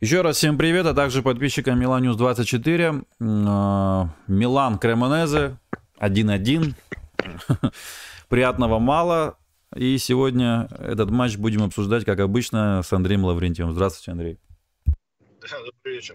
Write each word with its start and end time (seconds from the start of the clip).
Еще 0.00 0.20
раз 0.20 0.36
всем 0.36 0.56
привет, 0.56 0.86
а 0.86 0.94
также 0.94 1.22
подписчикам 1.22 1.80
Milan 1.80 2.02
News 2.02 2.14
24. 2.14 3.02
А, 3.20 4.08
Милан 4.28 4.78
Кремонезе 4.78 5.58
1-1. 5.98 6.74
Приятного 8.28 8.78
мало. 8.78 9.38
И 9.74 9.98
сегодня 9.98 10.68
этот 10.78 11.10
матч 11.10 11.36
будем 11.36 11.64
обсуждать, 11.64 12.04
как 12.04 12.20
обычно, 12.20 12.82
с 12.84 12.92
Андреем 12.92 13.24
Лаврентьевым. 13.24 13.72
Здравствуйте, 13.72 14.12
Андрей. 14.12 14.38
Добрый 14.86 15.96
вечер. 15.96 16.14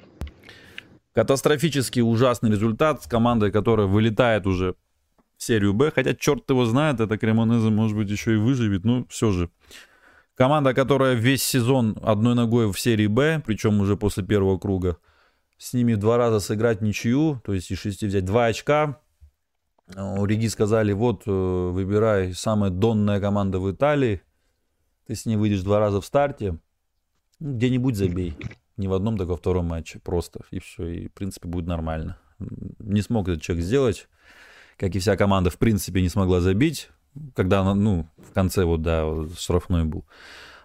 Катастрофически 1.14 2.00
ужасный 2.00 2.52
результат 2.52 3.04
с 3.04 3.08
командой, 3.08 3.52
которая 3.52 3.88
вылетает 3.88 4.48
уже 4.48 4.76
в 5.38 5.44
серию 5.44 5.74
Б. 5.74 5.92
Хотя 5.94 6.16
черт 6.16 6.50
его 6.50 6.64
знает, 6.66 7.02
это 7.02 7.18
Кремонезе 7.18 7.70
может 7.70 7.98
быть 7.98 8.10
еще 8.10 8.36
и 8.36 8.38
выживет. 8.38 8.86
Ну, 8.86 9.06
все 9.10 9.32
же. 9.32 9.50
Команда, 10.36 10.74
которая 10.74 11.14
весь 11.14 11.44
сезон 11.44 11.98
одной 12.02 12.34
ногой 12.34 12.72
в 12.72 12.80
серии 12.80 13.06
Б, 13.08 13.42
причем 13.46 13.80
уже 13.82 13.96
после 13.98 14.24
первого 14.24 14.58
круга, 14.58 14.98
с 15.58 15.74
ними 15.74 15.94
два 15.94 16.18
раза 16.18 16.40
сыграть 16.40 16.82
ничью, 16.82 17.40
то 17.46 17.54
есть 17.54 17.70
из 17.70 17.80
шести 17.80 18.08
взять 18.08 18.26
два 18.26 18.46
очка. 18.46 19.00
У 19.96 20.26
Риги 20.26 20.48
сказали, 20.48 20.92
вот, 20.92 21.24
э, 21.28 21.32
выбирай 21.32 22.34
самая 22.34 22.72
донная 22.72 23.20
команда 23.20 23.60
в 23.60 23.72
Италии, 23.72 24.22
ты 25.06 25.16
с 25.16 25.26
ней 25.26 25.36
выйдешь 25.36 25.62
два 25.62 25.80
раза 25.80 26.02
в 26.02 26.06
старте, 26.06 26.58
где-нибудь 27.40 27.96
забей. 27.96 28.36
Не 28.76 28.88
в 28.88 28.94
одном, 28.94 29.18
так 29.20 29.28
во 29.28 29.38
втором 29.38 29.68
матче, 29.68 30.00
просто, 30.00 30.42
и 30.50 30.60
все, 30.60 30.88
и 30.88 31.08
в 31.10 31.14
принципе 31.14 31.48
будет 31.48 31.68
нормально. 31.68 32.18
Не 32.80 33.02
смог 33.02 33.28
этот 33.30 33.44
человек 33.44 33.66
сделать, 33.66 34.08
как 34.78 34.96
и 34.96 35.00
вся 35.00 35.16
команда 35.16 35.52
в 35.52 35.60
принципе 35.60 36.02
не 36.02 36.10
смогла 36.10 36.40
забить 36.42 36.90
когда 37.36 37.62
она, 37.62 37.76
ну, 37.76 38.08
в 38.18 38.34
конце 38.34 38.64
вот, 38.66 38.82
да, 38.82 39.06
штрафной 39.38 39.86
был. 39.86 40.06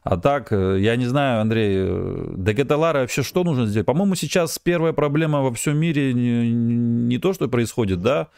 А 0.02 0.16
так, 0.16 0.52
э, 0.52 0.78
я 0.80 0.96
не 0.96 1.06
знаю, 1.06 1.42
Андрей, 1.42 1.74
э, 1.76 2.34
Декеталара 2.36 3.00
вообще 3.00 3.22
что 3.22 3.44
нужно 3.44 3.66
сделать? 3.66 3.86
По-моему, 3.86 4.14
сейчас 4.14 4.58
первая 4.58 4.92
проблема 4.92 5.42
во 5.42 5.52
всем 5.52 5.76
мире 5.76 6.14
не, 6.14 6.50
не 6.50 7.18
то, 7.18 7.34
что 7.34 7.48
происходит, 7.48 8.00
да, 8.00 8.28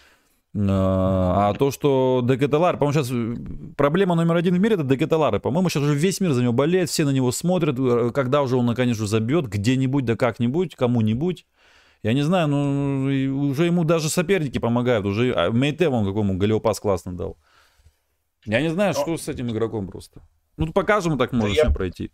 э, 0.54 0.58
а 0.62 1.54
то, 1.54 1.70
что 1.70 2.24
Декеталар, 2.24 2.76
по-моему, 2.76 3.04
сейчас 3.04 3.12
проблема 3.76 4.16
номер 4.16 4.36
один 4.36 4.56
в 4.56 4.58
мире 4.58 4.74
это 4.74 4.84
Декеталары. 4.84 5.38
По-моему, 5.38 5.68
сейчас 5.68 5.84
уже 5.84 5.94
весь 5.94 6.20
мир 6.20 6.32
за 6.32 6.42
него 6.42 6.52
болеет, 6.52 6.88
все 6.88 7.04
на 7.04 7.10
него 7.10 7.30
смотрят, 7.30 7.76
когда 8.12 8.42
уже 8.42 8.56
он 8.56 8.66
наконец 8.66 8.96
уже 8.96 9.06
забьет, 9.06 9.46
где-нибудь, 9.46 10.04
да 10.04 10.16
как-нибудь, 10.16 10.74
кому-нибудь. 10.74 11.46
Я 12.02 12.14
не 12.14 12.22
знаю, 12.22 12.48
ну, 12.48 13.50
уже 13.50 13.66
ему 13.66 13.84
даже 13.84 14.08
соперники 14.08 14.58
помогают. 14.58 15.04
Уже 15.04 15.32
а 15.34 15.50
Мейте 15.50 15.88
вон 15.88 16.06
какому 16.06 16.38
Галиопас 16.38 16.80
классно 16.80 17.12
дал. 17.12 17.36
Я 18.44 18.60
не 18.62 18.68
знаю, 18.68 18.94
Но... 18.96 19.02
что 19.02 19.16
с 19.16 19.28
этим 19.28 19.50
игроком 19.50 19.88
просто. 19.88 20.22
Ну, 20.56 20.72
покажем, 20.72 21.18
так 21.18 21.32
можно 21.32 21.54
я... 21.54 21.70
пройти. 21.70 22.10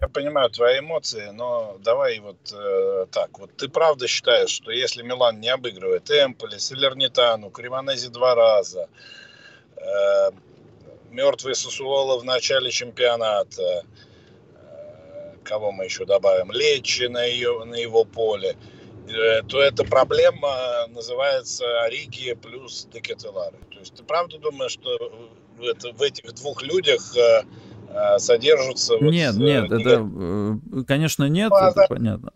Я 0.00 0.08
понимаю 0.08 0.50
твои 0.50 0.78
эмоции, 0.78 1.30
но 1.32 1.76
давай 1.80 2.18
вот 2.18 2.52
э, 2.52 3.06
так. 3.10 3.38
Вот 3.38 3.54
ты 3.56 3.68
правда 3.68 4.06
считаешь, 4.06 4.50
что 4.50 4.70
если 4.70 5.02
Милан 5.02 5.40
не 5.40 5.48
обыгрывает 5.48 6.10
Эмполи, 6.10 6.56
Салернитану, 6.56 7.50
Кремонези 7.50 8.08
два 8.08 8.34
раза, 8.34 8.88
э, 9.76 10.30
мертвый 11.10 11.54
Сосуола 11.54 12.18
в 12.18 12.24
начале 12.24 12.70
чемпионата, 12.70 13.84
э, 14.54 15.36
кого 15.42 15.72
мы 15.72 15.84
еще 15.84 16.06
добавим, 16.06 16.50
Лечи 16.50 17.06
на, 17.08 17.24
ее, 17.24 17.64
на 17.64 17.74
его 17.74 18.04
поле, 18.04 18.56
то 19.48 19.60
эта 19.60 19.84
проблема 19.84 20.86
называется 20.88 21.82
Ориги 21.82 22.34
плюс 22.34 22.88
Декетелары 22.92 23.58
есть 23.84 23.94
ты 23.94 24.02
правда 24.02 24.38
думаешь, 24.38 24.72
что 24.72 24.90
в, 25.58 25.62
это, 25.62 25.92
в 25.92 26.02
этих 26.02 26.32
двух 26.34 26.62
людях 26.62 27.16
э, 27.16 27.42
э, 27.88 28.18
содержатся... 28.18 28.94
Нет, 29.00 29.34
вот, 29.34 29.42
нет, 29.42 29.70
э, 29.70 29.76
это, 29.76 30.08
э, 30.10 30.84
конечно, 30.86 31.28
нет, 31.28 31.50
ну, 31.50 31.56
это 31.56 31.86
понятно. 31.88 32.32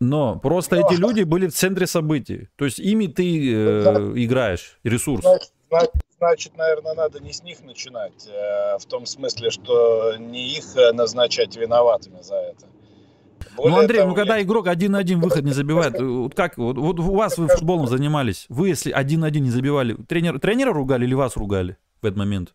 Но 0.00 0.38
просто 0.38 0.76
Но... 0.76 0.86
эти 0.86 0.98
люди 0.98 1.22
были 1.22 1.48
в 1.48 1.54
центре 1.54 1.86
событий. 1.86 2.48
То 2.56 2.64
есть 2.64 2.78
ими 2.78 3.06
ты 3.06 3.54
э, 3.54 3.82
значит, 3.82 4.16
играешь, 4.16 4.78
ресурс. 4.84 5.24
Значит, 5.68 5.92
значит, 6.18 6.56
наверное, 6.56 6.94
надо 6.94 7.20
не 7.20 7.32
с 7.32 7.42
них 7.42 7.62
начинать, 7.62 8.26
э, 8.26 8.78
в 8.78 8.86
том 8.86 9.06
смысле, 9.06 9.50
что 9.50 10.16
не 10.16 10.56
их 10.56 10.76
э, 10.76 10.92
назначать 10.92 11.56
виноватыми 11.56 12.22
за 12.22 12.36
это. 12.36 12.66
Более 13.56 13.76
ну, 13.76 13.80
Андрей, 13.80 13.98
того, 13.98 14.10
ну 14.10 14.14
когда 14.14 14.36
я... 14.36 14.42
игрок 14.42 14.66
один 14.66 14.92
на 14.92 14.98
один 14.98 15.20
выход 15.20 15.44
не 15.44 15.52
забивает, 15.52 16.00
вот 16.00 16.34
как, 16.34 16.56
вот, 16.56 16.78
вот 16.78 16.98
у 16.98 17.14
вас 17.14 17.36
вы 17.38 17.48
футболом 17.48 17.86
занимались, 17.86 18.46
вы 18.48 18.68
если 18.68 18.90
один 18.90 19.20
на 19.20 19.26
один 19.26 19.44
не 19.44 19.50
забивали, 19.50 19.94
тренер, 20.08 20.40
тренера 20.40 20.72
ругали 20.72 21.04
или 21.04 21.14
вас 21.14 21.36
ругали 21.36 21.76
в 22.00 22.06
этот 22.06 22.16
момент? 22.16 22.54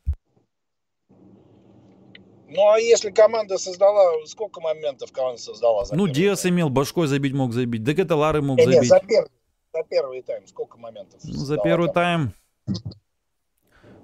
Ну, 2.49 2.69
а 2.69 2.79
если 2.79 3.11
команда 3.11 3.57
создала, 3.57 4.25
сколько 4.25 4.61
моментов 4.61 5.11
команда 5.11 5.39
создала? 5.39 5.85
За 5.85 5.95
ну, 5.95 6.07
Диас 6.07 6.41
тайм? 6.41 6.55
имел, 6.55 6.69
башкой 6.69 7.07
забить 7.07 7.33
мог 7.33 7.53
забить, 7.53 7.83
Декаталары 7.83 8.41
мог 8.41 8.57
не, 8.57 8.63
забить. 8.63 8.81
Не, 8.81 8.87
за, 8.87 8.99
первый, 8.99 9.29
за 9.73 9.83
первый 9.83 10.21
тайм 10.21 10.47
сколько 10.47 10.77
моментов? 10.77 11.19
Ну, 11.23 11.33
за 11.33 11.57
первый 11.57 11.91
тайм... 11.91 12.33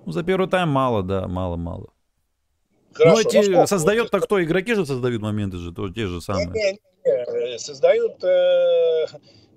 Ну, 0.06 0.12
за 0.12 0.24
первый 0.24 0.50
тайм 0.50 0.70
мало, 0.70 1.02
да, 1.02 1.28
мало-мало. 1.28 1.93
Хорошо, 2.94 3.22
ну, 3.24 3.30
эти 3.30 3.50
ну, 3.50 3.68
создает-то 3.68 4.20
кто? 4.20 4.44
Игроки 4.44 4.76
же 4.76 4.86
создают 4.86 5.22
моменты 5.22 5.58
же, 5.58 5.72
то 5.74 5.90
те 5.90 6.08
же 6.08 6.22
самые. 6.22 6.48
Не, 6.48 6.72
не, 6.72 7.52
не. 7.52 7.60
Создают... 7.60 8.24
Э, 8.24 9.06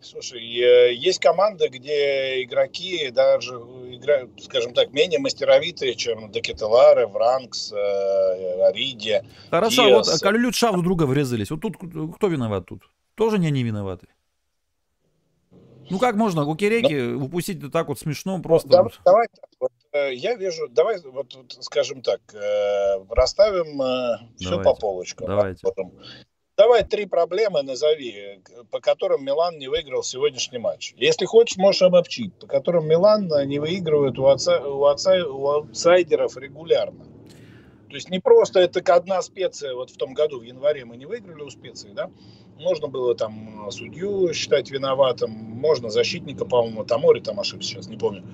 слушай, 0.00 0.40
э, 0.40 0.94
есть 0.94 1.20
команда, 1.20 1.68
где 1.68 2.42
игроки 2.42 3.10
даже 3.10 3.54
играют, 3.54 4.30
скажем 4.42 4.72
так, 4.72 4.92
менее 4.92 5.20
мастеровитые, 5.20 5.94
чем 5.94 6.30
Декетелары, 6.30 7.06
Вранкс, 7.06 7.72
э, 7.72 8.62
Ариди. 8.68 9.22
Хорошо, 9.50 9.86
Диас. 9.86 10.08
вот 10.08 10.20
Калюлют 10.20 10.54
Шав 10.54 10.80
друга 10.82 11.04
врезались. 11.04 11.50
Вот 11.50 11.60
тут 11.60 11.76
кто 11.76 12.28
виноват 12.28 12.66
тут? 12.66 12.90
Тоже 13.14 13.38
не 13.38 13.48
они 13.48 13.62
виноваты. 13.62 14.08
Ну 15.88 15.98
как 15.98 16.16
можно 16.16 16.44
у 16.44 16.56
Киреки 16.56 16.94
ну, 16.94 17.26
упустить 17.26 17.70
так 17.70 17.88
вот 17.88 17.98
смешно 18.00 18.40
просто? 18.40 18.68
Давай, 18.68 18.90
давай 19.04 19.28
я 20.12 20.34
вижу, 20.34 20.68
давай 20.68 21.00
вот, 21.02 21.34
вот 21.34 21.56
скажем 21.60 22.02
так, 22.02 22.20
э, 22.34 23.04
расставим 23.10 23.80
э, 23.82 24.18
все 24.38 24.62
по 24.62 24.74
полочкам. 24.74 25.26
Давайте. 25.28 25.66
Давай 26.56 26.84
три 26.84 27.04
проблемы 27.04 27.62
назови, 27.62 28.40
по 28.70 28.80
которым 28.80 29.22
Милан 29.22 29.58
не 29.58 29.68
выиграл 29.68 30.02
сегодняшний 30.02 30.56
матч. 30.56 30.94
Если 30.96 31.26
хочешь, 31.26 31.58
можешь 31.58 31.82
обобщить, 31.82 32.32
по 32.38 32.46
которым 32.46 32.88
Милан 32.88 33.28
не 33.46 33.58
выигрывает 33.58 34.18
у, 34.18 34.26
отца, 34.26 34.66
у, 34.66 34.84
отца, 34.86 35.16
у 35.26 35.46
аутсайдеров 35.48 36.34
регулярно. 36.38 37.04
То 37.88 37.94
есть 37.94 38.10
не 38.10 38.20
просто 38.20 38.60
это 38.60 38.80
одна 38.94 39.20
специя, 39.22 39.74
вот 39.74 39.90
в 39.90 39.96
том 39.96 40.14
году, 40.14 40.40
в 40.40 40.42
январе 40.42 40.84
мы 40.84 40.96
не 40.96 41.06
выиграли 41.06 41.42
у 41.42 41.50
специи, 41.50 41.90
да, 41.94 42.10
можно 42.58 42.88
было 42.88 43.14
там 43.14 43.70
судью 43.70 44.32
считать 44.32 44.70
виноватым, 44.70 45.30
можно 45.30 45.90
защитника, 45.90 46.44
по-моему, 46.44 46.84
Тамори 46.84 47.20
там 47.20 47.38
ошибся, 47.38 47.68
сейчас 47.68 47.88
не 47.88 47.96
помню. 47.96 48.24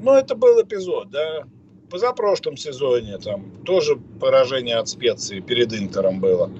Но 0.00 0.16
это 0.16 0.34
был 0.34 0.60
эпизод, 0.62 1.10
да. 1.10 1.44
Позапрошлом 1.90 2.56
сезоне 2.56 3.18
там 3.18 3.50
тоже 3.64 3.96
поражение 3.96 4.76
от 4.76 4.88
специи 4.88 5.40
перед 5.40 5.72
Интером 5.72 6.20
было. 6.20 6.50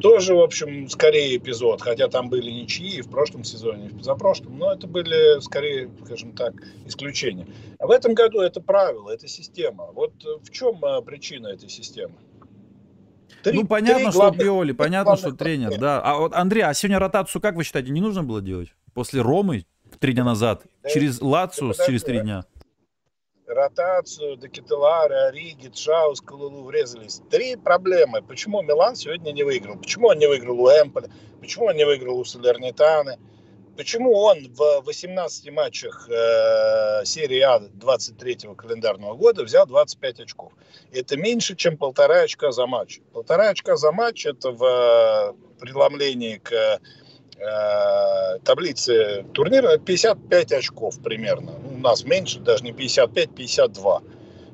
Тоже, 0.00 0.34
в 0.34 0.40
общем, 0.40 0.88
скорее 0.88 1.36
эпизод, 1.36 1.82
хотя 1.82 2.08
там 2.08 2.30
были 2.30 2.50
ничьи 2.50 3.02
в 3.02 3.10
прошлом 3.10 3.44
сезоне, 3.44 3.90
в 3.90 3.98
позапрошлом, 3.98 4.58
но 4.58 4.72
это 4.72 4.86
были, 4.86 5.40
скорее, 5.40 5.90
скажем 6.04 6.32
так, 6.32 6.54
исключения. 6.86 7.46
А 7.78 7.86
в 7.86 7.90
этом 7.90 8.14
году 8.14 8.40
это 8.40 8.62
правило, 8.62 9.10
это 9.10 9.28
система. 9.28 9.90
Вот 9.92 10.12
в 10.42 10.50
чем 10.50 10.82
э, 10.82 11.02
причина 11.02 11.48
этой 11.48 11.68
системы? 11.68 12.14
Три, 13.42 13.58
ну, 13.58 13.66
понятно, 13.66 14.04
три 14.04 14.10
что 14.10 14.18
главных, 14.20 14.40
Пиоли, 14.40 14.72
понятно, 14.72 15.16
что 15.16 15.32
тренер, 15.32 15.78
да. 15.78 16.00
А 16.00 16.16
вот, 16.16 16.34
Андрей, 16.34 16.62
а 16.62 16.72
сегодня 16.74 16.98
ротацию, 16.98 17.40
как 17.40 17.54
вы 17.54 17.64
считаете, 17.64 17.90
не 17.90 18.00
нужно 18.00 18.22
было 18.22 18.40
делать? 18.40 18.74
После 18.94 19.20
Ромы 19.20 19.66
три 20.00 20.14
дня 20.14 20.24
назад, 20.24 20.62
через 20.88 21.20
Лацу 21.20 21.72
через 21.86 22.02
три 22.02 22.20
дня? 22.20 22.44
Ротацию, 23.46 24.36
Декетеларе, 24.36 25.26
Ориги, 25.26 25.68
Чаус, 25.68 26.20
Калулу 26.20 26.64
врезались. 26.64 27.20
Три 27.30 27.56
проблемы. 27.56 28.22
Почему 28.22 28.62
Милан 28.62 28.94
сегодня 28.94 29.32
не 29.32 29.42
выиграл? 29.42 29.76
Почему 29.76 30.08
он 30.08 30.18
не 30.18 30.28
выиграл 30.28 30.60
у 30.60 30.68
Эмполя? 30.68 31.10
Почему 31.40 31.66
он 31.66 31.76
не 31.76 31.84
выиграл 31.84 32.18
у 32.18 32.24
Салернитаны? 32.24 33.18
Почему 33.76 34.12
он 34.12 34.52
в 34.54 34.82
18 34.82 35.50
матчах 35.52 36.08
э, 36.08 37.04
серии 37.04 37.40
А 37.40 37.58
23 37.58 38.54
календарного 38.56 39.14
года 39.14 39.42
взял 39.42 39.66
25 39.66 40.20
очков? 40.20 40.52
Это 40.92 41.16
меньше, 41.16 41.56
чем 41.56 41.76
полтора 41.76 42.20
очка 42.20 42.52
за 42.52 42.66
матч. 42.66 43.00
Полтора 43.12 43.48
очка 43.48 43.76
за 43.76 43.90
матч 43.90 44.26
это 44.26 44.52
в 44.52 44.64
э, 44.64 45.32
преломлении 45.60 46.36
к 46.36 46.52
э, 46.52 46.78
таблице 48.44 49.24
турнира 49.32 49.78
55 49.78 50.52
очков 50.52 51.00
примерно. 51.02 51.52
У 51.72 51.78
нас 51.78 52.04
меньше, 52.04 52.40
даже 52.40 52.64
не 52.64 52.72
55, 52.72 53.34
52. 53.34 54.02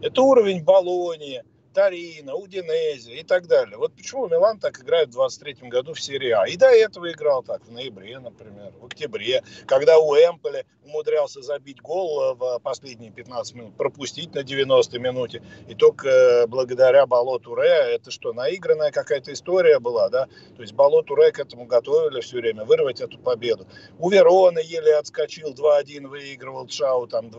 Это 0.02 0.22
уровень 0.22 0.62
Болонии, 0.62 1.42
Торино, 1.76 2.34
Удинезе 2.36 3.16
и 3.16 3.22
так 3.22 3.46
далее. 3.48 3.76
Вот 3.76 3.92
почему 3.92 4.28
Милан 4.28 4.58
так 4.58 4.80
играет 4.80 5.10
в 5.10 5.12
23 5.12 5.68
году 5.68 5.92
в 5.92 6.00
серии 6.00 6.30
А. 6.30 6.46
И 6.46 6.56
до 6.56 6.68
этого 6.68 7.12
играл 7.12 7.42
так, 7.42 7.66
в 7.66 7.70
ноябре, 7.70 8.18
например, 8.18 8.72
в 8.80 8.86
октябре, 8.86 9.42
когда 9.66 9.98
у 9.98 10.14
Эмполи 10.14 10.64
умудрялся 10.86 11.42
забить 11.42 11.82
гол 11.82 12.34
в 12.34 12.60
последние 12.60 13.10
15 13.10 13.54
минут, 13.54 13.76
пропустить 13.76 14.34
на 14.34 14.42
90 14.42 14.98
минуте. 14.98 15.42
И 15.68 15.74
только 15.74 16.08
э, 16.08 16.46
благодаря 16.46 17.06
Болоту 17.06 17.54
Ре, 17.54 17.68
это 17.68 18.10
что, 18.10 18.32
наигранная 18.32 18.90
какая-то 18.90 19.34
история 19.34 19.78
была, 19.78 20.08
да? 20.08 20.28
То 20.56 20.62
есть 20.62 20.72
Болоту 20.72 21.14
Ре 21.14 21.30
к 21.30 21.40
этому 21.40 21.66
готовили 21.66 22.22
все 22.22 22.38
время, 22.38 22.64
вырвать 22.64 23.02
эту 23.02 23.18
победу. 23.18 23.66
У 23.98 24.08
Верона 24.08 24.60
еле 24.60 24.96
отскочил, 24.96 25.52
2-1 25.52 26.06
выигрывал 26.06 26.66
Чау, 26.68 27.06
там 27.06 27.30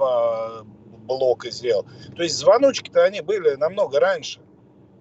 два 1.08 1.18
блока 1.18 1.52
сделал. 1.52 1.86
То 2.16 2.24
есть 2.24 2.38
звоночки-то 2.38 3.04
они 3.04 3.22
были 3.22 3.56
намного 3.56 4.00
раньше. 4.00 4.42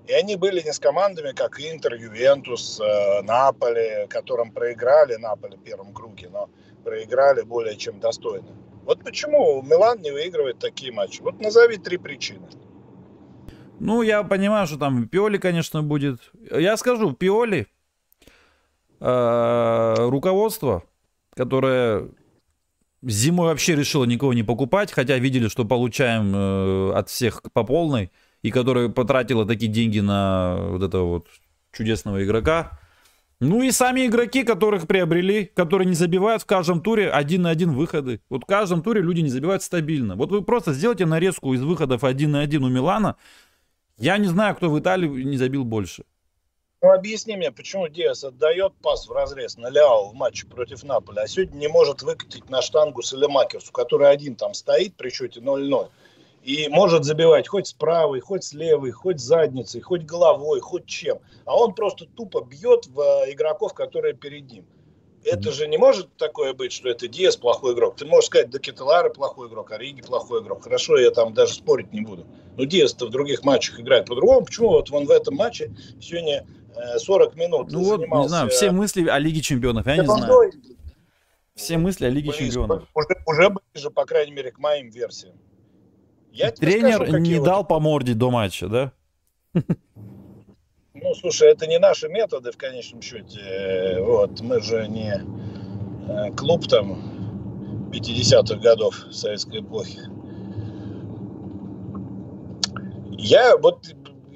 И 0.06 0.12
они 0.12 0.36
были 0.36 0.62
не 0.62 0.72
с 0.72 0.78
командами, 0.78 1.32
как 1.32 1.60
Интер, 1.60 1.94
Ювентус, 1.94 2.80
э, 2.80 3.22
Наполи, 3.22 4.06
которым 4.08 4.52
проиграли 4.52 5.16
Наполи 5.16 5.56
в 5.56 5.62
первом 5.64 5.92
круге, 5.92 6.28
но 6.32 6.48
проиграли 6.84 7.42
более 7.42 7.76
чем 7.76 7.98
достойно. 7.98 8.56
Вот 8.84 9.02
почему 9.02 9.62
Милан 9.62 10.00
не 10.00 10.12
выигрывает 10.12 10.60
такие 10.60 10.92
матчи? 10.92 11.20
Вот 11.22 11.40
назови 11.40 11.76
три 11.76 11.96
причины. 11.96 12.46
Ну, 13.80 14.02
я 14.02 14.22
понимаю, 14.22 14.68
что 14.68 14.78
там 14.78 15.08
Пиоли, 15.08 15.38
конечно, 15.38 15.82
будет. 15.82 16.20
Я 16.52 16.76
скажу, 16.76 17.12
Пиоли, 17.12 17.66
э, 19.00 19.94
руководство, 19.98 20.84
которое 21.34 22.10
Зимой 23.02 23.48
вообще 23.48 23.76
решила 23.76 24.04
никого 24.04 24.32
не 24.32 24.42
покупать, 24.42 24.90
хотя 24.92 25.18
видели, 25.18 25.48
что 25.48 25.64
получаем 25.64 26.34
э, 26.34 26.92
от 26.94 27.08
всех 27.08 27.42
по 27.52 27.62
полной, 27.62 28.10
и 28.42 28.50
которая 28.50 28.88
потратила 28.88 29.46
такие 29.46 29.70
деньги 29.70 30.00
на 30.00 30.56
вот 30.56 30.82
этого 30.82 31.06
вот 31.06 31.26
чудесного 31.72 32.24
игрока. 32.24 32.78
Ну 33.38 33.62
и 33.62 33.70
сами 33.70 34.06
игроки, 34.06 34.44
которых 34.44 34.86
приобрели, 34.86 35.44
которые 35.44 35.86
не 35.86 35.94
забивают 35.94 36.42
в 36.42 36.46
каждом 36.46 36.80
туре 36.80 37.10
один 37.10 37.42
на 37.42 37.50
один 37.50 37.72
выходы. 37.72 38.22
Вот 38.30 38.44
в 38.44 38.46
каждом 38.46 38.82
туре 38.82 39.02
люди 39.02 39.20
не 39.20 39.28
забивают 39.28 39.62
стабильно. 39.62 40.16
Вот 40.16 40.30
вы 40.30 40.40
просто 40.40 40.72
сделайте 40.72 41.04
нарезку 41.04 41.52
из 41.52 41.62
выходов 41.62 42.02
один 42.02 42.30
на 42.30 42.40
один 42.40 42.64
у 42.64 42.70
Милана. 42.70 43.16
Я 43.98 44.16
не 44.16 44.26
знаю, 44.26 44.54
кто 44.54 44.70
в 44.70 44.78
Италии 44.78 45.08
не 45.22 45.36
забил 45.36 45.64
больше. 45.64 46.04
Ну, 46.82 46.90
объясни 46.90 47.36
мне, 47.36 47.50
почему 47.50 47.88
Диас 47.88 48.22
отдает 48.22 48.74
пас 48.82 49.08
в 49.08 49.12
разрез 49.12 49.56
на 49.56 49.70
Ляо 49.70 50.10
в 50.10 50.14
матче 50.14 50.46
против 50.46 50.84
Наполя, 50.84 51.22
а 51.22 51.26
сегодня 51.26 51.56
не 51.56 51.68
может 51.68 52.02
выкатить 52.02 52.50
на 52.50 52.60
штангу 52.60 53.02
Салемакерсу, 53.02 53.72
который 53.72 54.10
один 54.10 54.36
там 54.36 54.52
стоит 54.52 54.94
при 54.94 55.08
счете 55.08 55.40
0-0, 55.40 55.88
и 56.42 56.68
может 56.68 57.04
забивать 57.04 57.48
хоть 57.48 57.68
с 57.68 57.72
правой, 57.72 58.20
хоть 58.20 58.44
с 58.44 58.52
левой, 58.52 58.90
хоть 58.90 59.20
с 59.20 59.24
задницей, 59.24 59.80
хоть 59.80 60.02
головой, 60.02 60.60
хоть 60.60 60.84
чем. 60.84 61.18
А 61.46 61.56
он 61.56 61.74
просто 61.74 62.04
тупо 62.04 62.42
бьет 62.42 62.86
в 62.88 63.00
э, 63.00 63.32
игроков, 63.32 63.72
которые 63.72 64.12
перед 64.12 64.50
ним. 64.50 64.66
Это 65.24 65.50
же 65.50 65.66
не 65.66 65.78
может 65.78 66.14
такое 66.18 66.52
быть, 66.52 66.72
что 66.72 66.88
это 66.88 67.08
Диас 67.08 67.36
плохой 67.36 67.72
игрок. 67.72 67.96
Ты 67.96 68.04
можешь 68.04 68.26
сказать, 68.26 68.50
да 68.50 68.60
Кетелара 68.60 69.08
плохой 69.08 69.48
игрок, 69.48 69.72
а 69.72 69.78
Риги 69.78 70.02
плохой 70.02 70.40
игрок. 70.40 70.62
Хорошо, 70.62 70.98
я 70.98 71.10
там 71.10 71.34
даже 71.34 71.54
спорить 71.54 71.92
не 71.92 72.02
буду. 72.02 72.26
Но 72.56 72.64
Диас-то 72.64 73.06
в 73.06 73.10
других 73.10 73.42
матчах 73.42 73.80
играет 73.80 74.06
по-другому. 74.06 74.44
Почему 74.44 74.68
вот 74.68 74.92
он 74.92 75.06
в 75.06 75.10
этом 75.10 75.34
матче 75.34 75.74
сегодня 76.00 76.46
40 76.98 77.34
э, 77.34 77.38
минут 77.38 77.72
ну 77.72 77.84
вот, 77.84 78.00
занимался... 78.00 78.22
не 78.22 78.28
знаю, 78.28 78.50
все 78.50 78.70
мысли 78.70 79.08
о 79.08 79.18
Лиге 79.18 79.40
Чемпионов, 79.40 79.86
я 79.86 79.96
не 79.96 80.06
знаю. 80.06 80.52
Все 81.54 81.78
мысли 81.78 82.04
о 82.04 82.10
Лиге 82.10 82.30
Ближе, 82.30 82.52
Чемпионов. 82.52 82.84
Уже, 82.94 83.08
уже 83.26 83.50
ближе, 83.50 83.90
по 83.90 84.04
крайней 84.04 84.32
мере, 84.32 84.52
к 84.52 84.58
моим 84.58 84.90
версиям. 84.90 85.36
Я 86.30 86.52
Тренер 86.52 86.96
скажу, 86.96 87.16
не 87.16 87.40
дал 87.40 87.60
вот... 87.60 87.68
по 87.68 87.80
морде 87.80 88.12
до 88.12 88.30
матча, 88.30 88.68
да? 88.68 88.92
Ну, 90.98 91.14
слушай, 91.14 91.48
это 91.50 91.66
не 91.66 91.78
наши 91.78 92.08
методы 92.08 92.52
в 92.52 92.56
конечном 92.56 93.00
счете. 93.00 93.98
Вот, 94.00 94.40
мы 94.40 94.60
же 94.60 94.86
не 94.88 95.14
э, 96.08 96.32
клуб 96.32 96.66
там 96.66 97.90
50-х 97.92 98.56
годов 98.56 99.06
советской 99.10 99.60
эпохи. 99.60 100.00
Я 103.18 103.56
вот 103.56 103.86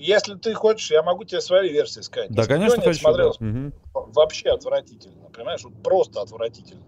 если 0.00 0.35
ты 0.35 0.55
хочешь, 0.55 0.91
я 0.91 1.02
могу 1.02 1.25
тебе 1.25 1.41
свои 1.41 1.69
версии 1.69 2.00
сказать. 2.00 2.31
Да, 2.31 2.47
конечно, 2.47 2.81
хочу. 2.82 3.00
смотрел, 3.00 3.37
да. 3.38 3.70
вообще 3.93 4.50
отвратительно, 4.50 5.29
понимаешь, 5.32 5.62
вот 5.62 5.75
просто 5.82 6.23
отвратительно. 6.23 6.82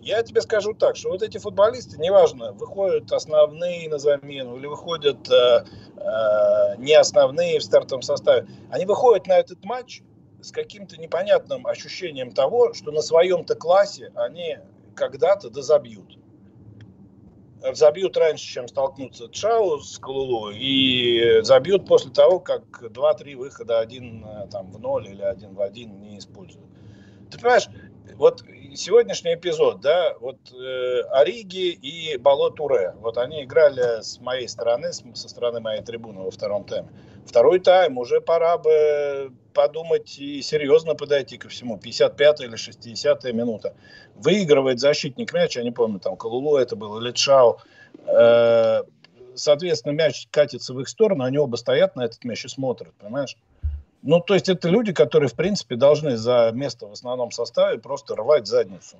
Я 0.00 0.22
тебе 0.22 0.40
скажу 0.40 0.74
так, 0.74 0.96
что 0.96 1.10
вот 1.10 1.22
эти 1.22 1.38
футболисты, 1.38 1.98
неважно, 1.98 2.52
выходят 2.52 3.12
основные 3.12 3.88
на 3.88 3.98
замену 3.98 4.56
или 4.56 4.66
выходят 4.66 5.30
э, 5.30 5.64
э, 5.96 6.76
не 6.78 6.94
основные 6.94 7.58
в 7.58 7.64
стартовом 7.64 8.02
составе, 8.02 8.48
они 8.70 8.86
выходят 8.86 9.26
на 9.26 9.38
этот 9.38 9.64
матч 9.64 10.02
с 10.40 10.50
каким-то 10.50 10.96
непонятным 10.96 11.66
ощущением 11.66 12.32
того, 12.32 12.74
что 12.74 12.90
на 12.90 13.02
своем-то 13.02 13.54
классе 13.54 14.12
они 14.14 14.58
когда-то 14.94 15.50
дозабьют 15.50 16.17
забьют 17.72 18.16
раньше, 18.16 18.44
чем 18.44 18.68
столкнутся 18.68 19.28
Чау 19.28 19.78
с 19.78 19.98
Калулу, 19.98 20.50
и 20.50 21.40
забьют 21.42 21.86
после 21.86 22.10
того, 22.10 22.40
как 22.40 22.82
2-3 22.82 23.36
выхода 23.36 23.80
один 23.80 24.24
э, 24.24 24.48
там, 24.50 24.70
в 24.70 24.78
ноль 24.78 25.08
или 25.08 25.22
один 25.22 25.54
в 25.54 25.60
один 25.60 26.00
не 26.00 26.18
используют. 26.18 26.66
Ты 27.30 27.38
понимаешь, 27.38 27.68
вот 28.16 28.42
сегодняшний 28.74 29.34
эпизод, 29.34 29.80
да, 29.80 30.14
вот 30.20 30.38
э, 30.52 31.00
Ориги 31.10 31.70
и 31.70 32.16
Бало 32.16 32.50
Туре, 32.50 32.94
вот 33.00 33.18
они 33.18 33.44
играли 33.44 34.02
с 34.02 34.20
моей 34.20 34.48
стороны, 34.48 34.92
со 34.92 35.28
стороны 35.28 35.60
моей 35.60 35.82
трибуны 35.82 36.22
во 36.22 36.30
втором 36.30 36.64
тайме. 36.64 36.88
Второй 37.26 37.60
тайм 37.60 37.98
уже 37.98 38.20
пора 38.20 38.58
бы 38.58 39.32
подумать 39.58 40.16
и 40.20 40.40
серьезно 40.40 40.94
подойти 40.94 41.36
ко 41.36 41.48
всему. 41.48 41.78
55 41.78 42.42
или 42.42 42.54
60 42.54 43.24
минута. 43.34 43.74
Выигрывает 44.14 44.78
защитник 44.78 45.32
мяч, 45.32 45.56
я 45.56 45.64
не 45.64 45.72
помню, 45.72 45.98
там 45.98 46.16
Калулу 46.16 46.56
это 46.56 46.76
был 46.76 47.00
или 47.00 47.10
Чао. 47.10 47.58
Э, 48.06 48.82
соответственно, 49.34 49.94
мяч 49.94 50.28
катится 50.30 50.74
в 50.74 50.80
их 50.80 50.88
сторону, 50.88 51.24
они 51.24 51.38
оба 51.38 51.56
стоят 51.56 51.96
на 51.96 52.04
этот 52.04 52.22
мяч 52.22 52.44
и 52.44 52.48
смотрят, 52.48 52.94
понимаешь? 53.00 53.36
Ну, 54.02 54.20
то 54.20 54.34
есть 54.34 54.48
это 54.48 54.68
люди, 54.68 54.92
которые, 54.92 55.28
в 55.28 55.34
принципе, 55.34 55.74
должны 55.74 56.16
за 56.16 56.52
место 56.54 56.86
в 56.86 56.92
основном 56.92 57.32
составе 57.32 57.80
просто 57.80 58.14
рвать 58.14 58.46
задницу. 58.46 58.98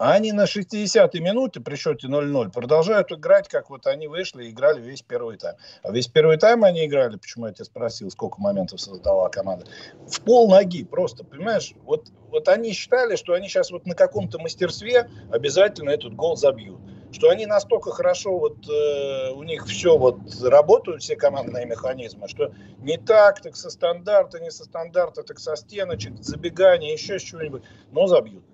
А 0.00 0.12
они 0.12 0.32
на 0.32 0.44
60-й 0.44 1.20
минуте 1.20 1.60
при 1.60 1.76
счете 1.76 2.06
0-0 2.06 2.52
продолжают 2.52 3.12
играть, 3.12 3.48
как 3.48 3.68
вот 3.68 3.86
они 3.86 4.08
вышли 4.08 4.46
и 4.46 4.50
играли 4.50 4.80
весь 4.80 5.02
первый 5.02 5.36
тайм. 5.36 5.56
А 5.82 5.92
весь 5.92 6.06
первый 6.06 6.38
тайм 6.38 6.64
они 6.64 6.86
играли, 6.86 7.18
почему 7.18 7.48
я 7.48 7.52
тебя 7.52 7.66
спросил, 7.66 8.10
сколько 8.10 8.40
моментов 8.40 8.80
создала 8.80 9.28
команда, 9.28 9.66
в 10.08 10.22
пол 10.22 10.48
ноги 10.48 10.84
просто, 10.84 11.22
понимаешь? 11.22 11.74
Вот, 11.84 12.08
вот 12.30 12.48
они 12.48 12.72
считали, 12.72 13.16
что 13.16 13.34
они 13.34 13.46
сейчас 13.48 13.70
вот 13.70 13.84
на 13.84 13.94
каком-то 13.94 14.38
мастерстве 14.38 15.06
обязательно 15.30 15.90
этот 15.90 16.14
гол 16.14 16.34
забьют. 16.34 16.80
Что 17.12 17.28
они 17.28 17.44
настолько 17.44 17.90
хорошо, 17.90 18.38
вот 18.38 18.56
э, 18.70 19.32
у 19.32 19.42
них 19.42 19.66
все 19.66 19.98
вот 19.98 20.16
работают, 20.42 21.02
все 21.02 21.14
командные 21.14 21.66
механизмы, 21.66 22.26
что 22.26 22.54
не 22.78 22.96
так, 22.96 23.42
так 23.42 23.54
со 23.54 23.68
стандарта, 23.68 24.40
не 24.40 24.50
со 24.50 24.64
стандарта, 24.64 25.24
так 25.24 25.38
со 25.40 25.56
стеночек, 25.56 26.14
забегания, 26.22 26.90
еще 26.94 27.18
чего-нибудь, 27.18 27.64
но 27.90 28.06
забьют 28.06 28.44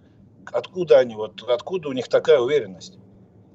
откуда 0.53 0.99
они, 0.99 1.15
вот 1.15 1.43
откуда 1.49 1.89
у 1.89 1.93
них 1.93 2.09
такая 2.09 2.41
уверенность? 2.41 2.99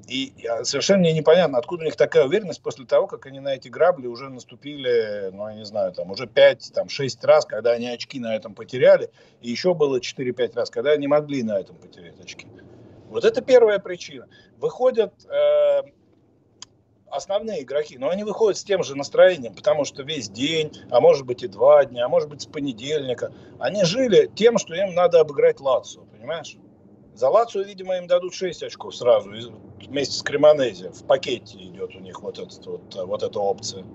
И 0.07 0.33
совершенно 0.63 0.99
мне 0.99 1.13
непонятно, 1.13 1.57
откуда 1.57 1.83
у 1.83 1.85
них 1.85 1.95
такая 1.95 2.25
уверенность 2.25 2.61
после 2.61 2.85
того, 2.85 3.07
как 3.07 3.27
они 3.27 3.39
на 3.39 3.55
эти 3.55 3.69
грабли 3.69 4.07
уже 4.07 4.29
наступили, 4.29 5.29
ну, 5.31 5.47
я 5.47 5.55
не 5.55 5.63
знаю, 5.63 5.93
там 5.93 6.11
уже 6.11 6.27
5, 6.27 6.71
там 6.73 6.89
6 6.89 7.23
раз, 7.23 7.45
когда 7.45 7.71
они 7.71 7.87
очки 7.87 8.19
на 8.19 8.35
этом 8.35 8.53
потеряли, 8.53 9.09
и 9.41 9.49
еще 9.49 9.73
было 9.73 9.99
4-5 9.99 10.53
раз, 10.55 10.69
когда 10.69 10.91
они 10.91 11.07
могли 11.07 11.43
на 11.43 11.57
этом 11.59 11.77
потерять 11.77 12.19
очки. 12.19 12.47
Вот 13.09 13.23
это 13.23 13.41
первая 13.41 13.79
причина. 13.79 14.27
Выходят 14.57 15.13
э, 15.25 15.81
основные 17.11 17.63
игроки, 17.63 17.97
но 17.97 18.09
они 18.09 18.23
выходят 18.23 18.57
с 18.57 18.63
тем 18.63 18.83
же 18.83 18.95
настроением, 18.95 19.53
потому 19.53 19.85
что 19.85 20.03
весь 20.03 20.29
день, 20.29 20.71
а 20.89 20.99
может 20.99 21.25
быть 21.25 21.43
и 21.43 21.47
два 21.47 21.85
дня, 21.85 22.05
а 22.05 22.09
может 22.09 22.29
быть 22.29 22.41
с 22.41 22.45
понедельника, 22.45 23.33
они 23.59 23.83
жили 23.83 24.29
тем, 24.35 24.57
что 24.57 24.73
им 24.73 24.93
надо 24.93 25.19
обыграть 25.19 25.59
Лацию, 25.59 26.05
понимаешь? 26.05 26.57
За 27.13 27.29
Лацию, 27.29 27.65
видимо, 27.65 27.97
им 27.97 28.07
дадут 28.07 28.33
6 28.33 28.63
очков 28.63 28.95
сразу, 28.95 29.29
вместе 29.29 30.15
с 30.15 30.21
Кремонези. 30.23 30.89
В 30.89 31.05
пакете 31.05 31.57
идет 31.57 31.95
у 31.95 31.99
них 31.99 32.21
вот, 32.21 32.39
этот, 32.39 32.65
вот, 32.65 32.95
вот 32.95 33.23
эта 33.23 33.39
опция. 33.39 33.85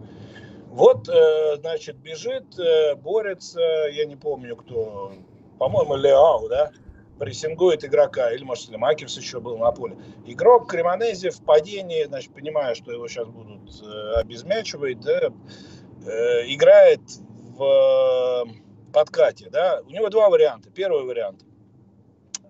Вот, 0.68 1.08
э, 1.08 1.56
значит, 1.56 1.96
бежит, 1.96 2.58
э, 2.58 2.94
борется, 2.96 3.60
я 3.90 4.04
не 4.04 4.16
помню 4.16 4.56
кто, 4.56 5.12
по-моему, 5.58 5.96
Леау, 5.96 6.48
да, 6.48 6.70
прессингует 7.18 7.82
игрока, 7.82 8.30
или, 8.32 8.44
может, 8.44 8.70
Макерс 8.76 9.16
еще 9.16 9.40
был 9.40 9.56
на 9.56 9.72
поле. 9.72 9.96
Игрок 10.26 10.70
Кремонези 10.70 11.30
в 11.30 11.40
падении, 11.40 12.04
значит, 12.04 12.34
понимая, 12.34 12.74
что 12.74 12.92
его 12.92 13.08
сейчас 13.08 13.26
будут 13.28 13.82
э, 13.82 14.12
обезмячивать, 14.20 15.00
да, 15.00 15.32
играет 16.46 17.00
в 17.56 18.46
подкате, 18.92 19.48
да, 19.50 19.80
у 19.86 19.90
него 19.90 20.10
два 20.10 20.28
варианта. 20.28 20.70
Первый 20.70 21.04
вариант– 21.04 21.42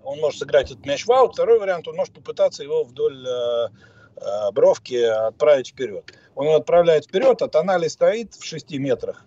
он 0.07 0.21
может 0.21 0.39
сыграть 0.39 0.71
этот 0.71 0.87
мяч 0.87 1.05
в 1.05 1.13
аут. 1.13 1.33
Второй 1.33 1.59
вариант, 1.59 1.89
он 1.89 1.97
может 1.97 2.15
попытаться 2.15 2.63
его 2.63 2.85
вдоль 2.85 3.27
э, 3.27 3.69
э, 4.17 4.51
бровки 4.53 4.95
отправить 5.03 5.69
вперед. 5.69 6.13
он 6.35 6.49
отправляет 6.49 7.07
вперед, 7.07 7.43
а 7.43 7.49
Тонали 7.49 7.89
стоит 7.89 8.35
в 8.35 8.45
6 8.45 8.71
метрах. 8.79 9.25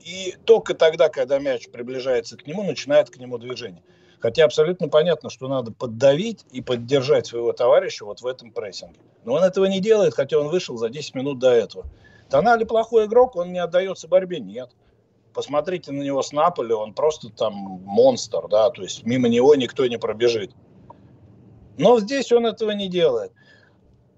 И 0.00 0.34
только 0.44 0.74
тогда, 0.74 1.08
когда 1.08 1.38
мяч 1.38 1.68
приближается 1.68 2.36
к 2.36 2.46
нему, 2.46 2.62
начинает 2.62 3.10
к 3.10 3.16
нему 3.16 3.38
движение. 3.38 3.82
Хотя 4.18 4.44
абсолютно 4.46 4.88
понятно, 4.88 5.28
что 5.28 5.48
надо 5.48 5.72
поддавить 5.72 6.46
и 6.50 6.62
поддержать 6.62 7.26
своего 7.26 7.52
товарища 7.52 8.06
вот 8.06 8.22
в 8.22 8.26
этом 8.26 8.50
прессинге. 8.50 9.00
Но 9.24 9.34
он 9.34 9.42
этого 9.42 9.66
не 9.66 9.80
делает, 9.80 10.14
хотя 10.14 10.38
он 10.38 10.48
вышел 10.48 10.78
за 10.78 10.88
10 10.88 11.14
минут 11.14 11.38
до 11.38 11.50
этого. 11.50 11.84
Тонали 12.30 12.64
плохой 12.64 13.04
игрок, 13.04 13.36
он 13.36 13.52
не 13.52 13.58
отдается 13.58 14.08
борьбе, 14.08 14.40
нет. 14.40 14.70
Посмотрите 15.34 15.92
на 15.92 16.02
него 16.02 16.22
с 16.22 16.32
Наполи, 16.32 16.72
он 16.72 16.94
просто 16.94 17.28
там 17.28 17.52
монстр, 17.52 18.46
да, 18.48 18.70
то 18.70 18.82
есть 18.82 19.04
мимо 19.04 19.28
него 19.28 19.54
никто 19.56 19.86
не 19.86 19.98
пробежит. 19.98 20.52
Но 21.76 21.98
здесь 21.98 22.30
он 22.32 22.46
этого 22.46 22.70
не 22.70 22.88
делает. 22.88 23.32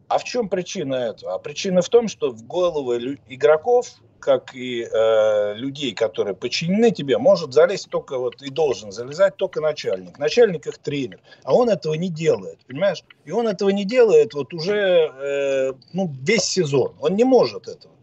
А 0.08 0.18
в 0.18 0.25
чем 0.25 0.49
причина 0.49 0.94
этого? 0.94 1.35
А 1.35 1.38
причина 1.38 1.82
в 1.82 1.88
том, 1.88 2.08
что 2.08 2.30
в 2.30 2.46
головы 2.46 3.18
игроков 3.28 3.88
как 4.18 4.54
и 4.54 4.82
э, 4.82 5.54
людей, 5.54 5.94
которые 5.94 6.35
подчинены 6.35 6.90
тебе, 6.90 7.16
может 7.16 7.52
залезть 7.52 7.88
только 7.90 8.18
вот 8.18 8.42
и 8.42 8.50
должен 8.50 8.90
залезать 8.90 9.37
только 9.37 9.61
начальник. 9.61 10.18
Начальник 10.18 10.66
их 10.66 10.78
тренер. 10.78 11.20
А 11.44 11.54
он 11.54 11.68
этого 11.70 11.94
не 11.94 12.08
делает, 12.08 12.58
понимаешь? 12.66 13.04
И 13.25 13.30
он 13.30 13.46
этого 13.46 13.70
не 13.70 13.85
делает 13.85 14.35
вот 14.35 14.52
уже 14.52 14.75
э, 14.75 15.73
ну, 15.92 16.12
весь 16.23 16.44
сезон. 16.44 16.96
Он 17.00 17.14
не 17.14 17.25
может 17.25 17.68
этого. 17.68 17.94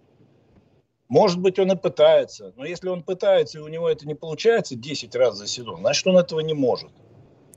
Может 1.10 1.39
быть, 1.39 1.60
он 1.60 1.72
и 1.72 1.75
пытается. 1.75 2.53
Но 2.55 2.65
если 2.65 2.89
он 2.89 3.03
пытается, 3.03 3.60
и 3.60 3.62
у 3.62 3.67
него 3.67 3.89
это 3.89 4.07
не 4.07 4.15
получается 4.15 4.75
10 4.75 5.15
раз 5.15 5.38
за 5.38 5.48
сезон, 5.48 5.79
значит, 5.79 6.07
он 6.07 6.17
этого 6.17 6.39
не 6.39 6.53
может. 6.53 6.91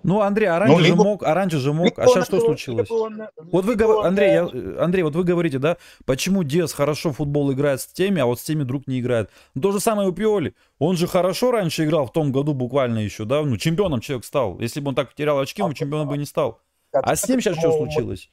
Ну, 0.02 0.20
Андрей, 0.20 0.46
а 0.46 0.60
раньше 0.60 0.76
ну, 0.76 0.80
либо, 0.80 0.96
же 0.98 1.02
мог, 1.02 1.22
а 1.24 1.34
раньше 1.34 1.58
же 1.58 1.72
мог, 1.72 1.98
а 1.98 2.06
сейчас 2.06 2.26
что 2.26 2.38
случилось? 2.38 2.88
Он, 2.90 3.22
вот 3.50 3.64
вы 3.64 3.74
говорите, 3.74 4.06
Андрей, 4.06 4.32
я, 4.34 4.84
Андрей, 4.84 5.02
вот 5.02 5.16
вы 5.16 5.24
говорите, 5.24 5.58
да, 5.58 5.78
почему 6.04 6.44
Диас 6.44 6.72
хорошо 6.72 7.10
в 7.10 7.16
футбол 7.16 7.52
играет 7.52 7.80
с 7.80 7.86
теми, 7.86 8.20
а 8.20 8.26
вот 8.26 8.38
с 8.38 8.44
теми 8.44 8.62
друг 8.62 8.86
не 8.86 9.00
играет. 9.00 9.30
Ну, 9.54 9.62
то 9.62 9.72
же 9.72 9.80
самое 9.80 10.08
у 10.08 10.12
Пиоли. 10.12 10.54
Он 10.78 10.96
же 10.96 11.08
хорошо 11.08 11.50
раньше 11.50 11.84
играл 11.84 12.06
в 12.06 12.12
том 12.12 12.30
году 12.30 12.54
буквально 12.54 13.00
еще, 13.00 13.24
да, 13.24 13.42
ну, 13.42 13.56
чемпионом 13.56 14.00
человек 14.00 14.24
стал. 14.24 14.60
Если 14.60 14.78
бы 14.78 14.90
он 14.90 14.94
так 14.94 15.10
потерял 15.10 15.40
очки, 15.40 15.60
он 15.60 15.72
чемпионом 15.72 16.08
бы 16.08 16.16
не 16.16 16.24
стал. 16.24 16.60
А 16.92 17.16
с 17.16 17.28
ним 17.28 17.40
сейчас 17.40 17.58
что 17.58 17.72
случилось? 17.72 18.30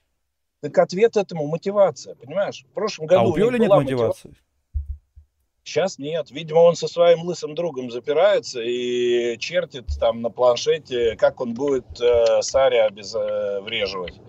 Так 0.62 0.78
ответ 0.78 1.18
этому 1.18 1.48
мотивация, 1.48 2.14
понимаешь? 2.14 2.66
В 2.70 2.74
прошлом 2.76 3.08
году 3.08 3.22
а 3.22 3.28
у 3.30 3.34
Пиоли 3.34 3.58
нет 3.58 3.70
мотивации. 3.70 4.30
Мотива... 4.30 4.44
Сейчас 5.64 5.98
нет. 5.98 6.30
Видимо, 6.30 6.60
он 6.60 6.76
со 6.76 6.88
своим 6.88 7.24
лысым 7.24 7.56
другом 7.56 7.90
запирается 7.90 8.62
и 8.62 9.38
чертит 9.40 9.86
там 10.00 10.22
на 10.22 10.30
планшете, 10.30 11.16
как 11.16 11.40
он 11.40 11.54
будет 11.54 11.86
э, 12.02 12.42
Сари 12.42 12.78
обезвреживать. 12.78 14.20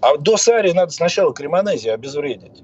А 0.00 0.16
до 0.16 0.36
Сари 0.36 0.72
надо 0.72 0.92
сначала 0.92 1.34
Кремонези 1.34 1.88
обезвредить. 1.88 2.62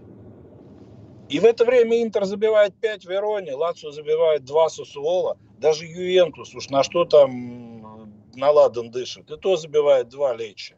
И 1.28 1.38
в 1.38 1.44
это 1.44 1.64
время 1.64 2.02
Интер 2.02 2.24
забивает 2.24 2.74
5 2.80 3.04
Верони, 3.06 3.50
Лацо 3.50 3.90
забивает 3.90 4.44
2 4.44 4.68
Сусуола, 4.70 5.36
даже 5.58 5.86
Ювентус, 5.86 6.54
уж 6.54 6.68
на 6.68 6.82
что 6.82 7.04
там 7.04 8.12
наладан 8.34 8.90
дышит, 8.90 9.30
и 9.30 9.36
то 9.36 9.56
забивает 9.56 10.08
2 10.08 10.34
Лечи. 10.34 10.76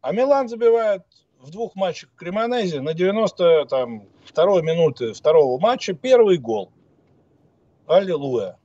А 0.00 0.12
Милан 0.12 0.48
забивает 0.48 1.02
в 1.38 1.50
двух 1.50 1.74
матчах 1.76 2.10
Кремонези 2.16 2.78
на 2.78 2.94
90 2.94 3.66
там, 3.66 4.08
второй 4.34 4.62
минуты 4.62 5.12
второго 5.12 5.60
матча 5.60 5.94
первый 5.94 6.38
гол. 6.38 6.72
Аллилуйя. 7.86 8.58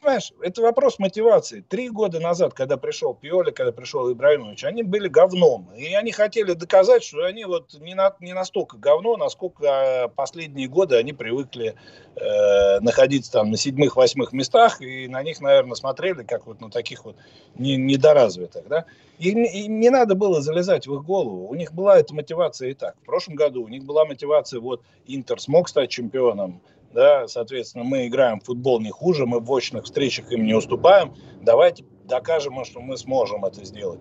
Понимаешь, 0.00 0.32
это 0.42 0.62
вопрос 0.62 0.98
мотивации. 0.98 1.64
Три 1.68 1.88
года 1.88 2.20
назад, 2.20 2.54
когда 2.54 2.76
пришел 2.76 3.14
Пиоли, 3.14 3.50
когда 3.50 3.72
пришел 3.72 4.10
Ибраимович, 4.12 4.64
они 4.64 4.82
были 4.82 5.08
говном. 5.08 5.70
И 5.76 5.92
они 5.94 6.12
хотели 6.12 6.52
доказать, 6.52 7.02
что 7.02 7.24
они 7.24 7.44
вот 7.44 7.74
не, 7.80 7.94
на, 7.94 8.14
не 8.20 8.32
настолько 8.32 8.76
говно, 8.76 9.16
насколько 9.16 10.10
последние 10.14 10.68
годы 10.68 10.96
они 10.96 11.12
привыкли 11.12 11.74
э, 12.16 12.80
находиться 12.80 13.32
там 13.32 13.50
на 13.50 13.56
седьмых-восьмых 13.56 14.32
местах, 14.32 14.80
и 14.80 15.08
на 15.08 15.22
них, 15.22 15.40
наверное, 15.40 15.74
смотрели 15.74 16.22
как 16.22 16.46
вот 16.46 16.60
на 16.60 16.70
таких 16.70 17.04
вот 17.04 17.16
не, 17.54 17.76
недоразвитых. 17.76 18.68
Да? 18.68 18.84
И, 19.18 19.30
и 19.30 19.68
не 19.68 19.90
надо 19.90 20.14
было 20.14 20.40
залезать 20.40 20.86
в 20.86 20.94
их 20.94 21.04
голову. 21.04 21.48
У 21.48 21.54
них 21.54 21.72
была 21.72 21.98
эта 21.98 22.14
мотивация 22.14 22.70
и 22.70 22.74
так. 22.74 22.96
В 23.02 23.06
прошлом 23.06 23.34
году 23.34 23.64
у 23.64 23.68
них 23.68 23.84
была 23.84 24.04
мотивация, 24.04 24.60
вот 24.60 24.82
Интер 25.06 25.40
смог 25.40 25.68
стать 25.68 25.90
чемпионом, 25.90 26.60
да, 26.98 27.28
соответственно, 27.28 27.84
мы 27.84 28.08
играем 28.08 28.40
в 28.40 28.44
футбол 28.44 28.80
не 28.80 28.90
хуже, 28.90 29.24
мы 29.24 29.38
в 29.38 29.48
очных 29.52 29.84
встречах 29.84 30.32
им 30.32 30.44
не 30.44 30.52
уступаем, 30.52 31.14
давайте 31.40 31.84
докажем, 32.02 32.64
что 32.64 32.80
мы 32.80 32.96
сможем 32.96 33.44
это 33.44 33.64
сделать. 33.64 34.00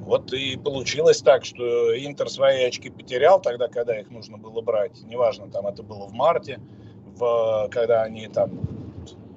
Вот 0.00 0.32
и 0.32 0.56
получилось 0.56 1.20
так, 1.20 1.44
что 1.44 1.94
Интер 1.94 2.30
свои 2.30 2.64
очки 2.64 2.88
потерял 2.88 3.38
тогда, 3.38 3.68
когда 3.68 4.00
их 4.00 4.10
нужно 4.10 4.38
было 4.38 4.62
брать. 4.62 5.02
Неважно, 5.02 5.50
там 5.50 5.66
это 5.66 5.82
было 5.82 6.06
в 6.06 6.14
марте, 6.14 6.58
в, 7.04 7.68
когда 7.70 8.02
они 8.02 8.28
там 8.28 8.50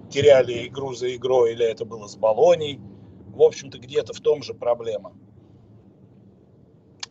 теряли 0.10 0.68
игру 0.68 0.94
за 0.94 1.14
игрой, 1.14 1.52
или 1.52 1.66
это 1.66 1.84
было 1.84 2.08
с 2.08 2.16
Болонией. 2.16 2.80
В 3.36 3.42
общем-то, 3.42 3.78
где-то 3.78 4.14
в 4.14 4.22
том 4.22 4.42
же 4.42 4.54
проблема. 4.54 5.12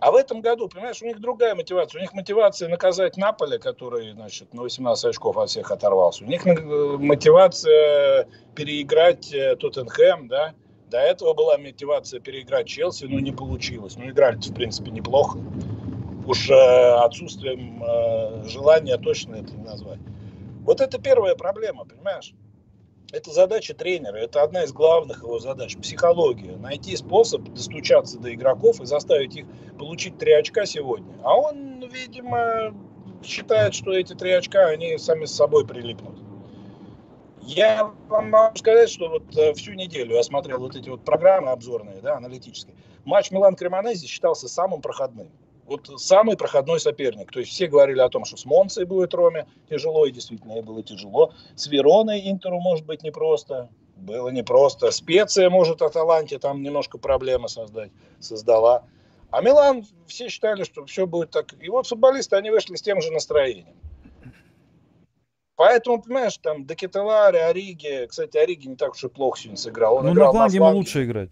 А 0.01 0.11
в 0.11 0.17
этом 0.17 0.41
году, 0.41 0.67
понимаешь, 0.69 1.03
у 1.03 1.07
них 1.07 1.21
другая 1.21 1.55
мотивация. 1.55 1.99
У 1.99 2.03
них 2.03 2.15
мотивация 2.15 2.69
наказать 2.69 3.19
Наполе, 3.19 3.59
который, 3.59 4.13
значит, 4.13 4.55
на 4.55 4.63
18 4.63 5.05
очков 5.05 5.37
от 5.37 5.51
всех 5.51 5.71
оторвался. 5.71 6.25
У 6.25 6.27
них 6.27 6.47
э, 6.47 6.55
мотивация 6.55 8.27
переиграть 8.55 9.33
э, 9.35 9.57
Тоттенхэм, 9.57 10.29
да. 10.29 10.55
До 10.91 10.99
этого 10.99 11.35
была 11.35 11.59
мотивация 11.59 12.19
переиграть 12.19 12.67
Челси, 12.67 13.05
но 13.05 13.21
не 13.21 13.31
получилось. 13.31 13.97
Ну, 13.97 14.09
играли 14.09 14.37
в 14.37 14.55
принципе, 14.55 14.91
неплохо. 14.91 15.39
Уж 16.27 16.49
э, 16.49 16.55
отсутствием 16.55 17.83
э, 17.83 18.49
желания 18.49 18.97
точно 18.97 19.37
это 19.37 19.53
не 19.53 19.65
назвать. 19.65 20.01
Вот 20.65 20.81
это 20.81 20.99
первая 20.99 21.35
проблема, 21.35 21.85
понимаешь? 21.85 22.33
Это 23.13 23.33
задача 23.33 23.75
тренера, 23.75 24.17
это 24.17 24.43
одна 24.43 24.63
из 24.63 24.73
главных 24.73 25.25
его 25.25 25.41
задач. 25.41 25.77
Психология. 25.77 26.57
Найти 26.57 26.97
способ 26.97 27.43
достучаться 27.43 28.19
до 28.19 28.33
игроков 28.33 28.81
и 28.81 28.87
заставить 28.87 29.35
их 29.35 29.47
получить 29.79 30.19
три 30.19 30.33
очка 30.33 30.65
сегодня. 30.65 31.13
А 31.25 31.35
он, 31.37 31.89
видимо, 31.89 32.73
считает, 33.25 33.75
что 33.75 33.93
эти 33.93 34.15
три 34.15 34.31
очка, 34.31 34.67
они 34.67 34.97
сами 34.99 35.25
с 35.25 35.35
собой 35.35 35.67
прилипнут. 35.67 36.19
Я 37.43 37.93
вам 38.09 38.31
могу 38.31 38.57
сказать, 38.57 38.91
что 38.91 39.09
вот 39.09 39.37
э, 39.37 39.55
всю 39.55 39.73
неделю 39.73 40.15
я 40.15 40.23
смотрел 40.23 40.59
вот 40.59 40.77
эти 40.77 40.89
вот 40.89 41.05
программы 41.05 41.51
обзорные, 41.51 42.01
да, 42.01 42.17
аналитические. 42.17 42.77
Матч 43.05 43.33
Милан-Кремонези 43.33 44.07
считался 44.07 44.47
самым 44.47 44.83
проходным 44.83 45.31
вот 45.71 46.01
самый 46.01 46.37
проходной 46.37 46.81
соперник. 46.81 47.31
То 47.31 47.39
есть 47.39 47.53
все 47.53 47.69
говорили 47.69 48.01
о 48.01 48.09
том, 48.09 48.25
что 48.25 48.37
с 48.37 48.45
Монцей 48.45 48.85
будет 48.85 49.15
Роме 49.15 49.47
тяжело, 49.69 50.05
и 50.05 50.11
действительно 50.11 50.55
ей 50.55 50.63
было 50.63 50.83
тяжело. 50.83 51.33
С 51.55 51.69
Вероной 51.69 52.29
Интеру 52.29 52.61
может 52.61 52.85
быть 52.85 53.03
непросто. 53.03 53.71
Было 53.97 54.31
непросто. 54.31 54.91
Специя 54.91 55.49
может 55.49 55.81
Аталанте 55.81 56.39
там 56.39 56.63
немножко 56.63 56.99
проблемы 56.99 57.49
создать, 57.49 57.93
создала. 58.19 58.85
А 59.31 59.43
Милан 59.43 59.85
все 60.07 60.29
считали, 60.29 60.65
что 60.65 60.85
все 60.87 61.07
будет 61.07 61.31
так. 61.31 61.55
И 61.61 61.69
вот 61.69 61.87
футболисты, 61.87 62.35
они 62.35 62.51
вышли 62.51 62.75
с 62.75 62.83
тем 62.83 63.01
же 63.01 63.13
настроением. 63.13 63.77
Поэтому, 65.55 66.03
понимаешь, 66.03 66.39
там 66.39 66.65
Декетелари, 66.67 67.37
Ориги, 67.37 68.07
кстати, 68.09 68.39
Ориги 68.39 68.67
не 68.67 68.77
так 68.77 68.93
уж 68.93 69.05
и 69.05 69.09
плохо 69.09 69.39
сегодня 69.39 69.59
сыграл. 69.59 69.97
Он 69.97 70.07
ну, 70.07 70.13
играл 70.15 70.33
на 70.33 70.39
фланге 70.39 70.57
ему 70.57 70.71
лучше 70.71 71.05
играть. 71.05 71.31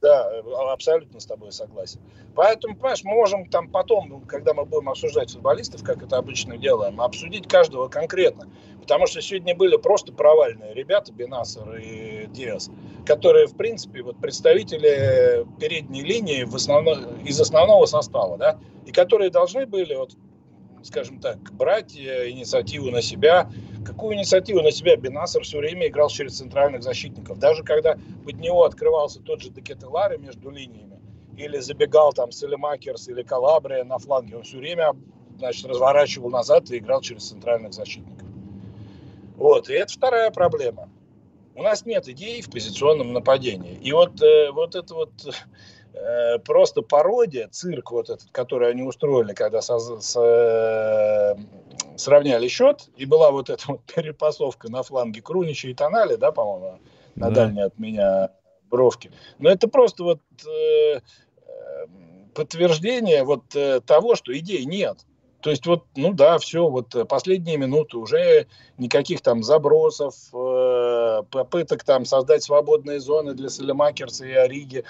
Да, 0.00 0.30
абсолютно 0.72 1.18
с 1.18 1.26
тобой 1.26 1.50
согласен. 1.50 2.00
Поэтому, 2.36 2.76
понимаешь, 2.76 3.02
можем 3.02 3.50
там 3.50 3.68
потом, 3.68 4.22
когда 4.26 4.54
мы 4.54 4.64
будем 4.64 4.88
обсуждать 4.88 5.32
футболистов, 5.32 5.82
как 5.82 6.02
это 6.04 6.18
обычно 6.18 6.56
делаем, 6.56 7.00
обсудить 7.00 7.48
каждого 7.48 7.88
конкретно. 7.88 8.48
Потому 8.80 9.08
что 9.08 9.20
сегодня 9.20 9.56
были 9.56 9.76
просто 9.76 10.12
провальные 10.12 10.72
ребята, 10.72 11.12
Бенасер 11.12 11.76
и 11.76 12.26
Диас, 12.28 12.70
которые, 13.06 13.48
в 13.48 13.56
принципе, 13.56 14.02
вот 14.02 14.20
представители 14.20 15.44
передней 15.58 16.02
линии 16.02 16.44
в 16.44 16.54
основном, 16.54 17.16
из 17.24 17.40
основного 17.40 17.86
состава, 17.86 18.38
да, 18.38 18.58
и 18.86 18.92
которые 18.92 19.30
должны 19.30 19.66
были 19.66 19.94
вот 19.96 20.12
скажем 20.84 21.18
так, 21.18 21.38
брать 21.52 21.96
э, 21.96 22.30
инициативу 22.30 22.90
на 22.90 23.02
себя. 23.02 23.50
Какую 23.88 24.16
инициативу 24.16 24.60
на 24.60 24.70
себя 24.70 24.96
Бенасер 24.96 25.44
все 25.44 25.56
время 25.58 25.86
играл 25.86 26.10
через 26.10 26.36
центральных 26.36 26.82
защитников. 26.82 27.38
Даже 27.38 27.62
когда 27.62 27.96
под 28.22 28.34
него 28.34 28.64
открывался 28.64 29.20
тот 29.20 29.40
же 29.40 29.48
Декетелари 29.48 30.18
между 30.18 30.50
линиями, 30.50 31.00
или 31.38 31.58
забегал 31.58 32.12
там 32.12 32.30
Селемакерс 32.30 33.08
или 33.08 33.22
Калабрия 33.22 33.84
на 33.84 33.96
фланге, 33.96 34.36
он 34.36 34.42
все 34.42 34.58
время 34.58 34.94
значит, 35.38 35.64
разворачивал 35.64 36.28
назад 36.28 36.70
и 36.70 36.76
играл 36.76 37.00
через 37.00 37.30
центральных 37.30 37.72
защитников. 37.72 38.28
Вот, 39.38 39.70
и 39.70 39.72
это 39.72 39.90
вторая 39.90 40.30
проблема. 40.32 40.90
У 41.54 41.62
нас 41.62 41.86
нет 41.86 42.08
идей 42.08 42.42
в 42.42 42.50
позиционном 42.50 43.14
нападении. 43.14 43.78
И 43.80 43.92
вот, 43.92 44.20
э, 44.20 44.50
вот 44.50 44.74
это 44.74 44.94
вот 44.94 45.12
Э, 45.98 46.38
просто 46.38 46.82
пародия, 46.82 47.48
цирк 47.48 47.90
вот 47.90 48.08
этот, 48.08 48.30
который 48.30 48.70
они 48.70 48.82
устроили, 48.82 49.32
когда 49.32 49.60
со, 49.60 49.78
с, 49.78 50.16
э, 50.16 51.34
сравняли 51.98 52.48
счет, 52.48 52.88
и 52.96 53.04
была 53.04 53.30
вот 53.30 53.50
эта 53.50 53.64
вот 53.68 53.82
перепасовка 53.94 54.70
на 54.70 54.82
фланге 54.82 55.22
Крунича 55.22 55.68
и 55.68 55.74
Тонали, 55.74 56.16
да, 56.16 56.32
по-моему, 56.32 56.78
на 57.14 57.30
да. 57.30 57.34
дальней 57.34 57.62
от 57.62 57.78
меня 57.78 58.30
бровки. 58.70 59.10
Но 59.38 59.50
это 59.50 59.68
просто 59.68 60.04
вот 60.04 60.20
э, 60.46 60.96
э 60.96 61.00
подтверждение 62.34 63.24
вот 63.24 63.56
э, 63.56 63.80
того, 63.80 64.14
что 64.14 64.36
идей 64.36 64.64
нет. 64.64 64.98
То 65.40 65.50
есть 65.50 65.66
вот, 65.66 65.84
ну 65.94 66.12
да, 66.12 66.38
все, 66.38 66.68
вот 66.68 66.94
э, 66.94 67.04
последние 67.04 67.56
минуты 67.56 67.96
уже 67.96 68.46
никаких 68.76 69.20
там 69.20 69.42
забросов, 69.42 70.14
э, 70.32 71.22
попыток 71.30 71.84
там 71.84 72.04
создать 72.04 72.42
свободные 72.42 72.98
зоны 72.98 73.34
для 73.34 73.48
Салемакерса 73.48 74.26
и 74.26 74.32
Ориги, 74.32 74.84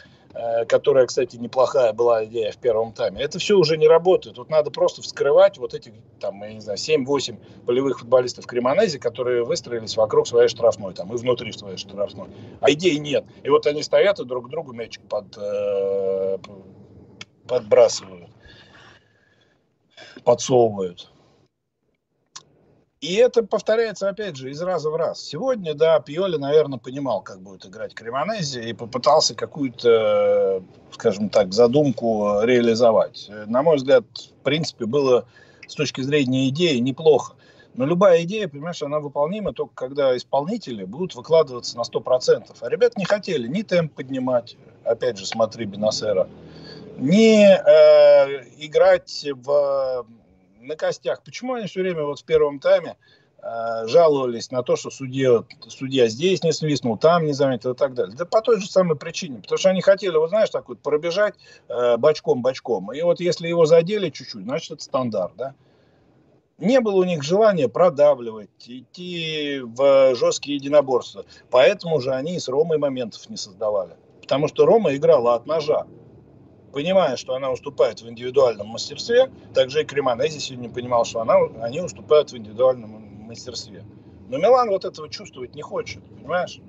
которая, 0.68 1.06
кстати, 1.06 1.36
неплохая 1.36 1.92
была 1.92 2.24
идея 2.26 2.52
в 2.52 2.58
первом 2.58 2.92
тайме. 2.92 3.22
Это 3.22 3.38
все 3.38 3.56
уже 3.56 3.76
не 3.76 3.88
работает. 3.88 4.36
Тут 4.36 4.50
надо 4.50 4.70
просто 4.70 5.02
вскрывать 5.02 5.58
вот 5.58 5.74
этих, 5.74 5.92
там, 6.20 6.42
я 6.42 6.52
не 6.52 6.60
знаю, 6.60 6.78
7-8 6.78 7.38
полевых 7.66 8.00
футболистов 8.00 8.46
Кремонези, 8.46 8.98
которые 8.98 9.44
выстроились 9.44 9.96
вокруг 9.96 10.26
своей 10.26 10.48
штрафной, 10.48 10.94
там, 10.94 11.12
и 11.12 11.16
внутри 11.16 11.52
своей 11.52 11.76
штрафной. 11.76 12.28
А 12.60 12.70
идей 12.70 12.98
нет. 12.98 13.24
И 13.42 13.48
вот 13.48 13.66
они 13.66 13.82
стоят 13.82 14.20
и 14.20 14.24
друг 14.24 14.50
другу 14.50 14.72
мячик 14.72 15.02
под, 15.08 15.36
э, 15.36 16.38
подбрасывают 17.46 18.28
подсовывают. 20.24 21.10
И 23.00 23.14
это 23.14 23.44
повторяется, 23.44 24.08
опять 24.08 24.36
же, 24.36 24.50
из 24.50 24.60
раза 24.60 24.90
в 24.90 24.96
раз. 24.96 25.20
Сегодня, 25.22 25.74
да, 25.74 26.00
Пьоли, 26.00 26.36
наверное, 26.36 26.78
понимал, 26.78 27.22
как 27.22 27.40
будет 27.40 27.64
играть 27.64 27.94
Кремонези, 27.94 28.58
и 28.58 28.72
попытался 28.72 29.36
какую-то, 29.36 30.64
скажем 30.90 31.28
так, 31.28 31.52
задумку 31.52 32.40
реализовать. 32.42 33.30
На 33.46 33.62
мой 33.62 33.76
взгляд, 33.76 34.04
в 34.14 34.42
принципе, 34.42 34.86
было 34.86 35.26
с 35.68 35.74
точки 35.74 36.00
зрения 36.00 36.48
идеи 36.48 36.78
неплохо. 36.78 37.34
Но 37.74 37.86
любая 37.86 38.24
идея, 38.24 38.48
понимаешь, 38.48 38.82
она 38.82 38.98
выполнима 38.98 39.52
только 39.52 39.72
когда 39.76 40.16
исполнители 40.16 40.82
будут 40.82 41.14
выкладываться 41.14 41.76
на 41.76 41.82
100%. 41.82 42.56
А 42.60 42.68
ребят 42.68 42.96
не 42.96 43.04
хотели 43.04 43.46
ни 43.46 43.62
темп 43.62 43.94
поднимать, 43.94 44.56
опять 44.82 45.16
же, 45.16 45.24
смотри, 45.24 45.66
Бенасера, 45.66 46.28
не 46.96 47.46
э, 47.46 48.44
играть 48.58 49.24
в, 49.32 50.04
на 50.68 50.76
костях. 50.76 51.22
Почему 51.24 51.54
они 51.54 51.66
все 51.66 51.80
время 51.80 52.04
вот 52.04 52.20
в 52.20 52.24
первом 52.24 52.60
тайме 52.60 52.96
э, 53.42 53.86
жаловались 53.86 54.50
на 54.50 54.62
то, 54.62 54.76
что 54.76 54.90
судья, 54.90 55.42
судья 55.66 56.08
здесь 56.08 56.44
не 56.44 56.52
свистнул, 56.52 56.96
там 56.96 57.24
не 57.24 57.32
заметил 57.32 57.72
и 57.72 57.76
так 57.76 57.94
далее? 57.94 58.14
Да 58.16 58.24
по 58.24 58.40
той 58.40 58.60
же 58.60 58.70
самой 58.70 58.96
причине. 58.96 59.40
Потому 59.40 59.58
что 59.58 59.70
они 59.70 59.80
хотели, 59.80 60.16
вот 60.16 60.28
знаешь, 60.28 60.50
так 60.50 60.68
вот 60.68 60.80
пробежать 60.80 61.34
э, 61.68 61.96
бочком-бочком. 61.96 62.92
И 62.92 63.02
вот 63.02 63.18
если 63.20 63.48
его 63.48 63.66
задели 63.66 64.10
чуть-чуть, 64.10 64.44
значит 64.44 64.72
это 64.72 64.82
стандарт, 64.84 65.32
да? 65.36 65.54
не 66.58 66.80
было 66.80 66.96
у 66.96 67.04
них 67.04 67.22
желания 67.22 67.68
продавливать, 67.68 68.50
идти 68.66 69.60
в 69.62 70.14
жесткие 70.16 70.56
единоборства. 70.56 71.24
Поэтому 71.50 72.00
же 72.00 72.12
они 72.12 72.38
с 72.38 72.48
Ромой 72.48 72.78
моментов 72.78 73.28
не 73.30 73.36
создавали. 73.36 73.96
Потому 74.20 74.48
что 74.48 74.66
Рома 74.66 74.94
играла 74.94 75.34
от 75.34 75.46
ножа 75.46 75.86
понимая, 76.72 77.16
что 77.16 77.34
она 77.34 77.50
уступает 77.50 78.00
в 78.00 78.08
индивидуальном 78.08 78.68
мастерстве, 78.68 79.30
также 79.54 79.82
и 79.82 79.84
Кремонези 79.84 80.38
сегодня 80.38 80.70
понимал, 80.70 81.04
что 81.04 81.20
она, 81.20 81.36
они 81.62 81.80
уступают 81.80 82.32
в 82.32 82.36
индивидуальном 82.36 82.90
мастерстве. 83.26 83.84
Но 84.28 84.38
Милан 84.38 84.68
вот 84.68 84.84
этого 84.84 85.08
чувствовать 85.08 85.54
не 85.54 85.62
хочет, 85.62 86.02
понимаешь? 86.04 86.60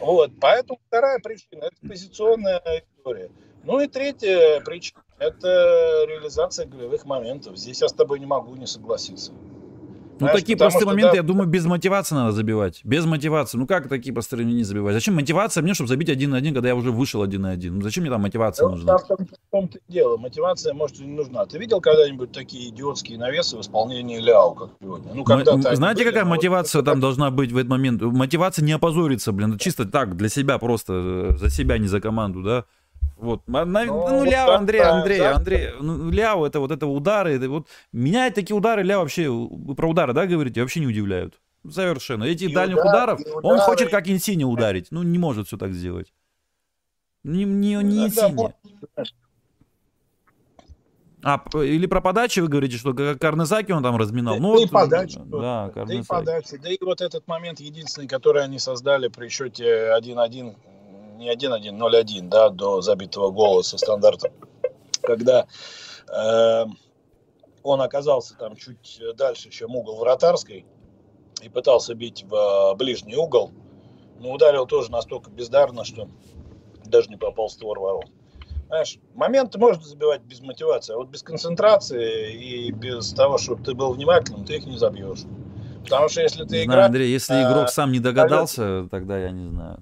Вот, 0.00 0.32
поэтому 0.40 0.78
вторая 0.86 1.18
причина– 1.18 1.64
это 1.72 1.76
позиционная 1.88 2.60
история. 2.96 3.30
Ну 3.62 3.80
и 3.80 3.88
третья 3.88 4.60
причина– 4.60 5.02
это 5.18 6.04
реализация 6.06 6.66
голевых 6.66 7.06
моментов. 7.06 7.56
Здесь 7.56 7.80
я 7.80 7.88
с 7.88 7.92
тобой 7.92 8.20
не 8.20 8.26
могу 8.26 8.54
не 8.56 8.66
согласиться. 8.66 9.32
Ну, 10.20 10.26
Знаешь, 10.26 10.40
такие 10.40 10.56
простые 10.56 10.86
моменты, 10.86 11.12
да... 11.12 11.16
я 11.16 11.22
думаю, 11.22 11.48
без 11.48 11.64
мотивации 11.64 12.14
надо 12.14 12.32
забивать. 12.32 12.80
Без 12.84 13.04
мотивации. 13.04 13.58
Ну, 13.58 13.66
как 13.66 13.88
такие 13.88 14.12
простые 14.12 14.44
не 14.44 14.62
забивать? 14.62 14.94
Зачем 14.94 15.14
мотивация 15.14 15.62
мне, 15.62 15.74
чтобы 15.74 15.88
забить 15.88 16.08
один 16.08 16.30
на 16.30 16.36
один, 16.36 16.54
когда 16.54 16.68
я 16.68 16.76
уже 16.76 16.92
вышел 16.92 17.22
один 17.22 17.42
на 17.42 17.50
один? 17.50 17.76
Ну, 17.76 17.82
зачем 17.82 18.02
мне 18.02 18.10
там 18.10 18.22
мотивация 18.22 18.68
да, 18.68 18.74
нужна? 18.74 18.98
Том-то, 18.98 19.24
в 19.24 19.50
том-то 19.50 19.78
дело. 19.88 20.16
Мотивация, 20.16 20.72
может, 20.72 21.00
и 21.00 21.04
не 21.04 21.14
нужна. 21.14 21.46
Ты 21.46 21.58
видел 21.58 21.80
когда-нибудь 21.80 22.30
такие 22.30 22.70
идиотские 22.70 23.18
навесы 23.18 23.56
в 23.56 23.60
исполнении 23.60 24.20
Ляо, 24.20 24.54
как 24.54 24.70
сегодня? 24.80 25.14
Ну, 25.14 25.24
когда 25.24 25.56
Знаете, 25.74 26.02
были, 26.02 26.12
какая 26.12 26.24
мотивация 26.24 26.80
вот, 26.80 26.86
там 26.86 27.00
должна 27.00 27.30
быть 27.30 27.50
в 27.50 27.56
этот 27.56 27.70
момент? 27.70 28.00
Мотивация 28.00 28.64
не 28.64 28.72
опозориться, 28.72 29.32
блин. 29.32 29.58
Чисто 29.58 29.84
так, 29.84 30.16
для 30.16 30.28
себя 30.28 30.58
просто, 30.58 31.32
э, 31.32 31.36
за 31.38 31.50
себя, 31.50 31.78
не 31.78 31.88
за 31.88 32.00
команду, 32.00 32.42
да? 32.42 32.64
Вот. 33.16 33.46
На, 33.46 33.64
ну, 33.64 34.08
ну 34.08 34.24
Ляо, 34.24 34.54
Андрей, 34.54 34.82
Андрей, 34.82 35.18
да. 35.18 35.36
Андрей, 35.36 35.70
ну, 35.80 36.10
Ляо, 36.10 36.46
это 36.46 36.60
вот 36.60 36.70
это 36.70 36.86
удары, 36.86 37.34
это 37.34 37.48
вот, 37.48 37.68
меня 37.92 38.30
такие 38.30 38.56
удары, 38.56 38.82
Ляо 38.82 39.00
вообще, 39.00 39.28
вы 39.28 39.74
про 39.74 39.88
удары, 39.88 40.12
да, 40.12 40.26
говорите, 40.26 40.60
вообще 40.60 40.80
не 40.80 40.86
удивляют. 40.86 41.40
Совершенно. 41.68 42.24
Эти 42.24 42.44
и 42.44 42.52
дальних 42.52 42.76
удар, 42.76 43.14
ударов, 43.14 43.20
удары, 43.20 43.40
он 43.42 43.58
хочет 43.60 43.90
как 43.90 44.08
Инсини 44.08 44.44
ударить, 44.44 44.88
ну 44.90 45.02
не 45.02 45.18
может 45.18 45.46
все 45.46 45.56
так 45.56 45.72
сделать. 45.72 46.12
Не, 47.22 47.44
не, 47.44 47.76
не 47.76 48.06
Инсини. 48.06 48.52
А, 51.22 51.42
или 51.54 51.86
про 51.86 52.02
подачи 52.02 52.40
вы 52.40 52.48
говорите, 52.48 52.76
что 52.76 52.92
Карнезаки 52.92 53.72
он 53.72 53.82
там 53.82 53.96
разминал? 53.96 54.34
Да, 54.34 54.42
ну, 54.42 54.58
и 54.58 54.62
вот, 54.62 54.70
подачи. 54.70 55.18
Да, 55.24 55.72
да, 55.74 55.94
и 55.94 56.02
подачи. 56.02 56.58
Да 56.58 56.68
и 56.68 56.76
вот 56.82 57.00
этот 57.00 57.26
момент 57.26 57.60
единственный, 57.60 58.06
который 58.06 58.44
они 58.44 58.58
создали 58.58 59.08
при 59.08 59.28
счете 59.28 59.90
1-1 59.98 60.54
не 61.16 61.32
1-1, 61.32 61.76
0-1, 61.78 62.28
да, 62.28 62.50
до 62.50 62.80
забитого 62.80 63.30
гола 63.30 63.62
со 63.62 63.78
стандарта, 63.78 64.32
когда 65.02 65.46
э, 66.08 66.64
он 67.62 67.80
оказался 67.80 68.36
там 68.36 68.56
чуть 68.56 69.00
дальше, 69.16 69.50
чем 69.50 69.74
угол 69.74 69.98
вратарской, 69.98 70.66
и 71.42 71.48
пытался 71.48 71.94
бить 71.94 72.24
в 72.24 72.34
э, 72.34 72.74
ближний 72.76 73.16
угол, 73.16 73.52
но 74.18 74.32
ударил 74.32 74.66
тоже 74.66 74.90
настолько 74.90 75.30
бездарно, 75.30 75.84
что 75.84 76.08
даже 76.84 77.08
не 77.10 77.16
попал 77.16 77.48
в 77.48 77.52
створ 77.52 77.78
ворот. 77.78 78.06
Знаешь, 78.68 78.98
моменты 79.14 79.58
можно 79.58 79.82
забивать 79.82 80.22
без 80.22 80.40
мотивации, 80.40 80.94
а 80.94 80.96
вот 80.96 81.08
без 81.08 81.22
концентрации 81.22 82.32
и 82.32 82.70
без 82.72 83.12
того, 83.12 83.38
чтобы 83.38 83.62
ты 83.62 83.74
был 83.74 83.92
внимательным, 83.92 84.44
ты 84.44 84.56
их 84.56 84.66
не 84.66 84.78
забьешь. 84.78 85.20
Потому 85.82 86.08
что 86.08 86.22
если 86.22 86.44
ты 86.44 86.64
играешь... 86.64 86.86
Андрей, 86.86 87.12
если 87.12 87.34
игрок 87.34 87.64
а, 87.64 87.68
сам 87.68 87.92
не 87.92 88.00
догадался, 88.00 88.88
тогда 88.90 89.18
я 89.18 89.30
не 89.30 89.48
знаю. 89.50 89.80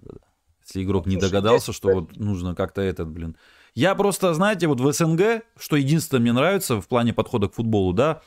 Если 0.66 0.84
игрок 0.84 1.06
не 1.06 1.16
догадался, 1.16 1.72
что 1.72 1.88
вот 1.92 2.16
нужно 2.16 2.54
как-то 2.54 2.80
этот, 2.80 3.08
блин. 3.08 3.36
Я 3.74 3.94
просто, 3.94 4.34
знаете, 4.34 4.66
вот 4.66 4.80
в 4.80 4.92
СНГ, 4.92 5.44
что 5.58 5.76
единственное 5.76 6.20
мне 6.20 6.32
нравится 6.32 6.80
в 6.80 6.86
плане 6.88 7.14
подхода 7.14 7.48
к 7.48 7.54
футболу, 7.54 7.92
да, 7.92 8.20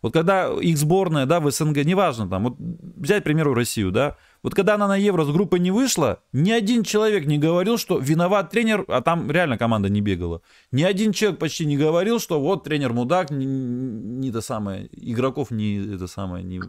вот 0.00 0.12
когда 0.12 0.52
их 0.52 0.78
сборная, 0.78 1.26
да, 1.26 1.40
в 1.40 1.50
СНГ, 1.50 1.84
неважно 1.84 2.28
там, 2.28 2.44
вот 2.44 2.56
взять, 2.58 3.22
к 3.22 3.24
примеру, 3.24 3.54
Россию, 3.54 3.90
да, 3.90 4.16
вот 4.42 4.54
когда 4.54 4.74
она 4.74 4.86
на 4.86 4.96
Евро 4.96 5.24
с 5.24 5.30
группой 5.30 5.58
не 5.58 5.70
вышла, 5.70 6.22
ни 6.32 6.50
один 6.50 6.84
человек 6.84 7.26
не 7.26 7.38
говорил, 7.38 7.78
что 7.78 7.98
виноват 7.98 8.50
тренер, 8.50 8.84
а 8.88 9.00
там 9.00 9.30
реально 9.30 9.58
команда 9.58 9.88
не 9.88 10.00
бегала. 10.00 10.42
Ни 10.70 10.84
один 10.84 11.12
человек 11.12 11.40
почти 11.40 11.66
не 11.66 11.76
говорил, 11.76 12.20
что 12.20 12.40
вот 12.40 12.64
тренер 12.64 12.92
мудак, 12.92 13.30
не, 13.30 13.46
не 13.46 14.30
то 14.30 14.40
самое, 14.40 14.88
игроков 14.92 15.50
не 15.50 15.94
это 15.94 16.06
самое, 16.06 16.44
не, 16.44 16.60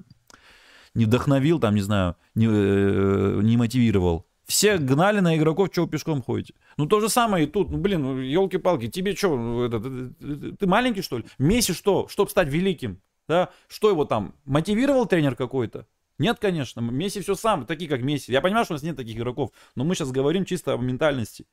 не 0.95 1.05
вдохновил, 1.05 1.59
там, 1.59 1.75
не 1.75 1.81
знаю, 1.81 2.15
не, 2.33 2.47
э, 2.49 3.39
не 3.43 3.57
мотивировал. 3.57 4.25
Все 4.49 4.79
гнали 4.79 5.19
на 5.19 5.37
игроков, 5.37 5.69
чего 5.69 5.85
пешком 5.85 6.23
ходите. 6.23 6.55
Ну, 6.75 6.87
то 6.87 6.99
же 6.99 7.07
самое 7.07 7.45
и 7.45 7.47
тут. 7.47 7.69
Ну, 7.69 7.77
блин, 7.77 8.01
ну, 8.01 8.17
елки-палки, 8.17 8.87
тебе 8.87 9.15
что, 9.15 9.37
ну, 9.37 9.63
это, 9.63 9.79
ты, 9.79 10.53
ты, 10.53 10.65
маленький, 10.65 11.03
что 11.03 11.19
ли? 11.19 11.25
Месси 11.37 11.71
что? 11.71 12.07
Чтобы 12.07 12.31
стать 12.31 12.47
великим? 12.47 12.99
Да? 13.27 13.49
Что 13.67 13.91
его 13.91 14.05
там, 14.05 14.33
мотивировал 14.45 15.05
тренер 15.05 15.35
какой-то? 15.35 15.85
Нет, 16.17 16.39
конечно. 16.39 16.81
Месси 16.81 17.21
все 17.21 17.35
сам, 17.35 17.67
такие 17.67 17.87
как 17.87 18.01
Месси. 18.01 18.31
Я 18.31 18.41
понимаю, 18.41 18.65
что 18.65 18.73
у 18.73 18.77
нас 18.77 18.81
нет 18.81 18.97
таких 18.97 19.17
игроков, 19.17 19.51
но 19.75 19.83
мы 19.83 19.93
сейчас 19.93 20.09
говорим 20.09 20.45
чисто 20.45 20.73
о 20.73 20.77
ментальности. 20.77 21.45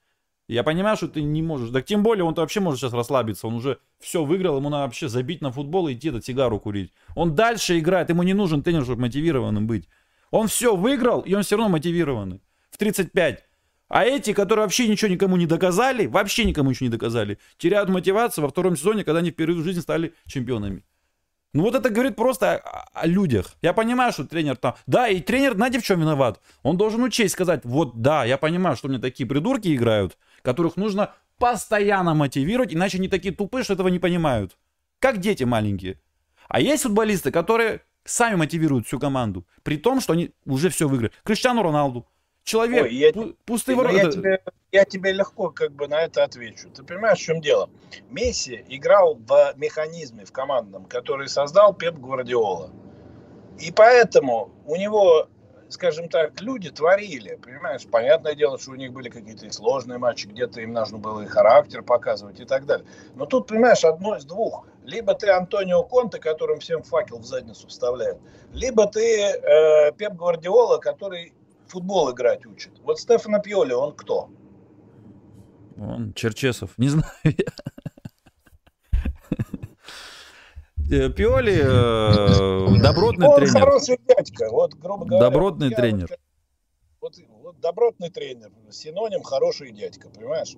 Я 0.49 0.63
понимаю, 0.63 0.97
что 0.97 1.09
ты 1.09 1.23
не 1.23 1.43
можешь. 1.43 1.69
Так 1.73 1.85
тем 1.85 2.03
более 2.03 2.25
он-то 2.25 2.41
вообще 2.41 2.61
может 2.61 2.81
сейчас 2.81 2.95
расслабиться. 2.95 3.47
Он 3.47 3.57
уже 3.57 3.79
все 4.01 4.25
выиграл, 4.25 4.57
ему 4.57 4.71
надо 4.71 4.85
вообще 4.85 5.11
забить 5.11 5.43
на 5.43 5.53
футбол 5.53 5.89
и 5.89 5.93
идти 5.93 6.09
эту 6.09 6.23
сигару 6.23 6.59
курить. 6.59 6.95
Он 7.15 7.35
дальше 7.35 7.79
играет, 7.79 8.09
ему 8.09 8.23
не 8.23 8.33
нужен 8.33 8.63
тренер, 8.63 8.85
чтобы 8.85 9.03
мотивированным 9.03 9.67
быть. 9.67 9.87
Он 10.31 10.49
все 10.49 10.75
выиграл, 10.75 11.21
и 11.21 11.35
он 11.35 11.43
все 11.43 11.57
равно 11.59 11.69
мотивированный 11.73 12.41
в 12.77 12.79
35. 12.79 13.45
А 13.89 14.05
эти, 14.05 14.33
которые 14.33 14.65
вообще 14.65 14.89
ничего 14.89 15.11
никому 15.11 15.37
не 15.37 15.47
доказали, 15.47 16.07
вообще 16.07 16.45
никому 16.45 16.71
ничего 16.71 16.87
не 16.87 16.93
доказали, 16.93 17.39
теряют 17.57 17.89
мотивацию 17.89 18.43
во 18.43 18.51
втором 18.51 18.77
сезоне, 18.77 19.05
когда 19.05 19.21
они 19.21 19.31
впервые 19.31 19.61
в 19.61 19.65
жизни 19.65 19.81
стали 19.81 20.13
чемпионами. 20.27 20.85
Ну 21.55 21.63
вот 21.63 21.75
это 21.75 21.89
говорит 21.89 22.17
просто 22.17 22.57
о, 22.57 22.89
о 22.93 23.07
людях. 23.07 23.55
Я 23.63 23.73
понимаю, 23.73 24.13
что 24.13 24.27
тренер 24.27 24.57
там... 24.57 24.75
Да, 24.87 25.09
и 25.09 25.21
тренер, 25.21 25.55
знаете, 25.55 25.81
в 25.81 25.85
чем 25.85 26.01
виноват? 26.01 26.41
Он 26.63 26.77
должен 26.77 27.03
учесть, 27.03 27.35
сказать, 27.35 27.63
вот 27.65 28.03
да, 28.03 28.25
я 28.25 28.37
понимаю, 28.37 28.77
что 28.77 28.89
у 28.89 28.91
меня 28.91 29.01
такие 29.01 29.27
придурки 29.27 29.75
играют, 29.75 30.19
которых 30.43 30.77
нужно 30.77 31.15
постоянно 31.39 32.15
мотивировать, 32.15 32.75
иначе 32.75 32.99
они 32.99 33.09
такие 33.09 33.33
тупые, 33.33 33.65
что 33.65 33.75
этого 33.75 33.89
не 33.89 33.99
понимают. 33.99 34.59
Как 34.99 35.19
дети 35.19 35.45
маленькие. 35.45 36.01
А 36.49 36.61
есть 36.61 36.83
футболисты, 36.83 37.31
которые 37.31 37.83
сами 38.05 38.35
мотивируют 38.35 38.87
всю 38.87 38.99
команду, 38.99 39.47
при 39.63 39.77
том, 39.77 40.01
что 40.01 40.13
они 40.13 40.33
уже 40.45 40.71
все 40.71 40.89
выиграли. 40.89 41.13
Криштиану 41.25 41.63
Роналду. 41.63 42.07
Человек, 42.47 42.85
Ой, 42.85 42.95
я, 42.95 43.13
пустые 43.45 43.75
ворота. 43.75 43.97
Я 43.97 44.09
тебе, 44.09 44.43
я 44.71 44.85
тебе 44.85 45.13
легко 45.13 45.51
как 45.51 45.73
бы 45.73 45.89
на 45.89 46.03
это 46.03 46.23
отвечу. 46.23 46.71
Ты 46.71 46.85
понимаешь, 46.85 47.19
в 47.19 47.23
чем 47.23 47.41
дело? 47.41 47.69
Месси 48.09 48.65
играл 48.69 49.17
в 49.17 49.55
механизме, 49.57 50.25
в 50.25 50.31
командном, 50.31 50.85
который 50.85 51.27
создал 51.27 51.75
Пеп 51.75 51.97
Гвардиола. 51.97 52.71
И 53.59 53.73
поэтому 53.73 54.53
у 54.65 54.77
него 54.77 55.29
скажем 55.69 56.09
так, 56.09 56.41
люди 56.41 56.71
творили, 56.71 57.35
понимаешь? 57.43 57.85
Понятное 57.91 58.37
дело, 58.37 58.57
что 58.59 58.71
у 58.71 58.75
них 58.77 58.93
были 58.93 59.09
какие-то 59.09 59.51
сложные 59.53 59.99
матчи, 59.99 60.29
где-то 60.29 60.61
им 60.61 60.73
нужно 60.73 60.99
было 60.99 61.23
и 61.23 61.27
характер 61.27 61.83
показывать 61.83 62.39
и 62.39 62.45
так 62.45 62.67
далее. 62.67 62.87
Но 63.17 63.27
тут, 63.27 63.49
понимаешь, 63.49 63.85
одно 63.85 64.17
из 64.17 64.25
двух. 64.25 64.69
Либо 64.85 65.15
ты 65.15 65.31
Антонио 65.31 65.83
Конте, 65.83 66.21
которым 66.21 66.61
всем 66.61 66.85
факел 66.85 67.19
в 67.19 67.25
задницу 67.25 67.67
вставляет, 67.67 68.19
либо 68.53 68.87
ты 68.87 69.01
э, 69.01 69.91
Пеп 69.99 70.13
Гвардиола, 70.13 70.79
который 70.79 71.35
футбол 71.69 72.13
играть 72.13 72.47
учит. 72.47 72.73
Вот 72.83 72.99
Стефано 72.99 73.41
Пьоли, 73.41 73.73
он 73.73 73.95
кто? 73.95 74.31
Он 75.79 76.13
Черчесов. 76.15 76.77
Не 76.79 76.89
знаю. 76.89 77.07
Э, 80.89 81.11
Пиоли 81.11 81.61
э, 81.61 82.81
добротный 82.81 83.27
Он 83.27 83.37
тренер. 83.37 83.59
хороший 83.59 83.99
дядька, 84.07 84.49
вот, 84.51 84.75
грубо 84.75 85.05
говоря. 85.05 85.31
Добротный 85.31 85.71
я 85.71 85.77
тренер. 85.77 86.17
Вот, 87.01 87.15
вот 87.43 87.61
добротный 87.61 88.11
тренер, 88.11 88.53
синоним 88.71 89.23
хороший 89.23 89.73
дядька, 89.73 90.09
понимаешь? 90.09 90.55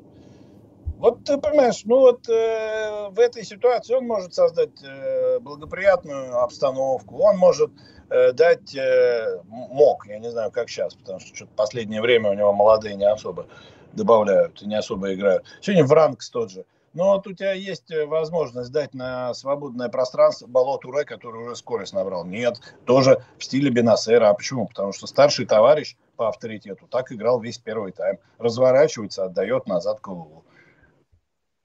Вот 0.99 1.25
ты 1.25 1.39
понимаешь, 1.39 1.83
ну 1.85 2.01
вот 2.01 2.29
э, 2.29 3.09
в 3.11 3.21
этой 3.21 3.45
ситуации 3.45 3.95
он 3.95 4.07
может 4.07 4.35
создать 4.35 4.83
э, 4.83 5.39
благоприятную 5.39 6.43
обстановку, 6.43 7.19
он 7.23 7.37
может 7.37 7.71
э, 8.11 8.33
дать, 8.33 8.75
э, 8.75 9.41
мог, 9.47 10.07
я 10.09 10.19
не 10.19 10.29
знаю, 10.29 10.51
как 10.51 10.69
сейчас, 10.69 10.95
потому 10.97 11.21
что 11.21 11.37
что-то 11.37 11.53
последнее 11.55 12.01
время 12.01 12.31
у 12.31 12.35
него 12.35 12.53
молодые 12.53 12.97
не 12.97 13.09
особо 13.09 13.47
добавляют, 13.93 14.61
не 14.63 14.75
особо 14.75 15.15
играют. 15.15 15.45
Сегодня 15.61 15.85
Вранкс 15.85 16.31
тот 16.31 16.51
же. 16.51 16.65
Но 16.95 17.13
вот 17.13 17.29
у 17.29 17.33
тебя 17.33 17.53
есть 17.53 17.93
э, 17.93 18.05
возможность 18.05 18.73
дать 18.73 18.93
на 18.93 19.33
свободное 19.35 19.89
пространство 19.91 20.49
Бало 20.49 20.81
Туре, 20.81 21.05
который 21.05 21.45
уже 21.45 21.55
скорость 21.55 21.93
набрал. 21.93 22.25
Нет, 22.25 22.61
тоже 22.87 23.23
в 23.39 23.45
стиле 23.45 23.71
Бенасера. 23.71 24.31
А 24.31 24.35
почему? 24.35 24.67
Потому 24.67 24.93
что 24.93 25.07
старший 25.07 25.47
товарищ 25.47 25.97
по 26.17 26.29
авторитету 26.29 26.89
так 26.89 27.13
играл 27.13 27.41
весь 27.41 27.59
первый 27.59 27.93
тайм. 27.93 28.19
Разворачивается, 28.39 29.27
отдает 29.27 29.69
назад 29.69 30.01
голову. 30.01 30.45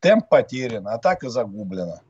Темп 0.04 0.28
потерян, 0.28 0.86
атака 0.90 1.30
загублена. 1.30 2.02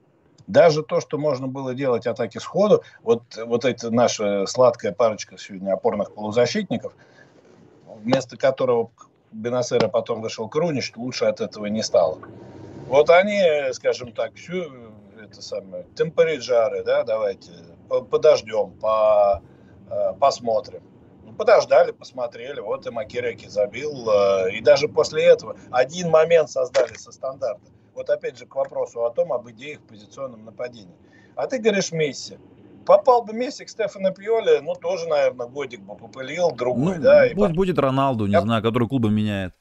Даже 0.47 0.81
то, 0.81 0.99
что 0.99 1.19
можно 1.19 1.45
было 1.45 1.75
делать 1.75 2.07
атаки 2.07 2.39
сходу, 2.39 2.81
вот, 3.03 3.21
вот 3.37 3.65
эта 3.65 3.91
наша 3.91 4.47
сладкая 4.47 4.93
парочка 4.93 5.37
сегодня 5.37 5.73
опорных 5.73 6.11
полузащитников, 6.15 6.93
вместо 7.85 8.35
которого 8.35 8.89
Бенасера 9.31 9.89
потом 9.89 10.21
вышел 10.21 10.49
Крунич, 10.49 10.91
лучше 10.95 11.25
от 11.25 11.39
этого 11.39 11.67
не 11.67 11.83
стало. 11.83 12.17
Вот 12.87 13.11
они, 13.11 13.39
скажем 13.73 14.11
так, 14.11 14.33
всю 14.33 14.65
это 15.21 15.43
самое, 15.43 15.85
темпериджары, 15.95 16.83
да, 16.83 17.03
давайте, 17.03 17.51
подождем, 18.09 18.71
по, 18.81 19.43
э, 19.91 20.13
посмотрим. 20.19 20.81
Ну, 21.23 21.33
подождали, 21.33 21.91
посмотрели, 21.91 22.59
вот 22.59 22.87
и 22.87 22.89
Макереки 22.89 23.47
забил. 23.47 24.09
Э, 24.09 24.51
и 24.51 24.61
даже 24.61 24.89
после 24.89 25.25
этого 25.25 25.55
один 25.69 26.09
момент 26.09 26.49
создали 26.49 26.95
со 26.95 27.11
стандарта. 27.11 27.69
Вот 27.95 28.09
опять 28.09 28.37
же 28.37 28.45
к 28.45 28.55
вопросу 28.55 29.05
о 29.05 29.11
том, 29.11 29.31
об 29.33 29.49
идее 29.51 29.77
в 29.77 29.81
позиционном 29.81 30.45
нападении. 30.45 30.95
А 31.35 31.47
ты 31.47 31.59
говоришь 31.59 31.91
Месси. 31.91 32.37
Попал 32.85 33.23
бы 33.23 33.33
Месси 33.33 33.65
к 33.65 33.69
Стефану 33.69 34.13
Пьоле, 34.13 34.61
ну, 34.61 34.73
тоже, 34.75 35.07
наверное, 35.07 35.47
годик 35.47 35.81
бы 35.81 35.95
попылил, 35.95 36.51
другой, 36.51 36.97
Ну, 36.97 37.01
да. 37.03 37.27
и 37.27 37.33
пусть 37.33 37.53
будет 37.53 37.79
Роналду, 37.79 38.25
не 38.25 38.33
Я- 38.33 38.41
знаю, 38.41 38.61
который 38.61 38.87
клубы 38.87 39.09
меняет. 39.09 39.53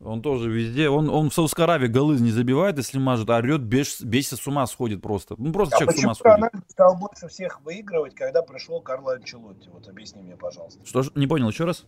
Он 0.00 0.22
тоже 0.22 0.48
везде. 0.48 0.88
Он, 0.88 1.10
он 1.10 1.28
в 1.28 1.34
Саудовской 1.34 1.64
Аравии 1.64 1.88
голы 1.88 2.20
не 2.20 2.30
забивает, 2.30 2.76
если 2.78 2.98
мажет, 3.00 3.28
а 3.30 3.38
орет, 3.38 3.62
беш, 3.62 4.00
бесится, 4.00 4.36
с 4.36 4.46
ума 4.46 4.64
сходит 4.68 5.02
просто. 5.02 5.34
Ну, 5.38 5.52
просто 5.52 5.74
А 5.74 5.78
человек 5.80 5.98
с 5.98 6.04
ума 6.04 6.14
сходит. 6.14 6.34
Рональдо 6.36 6.58
стал 6.68 6.96
больше 6.96 7.26
всех 7.26 7.60
выигрывать, 7.62 8.14
когда 8.14 8.42
пришел 8.42 8.80
Карло 8.80 9.14
Анчелотти? 9.14 9.68
Вот 9.70 9.88
объясни 9.88 10.22
мне, 10.22 10.36
пожалуйста. 10.36 10.78
Что 10.86 11.02
ж, 11.02 11.10
не 11.16 11.26
понял, 11.26 11.48
еще 11.48 11.64
раз? 11.64 11.84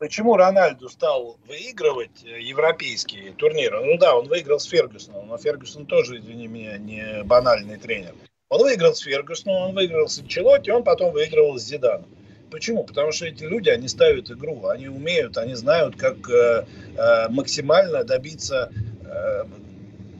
Почему 0.00 0.34
Рональду 0.34 0.88
стал 0.88 1.36
выигрывать 1.46 2.24
э, 2.24 2.40
европейские 2.40 3.32
турниры? 3.32 3.84
Ну 3.84 3.98
да, 3.98 4.16
он 4.16 4.28
выиграл 4.28 4.58
с 4.58 4.64
Фергюсоном, 4.64 5.28
но 5.28 5.36
Фергюсон 5.36 5.84
тоже, 5.84 6.20
извини 6.20 6.46
меня, 6.46 6.78
не 6.78 7.22
банальный 7.24 7.76
тренер. 7.76 8.14
Он 8.48 8.62
выиграл 8.62 8.94
с 8.94 9.00
Фергюсоном, 9.00 9.68
он 9.68 9.74
выиграл 9.74 10.08
с 10.08 10.18
Анчелотти, 10.18 10.70
он 10.70 10.84
потом 10.84 11.12
выигрывал 11.12 11.58
с 11.58 11.64
Зиданом. 11.64 12.08
Почему? 12.50 12.84
Потому 12.84 13.12
что 13.12 13.26
эти 13.26 13.44
люди, 13.44 13.68
они 13.68 13.88
ставят 13.88 14.30
игру, 14.30 14.68
они 14.68 14.88
умеют, 14.88 15.36
они 15.36 15.54
знают, 15.54 15.96
как 15.96 16.16
э, 16.30 16.64
э, 16.96 17.28
максимально 17.28 18.02
добиться, 18.02 18.72
э, 19.04 19.44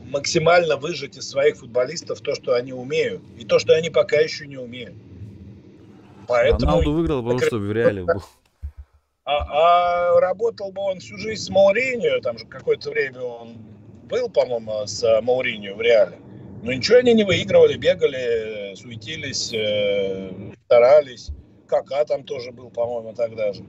максимально 0.05 0.77
выжать 0.77 1.17
из 1.17 1.27
своих 1.27 1.57
футболистов 1.57 2.21
то, 2.21 2.35
что 2.35 2.53
они 2.53 2.71
умеют, 2.71 3.23
и 3.35 3.45
то, 3.45 3.57
что 3.57 3.73
они 3.73 3.89
пока 3.89 4.17
еще 4.17 4.45
не 4.45 4.57
умеют. 4.57 4.93
Поэтому 6.27 6.65
Роналду 6.67 6.93
выиграл, 6.93 7.23
потому 7.23 7.39
что 7.39 7.57
в 7.57 7.71
реале 7.71 8.03
был. 8.03 8.21
А, 9.23 10.15
а 10.15 10.19
работал 10.19 10.71
бы 10.71 10.81
он 10.81 10.99
всю 10.99 11.17
жизнь 11.17 11.43
с 11.43 11.49
Мауриньо, 11.49 12.19
там 12.21 12.37
же 12.37 12.45
какое-то 12.45 12.89
время 12.89 13.21
он 13.21 13.57
был, 14.11 14.29
по-моему, 14.29 14.85
с 14.85 15.03
э, 15.03 15.21
Мауриньо 15.21 15.75
в 15.75 15.81
Реале. 15.81 16.17
Но 16.63 16.73
ничего 16.73 16.97
они 16.97 17.13
не 17.13 17.23
выигрывали, 17.23 17.77
бегали, 17.77 18.75
суетились, 18.75 19.51
э, 19.53 20.31
старались. 20.65 21.29
Кака 21.67 22.03
там 22.05 22.23
тоже 22.23 22.51
был, 22.51 22.69
по-моему, 22.69 23.13
тогда 23.13 23.53
же. 23.53 23.63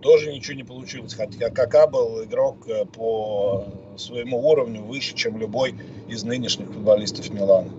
Тоже 0.00 0.32
ничего 0.32 0.54
не 0.54 0.64
получилось. 0.64 1.14
Хотя 1.14 1.50
Кака 1.50 1.86
был 1.86 2.22
игрок 2.24 2.68
э, 2.68 2.84
по 2.84 3.66
своему 3.96 4.46
уровню 4.48 4.82
выше, 4.82 5.14
чем 5.14 5.38
любой 5.38 5.74
из 6.08 6.24
нынешних 6.24 6.68
футболистов 6.68 7.30
Милана. 7.30 7.70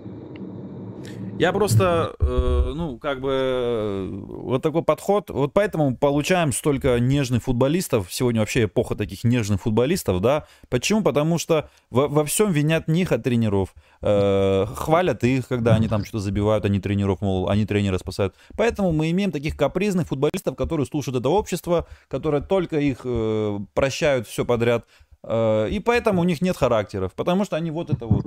Я 1.38 1.52
просто, 1.52 2.14
э, 2.20 2.72
ну, 2.74 2.98
как 2.98 3.20
бы, 3.20 3.30
э, 3.32 4.08
вот 4.20 4.62
такой 4.62 4.82
подход. 4.82 5.30
Вот 5.30 5.52
поэтому 5.52 5.96
получаем 5.96 6.52
столько 6.52 6.98
нежных 6.98 7.44
футболистов. 7.44 8.08
Сегодня 8.10 8.40
вообще 8.40 8.64
эпоха 8.64 8.94
таких 8.94 9.24
нежных 9.24 9.60
футболистов, 9.62 10.20
да. 10.20 10.46
Почему? 10.68 11.02
Потому 11.02 11.38
что 11.38 11.68
во, 11.90 12.08
во 12.08 12.24
всем 12.24 12.52
винят 12.52 12.88
них 12.88 13.12
от 13.12 13.22
тренеров. 13.22 13.74
Э, 14.02 14.66
хвалят 14.74 15.24
их, 15.24 15.48
когда 15.48 15.74
они 15.74 15.88
там 15.88 16.04
что-то 16.04 16.20
забивают, 16.20 16.64
они 16.64 16.80
тренеров, 16.80 17.20
мол, 17.20 17.48
они 17.48 17.66
тренера 17.66 17.98
спасают. 17.98 18.34
Поэтому 18.56 18.92
мы 18.92 19.10
имеем 19.10 19.30
таких 19.30 19.56
капризных 19.56 20.08
футболистов, 20.08 20.56
которые 20.56 20.86
слушают 20.86 21.18
это 21.18 21.28
общество, 21.28 21.86
которые 22.08 22.42
только 22.42 22.78
их 22.78 23.00
э, 23.04 23.58
прощают 23.74 24.26
все 24.26 24.44
подряд. 24.44 24.86
Э, 25.26 25.68
и 25.68 25.80
поэтому 25.80 26.22
у 26.22 26.24
них 26.24 26.40
нет 26.40 26.56
характеров. 26.56 27.12
Потому 27.14 27.44
что 27.44 27.56
они 27.56 27.70
вот 27.70 27.90
это 27.90 28.06
вот 28.06 28.26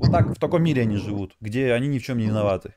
вот 0.00 0.12
так, 0.12 0.28
в 0.28 0.40
таком 0.40 0.62
мире 0.62 0.82
они 0.82 0.96
живут, 0.96 1.36
где 1.40 1.72
они 1.72 1.88
ни 1.88 1.98
в 1.98 2.02
чем 2.02 2.18
не 2.18 2.26
виноваты. 2.26 2.74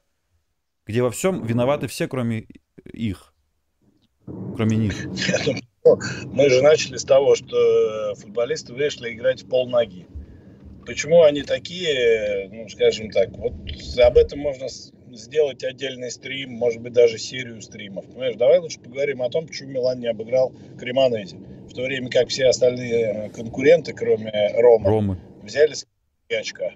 Где 0.86 1.02
во 1.02 1.10
всем 1.10 1.46
виноваты 1.46 1.88
все, 1.88 2.08
кроме 2.08 2.46
их. 2.86 3.34
Кроме 4.26 4.78
них. 4.78 5.06
Мы 6.26 6.50
же 6.50 6.62
начали 6.62 6.98
с 6.98 7.04
того, 7.04 7.36
что 7.36 8.14
футболисты 8.16 8.74
вышли 8.74 9.14
играть 9.14 9.44
в 9.44 9.50
полноги. 9.50 10.06
Почему 10.86 11.24
они 11.24 11.44
такие, 11.44 12.50
ну, 12.52 12.68
скажем 12.68 13.10
так, 13.10 13.30
вот 13.38 13.54
об 13.98 14.18
этом 14.18 14.40
можно 14.40 14.68
сделать 15.12 15.64
отдельный 15.64 16.12
стрим, 16.12 16.52
может 16.52 16.82
быть, 16.82 16.92
даже 16.92 17.18
серию 17.18 17.62
стримов. 17.62 18.06
Понимаешь, 18.08 18.36
давай 18.36 18.60
лучше 18.60 18.80
поговорим 18.80 19.22
о 19.22 19.30
том, 19.30 19.48
почему 19.48 19.72
Милан 19.72 20.00
не 20.00 20.08
обыграл 20.08 20.52
Кремонези. 20.78 21.38
В 21.70 21.74
то 21.74 21.82
время 21.84 22.10
как 22.10 22.30
все 22.30 22.48
остальные 22.48 23.32
конкуренты, 23.36 23.94
кроме 23.94 24.32
Рома, 24.58 24.90
Ромы. 24.90 25.20
взяли 25.42 25.74
с 25.74 25.86
очка. 26.30 26.72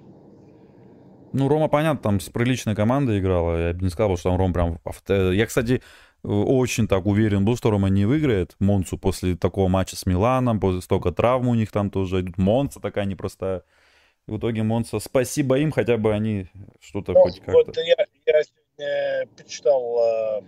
Ну, 1.34 1.48
Рома, 1.48 1.68
понятно, 1.68 2.02
там 2.02 2.20
с 2.20 2.30
приличной 2.30 2.76
командой 2.76 3.20
играла. 3.20 3.68
Я 3.68 3.74
бы 3.74 3.84
не 3.84 3.90
сказал, 3.90 4.18
что 4.18 4.30
там 4.30 4.38
Ром 4.38 4.54
прям... 4.54 4.80
Я, 5.08 5.46
кстати, 5.46 5.82
э, 6.24 6.28
очень 6.28 6.88
так 6.88 7.06
уверен 7.06 7.46
был, 7.46 7.58
что 7.58 7.70
Рома 7.70 7.90
не 7.90 8.06
выиграет 8.06 8.56
Монцу 8.60 8.98
после 8.98 9.36
такого 9.36 9.68
матча 9.68 9.96
с 9.96 10.06
Миланом, 10.06 10.60
после 10.60 10.82
столько 10.82 11.12
травм 11.12 11.50
у 11.50 11.56
них 11.56 11.72
там 11.72 11.90
тоже 11.90 12.22
идут. 12.22 12.38
Монца 12.38 12.80
такая 12.80 13.06
непростая. 13.06 13.64
И 14.28 14.32
в 14.32 14.38
итоге 14.40 14.64
Монца, 14.64 15.00
спасибо 15.00 15.58
им, 15.60 15.72
хотя 15.72 15.98
бы 15.98 16.14
они 16.14 16.48
что-то 16.80 17.14
Ну, 17.14 17.22
хоть 17.22 17.40
как-то... 17.40 17.52
вот 17.52 17.78
я, 17.78 18.06
я 18.26 18.44
сегодня 18.44 19.28
почитал 19.38 20.00
э, 20.00 20.42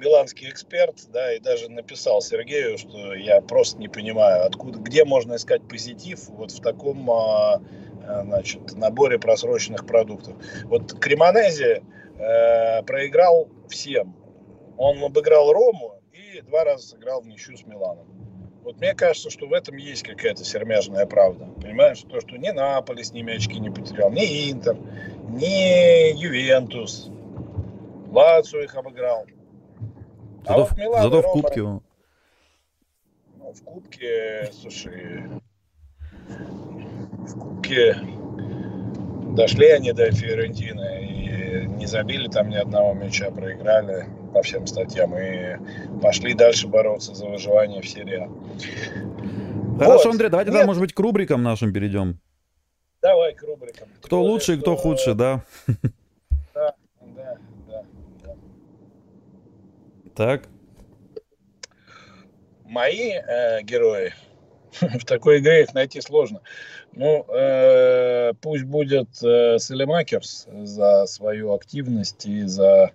миланский 0.00 0.48
эксперт, 0.48 0.96
да, 1.12 1.34
и 1.34 1.38
даже 1.38 1.70
написал 1.70 2.22
Сергею, 2.22 2.78
что 2.78 3.14
я 3.14 3.40
просто 3.40 3.78
не 3.78 3.88
понимаю, 3.88 4.46
откуда, 4.46 4.78
где 4.78 5.04
можно 5.04 5.36
искать 5.36 5.66
позитив 5.68 6.28
вот 6.30 6.50
в 6.50 6.60
таком, 6.60 7.08
а, 7.10 7.62
а, 8.06 8.24
значит, 8.24 8.72
наборе 8.74 9.18
просроченных 9.18 9.86
продуктов. 9.86 10.34
Вот 10.64 10.98
Кремонези 10.98 11.82
э, 12.18 12.82
проиграл 12.82 13.48
всем. 13.68 14.16
Он 14.78 15.04
обыграл 15.04 15.52
Рому 15.52 16.00
и 16.12 16.40
два 16.40 16.64
раза 16.64 16.88
сыграл 16.88 17.20
в 17.20 17.26
ничью 17.26 17.56
с 17.56 17.66
Миланом. 17.66 18.06
Вот 18.62 18.78
мне 18.78 18.94
кажется, 18.94 19.30
что 19.30 19.46
в 19.46 19.52
этом 19.52 19.76
есть 19.76 20.02
какая-то 20.02 20.44
сермяжная 20.44 21.06
правда. 21.06 21.46
Понимаешь, 21.60 22.00
то, 22.00 22.20
что 22.20 22.36
ни 22.36 22.50
Наполи 22.50 23.02
с 23.02 23.12
ними 23.12 23.34
очки 23.34 23.58
не 23.58 23.70
потерял, 23.70 24.10
ни 24.10 24.50
Интер, 24.50 24.76
ни 25.28 26.14
Ювентус. 26.18 27.10
Лацо 28.10 28.60
их 28.60 28.74
обыграл. 28.74 29.26
А 30.44 30.48
Зато, 30.48 30.60
вот 30.60 30.70
в- 30.70 30.76
Милан 30.78 31.02
зато 31.02 31.22
в 31.22 31.32
Кубке 31.32 31.62
он- 31.62 31.82
ну, 33.38 33.52
в 33.52 33.62
Кубке, 33.62 34.50
слушай, 34.52 35.24
в 36.28 37.38
Кубке 37.38 37.96
дошли 39.36 39.66
они 39.70 39.92
до 39.92 40.10
Фиорентины 40.10 41.06
и 41.06 41.66
не 41.66 41.86
забили 41.86 42.28
там 42.28 42.48
ни 42.48 42.56
одного 42.56 42.94
мяча, 42.94 43.30
проиграли. 43.30 44.06
по 44.32 44.42
всем 44.42 44.64
статьям 44.68 45.12
и 45.18 45.56
пошли 46.00 46.34
дальше 46.34 46.68
бороться 46.68 47.14
за 47.16 47.26
выживание 47.26 47.82
в 47.82 47.88
серии 47.88 48.20
А. 48.20 49.78
Хорошо, 49.78 50.04
вот. 50.04 50.12
Андрей, 50.12 50.28
давайте, 50.30 50.52
Нет. 50.52 50.66
может 50.66 50.80
быть, 50.80 50.92
к 50.92 51.00
рубрикам 51.00 51.42
нашим 51.42 51.72
перейдем. 51.72 52.20
Давай 53.02 53.34
к 53.34 53.42
рубрикам. 53.42 53.88
Кто 54.00 54.22
лучше 54.22 54.54
и 54.54 54.56
кто 54.60 54.76
худше, 54.76 55.14
да? 55.14 55.42
Да, 56.54 56.74
да, 57.00 57.36
да. 57.68 57.84
да. 58.22 58.34
Так. 60.20 60.42
Мои 62.66 63.12
э, 63.12 63.62
герои 63.62 64.12
в 64.82 65.06
такой 65.06 65.38
игре 65.38 65.62
их 65.62 65.72
найти 65.72 66.02
сложно. 66.02 66.42
Ну, 66.92 67.24
э, 67.24 68.34
пусть 68.42 68.64
будет 68.64 69.08
э, 69.22 69.56
Селемакерс 69.58 70.46
за 70.52 71.06
свою 71.06 71.54
активность 71.54 72.26
и 72.26 72.42
за 72.42 72.90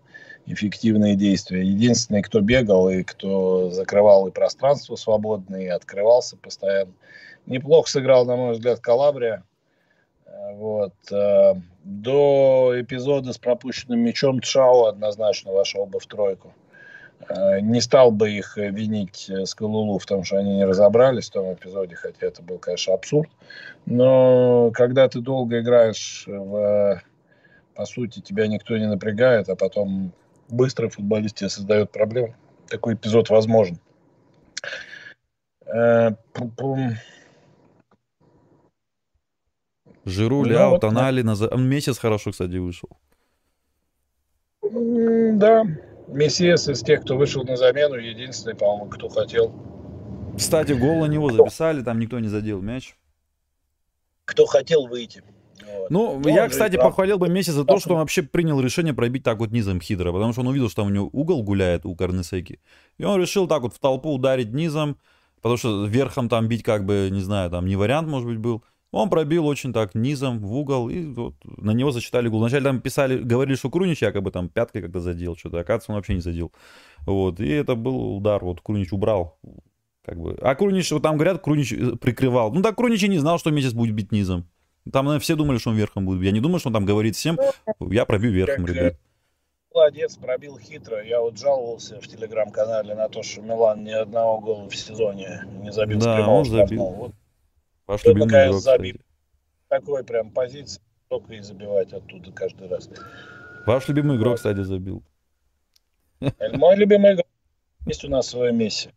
эффективные 0.46 1.16
действия. 1.16 1.64
Единственный, 1.64 2.22
кто 2.22 2.42
бегал 2.42 2.90
и 2.90 3.02
кто 3.02 3.72
закрывал 3.72 4.28
и 4.28 4.32
пространство 4.32 4.96
свободное, 4.96 5.62
и 5.62 5.68
открывался 5.68 6.38
постоянно. 6.38 6.94
Неплохо 7.48 7.90
сыграл, 7.90 8.28
на 8.28 8.36
мой 8.36 8.52
взгляд, 8.52 8.82
Калабрия. 8.82 9.44
Вот. 10.52 10.94
Э, 11.12 11.56
до 11.84 12.72
эпизода 12.76 13.34
с 13.34 13.40
пропущенным 13.40 14.02
мячом 14.02 14.42
Тшау 14.42 14.86
однозначно 14.86 15.54
вошел 15.54 15.88
бы 15.88 16.00
в 16.00 16.06
тройку. 16.06 16.54
Э, 17.30 17.60
не 17.60 17.82
стал 17.82 18.12
бы 18.12 18.32
их 18.32 18.58
винить 18.58 19.30
с 19.30 19.56
Калулу 19.56 20.00
в 20.00 20.06
том, 20.06 20.24
что 20.24 20.38
они 20.38 20.56
не 20.56 20.66
разобрались 20.66 21.30
в 21.30 21.34
том 21.34 21.54
эпизоде, 21.54 21.96
хотя 21.96 22.28
это 22.28 22.42
был, 22.42 22.60
конечно, 22.60 22.94
абсурд. 22.94 23.30
Но 23.86 24.72
когда 24.74 25.08
ты 25.08 25.22
долго 25.22 25.60
играешь 25.60 26.26
в 26.28 27.02
по 27.76 27.86
сути, 27.86 28.22
тебя 28.22 28.48
никто 28.48 28.78
не 28.78 28.88
напрягает, 28.88 29.50
а 29.50 29.56
потом 29.56 30.14
быстро 30.50 30.90
футболист 30.90 31.36
тебе 31.36 31.50
создает 31.50 31.92
проблемы. 31.92 32.36
Такой 32.70 32.96
эпизод 32.96 33.30
возможен. 33.30 33.80
Жиру, 40.06 40.44
ну, 40.44 40.46
Ляо, 40.46 40.70
вот, 40.72 40.82
Тонали, 40.82 41.22
да. 41.22 41.58
месяц 41.58 41.98
хорошо, 41.98 42.32
кстати, 42.32 42.56
вышел. 42.58 42.90
Да, 44.62 45.66
Мессиас 46.08 46.68
из 46.70 46.82
тех, 46.82 47.02
кто 47.02 47.18
вышел 47.18 47.44
на 47.44 47.56
замену, 47.58 47.96
единственный, 47.96 48.56
по-моему, 48.56 48.90
кто 48.90 49.10
хотел. 49.10 49.54
Кстати, 50.38 50.74
гол 50.74 51.00
на 51.00 51.06
него 51.06 51.32
записали, 51.32 51.82
там 51.82 52.00
никто 52.00 52.20
не 52.20 52.28
задел 52.28 52.62
мяч. 52.62 52.96
Кто 54.26 54.46
хотел 54.46 54.88
выйти. 54.88 55.24
Вот. 55.66 55.90
Ну, 55.90 56.20
Но 56.20 56.30
я, 56.30 56.48
кстати, 56.50 56.76
прав. 56.76 56.90
похвалил 56.90 57.18
бы 57.18 57.30
Месси 57.30 57.52
за 57.52 57.64
то, 57.64 57.80
что 57.80 57.94
он 57.94 58.00
вообще 58.00 58.22
принял 58.24 58.60
решение 58.60 58.94
пробить 58.94 59.24
так 59.24 59.40
вот 59.40 59.52
низом 59.52 59.80
Хидра, 59.80 60.12
потому 60.12 60.32
что 60.32 60.42
он 60.42 60.48
увидел, 60.48 60.70
что 60.70 60.82
там 60.82 60.88
у 60.88 60.94
него 60.94 61.10
угол 61.12 61.44
гуляет 61.44 61.86
у 61.86 61.96
Карнесеки. 61.96 62.60
И 62.98 63.04
он 63.04 63.20
решил 63.20 63.48
так 63.48 63.62
вот 63.62 63.74
в 63.74 63.80
толпу 63.80 64.14
ударить 64.14 64.52
низом, 64.52 64.98
потому 65.38 65.58
что 65.58 65.86
верхом 65.86 66.30
там 66.30 66.48
бить 66.48 66.64
как 66.64 66.86
бы, 66.86 67.10
не 67.12 67.22
знаю, 67.22 67.50
там 67.50 67.66
не 67.66 67.76
вариант, 67.76 68.08
может 68.08 68.28
быть, 68.28 68.40
был. 68.40 68.64
Он 68.96 69.10
пробил 69.10 69.46
очень 69.46 69.74
так 69.74 69.94
низом 69.94 70.40
в 70.40 70.56
угол, 70.56 70.90
и 70.90 71.06
вот 71.06 71.36
на 71.44 71.72
него 71.72 71.92
зачитали 71.92 72.30
гол. 72.30 72.40
Вначале 72.40 72.64
там 72.64 72.80
писали, 72.80 73.18
говорили, 73.18 73.58
что 73.58 73.70
Крунич 73.70 74.02
якобы 74.02 74.32
там 74.32 74.48
пяткой 74.48 74.84
когда 74.84 75.02
задел 75.02 75.36
что-то, 75.36 75.60
оказывается, 75.60 75.92
он 75.92 75.98
вообще 75.98 76.14
не 76.14 76.22
задел. 76.22 76.54
Вот, 77.06 77.42
и 77.42 77.50
это 77.50 77.76
был 77.76 78.16
удар, 78.16 78.42
вот 78.42 78.62
Крунич 78.62 78.94
убрал. 78.94 79.38
Как 80.06 80.18
бы. 80.18 80.38
А 80.42 80.56
Крунич, 80.56 80.90
вот 80.94 81.04
там 81.04 81.16
говорят, 81.16 81.42
Крунич 81.42 81.74
э, 81.74 81.98
прикрывал. 81.98 82.54
Ну 82.54 82.62
так 82.62 82.78
Крунич 82.78 83.04
и 83.04 83.10
не 83.10 83.18
знал, 83.18 83.38
что 83.38 83.52
месяц 83.52 83.74
будет 83.74 83.94
бить 83.94 84.14
низом. 84.14 84.48
Там 84.90 85.04
наверное, 85.08 85.20
все 85.20 85.36
думали, 85.36 85.58
что 85.58 85.72
он 85.72 85.76
верхом 85.76 86.06
будет. 86.06 86.24
Я 86.24 86.32
не 86.32 86.40
думаю, 86.40 86.60
что 86.60 86.70
он 86.70 86.74
там 86.74 86.86
говорит 86.86 87.18
всем, 87.18 87.38
я 87.82 88.06
пробью 88.06 88.32
верхом, 88.32 88.66
как, 88.66 88.76
ребят. 88.76 88.96
Молодец, 89.74 90.16
пробил 90.16 90.58
хитро. 90.58 91.04
Я 91.04 91.20
вот 91.20 91.38
жаловался 91.38 92.00
в 92.00 92.08
телеграм-канале 92.08 92.96
на 92.96 93.10
то, 93.10 93.24
что 93.24 93.42
Милан 93.42 93.84
ни 93.84 93.92
одного 93.92 94.40
гола 94.40 94.70
в 94.70 94.76
сезоне 94.76 95.44
не 95.62 95.74
забил. 95.74 96.00
Да, 96.00 96.26
он 96.30 96.46
забил. 96.46 96.86
Вот. 96.86 97.12
Ваш 97.88 98.04
любимый 98.06 98.48
игрок, 98.48 98.62
забил. 98.62 98.98
Такой 99.68 100.04
прям 100.04 100.32
позиции, 100.32 100.82
только 101.08 101.34
и 101.34 101.42
забивать 101.42 101.94
оттуда 101.94 102.32
каждый 102.32 102.68
раз. 102.68 102.90
Ваш 103.66 103.88
любимый 103.88 104.18
игрок, 104.18 104.38
кстати, 104.38 104.62
забил. 104.62 105.04
Мой 106.20 106.76
любимый 106.76 107.14
игрок. 107.14 107.28
Есть 107.86 108.04
у 108.04 108.10
нас 108.10 108.28
свое 108.28 108.52
месси. 108.52 108.90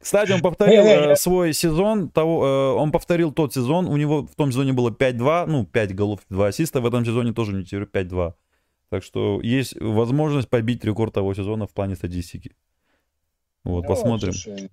Кстати, 0.00 0.32
он 0.32 0.40
повторил 0.40 0.84
э, 0.84 1.16
свой 1.16 1.52
сезон, 1.52 2.08
того, 2.08 2.46
э, 2.46 2.80
он 2.80 2.92
повторил 2.92 3.32
тот 3.32 3.52
сезон, 3.52 3.88
у 3.88 3.96
него 3.96 4.22
в 4.22 4.34
том 4.36 4.52
сезоне 4.52 4.72
было 4.72 4.90
5-2, 4.90 5.46
ну, 5.46 5.66
5 5.66 5.94
голов, 5.94 6.20
2 6.30 6.46
ассиста, 6.46 6.80
в 6.80 6.86
этом 6.86 7.04
сезоне 7.04 7.32
тоже 7.32 7.52
не 7.52 7.62
5-2. 7.64 8.34
Так 8.90 9.02
что 9.02 9.40
есть 9.42 9.78
возможность 9.80 10.48
побить 10.48 10.84
рекорд 10.84 11.12
того 11.12 11.34
сезона 11.34 11.66
в 11.66 11.74
плане 11.74 11.96
статистики. 11.96 12.54
Вот, 13.64 13.82
ну, 13.82 13.88
посмотрим. 13.88 14.32
Слушай, 14.32 14.70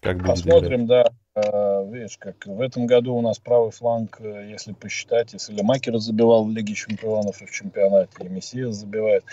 как 0.00 0.24
посмотрим, 0.24 0.86
да. 0.86 1.12
А, 1.34 1.84
видишь, 1.84 2.16
как 2.18 2.46
в 2.46 2.60
этом 2.60 2.86
году 2.86 3.14
у 3.14 3.20
нас 3.20 3.38
правый 3.38 3.70
фланг, 3.70 4.20
э, 4.20 4.48
если 4.50 4.72
посчитать, 4.72 5.32
если 5.32 5.60
Макер 5.62 5.96
забивал 5.98 6.44
в 6.44 6.50
Лиге 6.50 6.74
Чемпионов 6.74 7.42
и 7.42 7.46
в 7.46 7.50
чемпионате, 7.50 8.10
и 8.20 8.28
Мессия 8.28 8.70
забивает. 8.70 9.24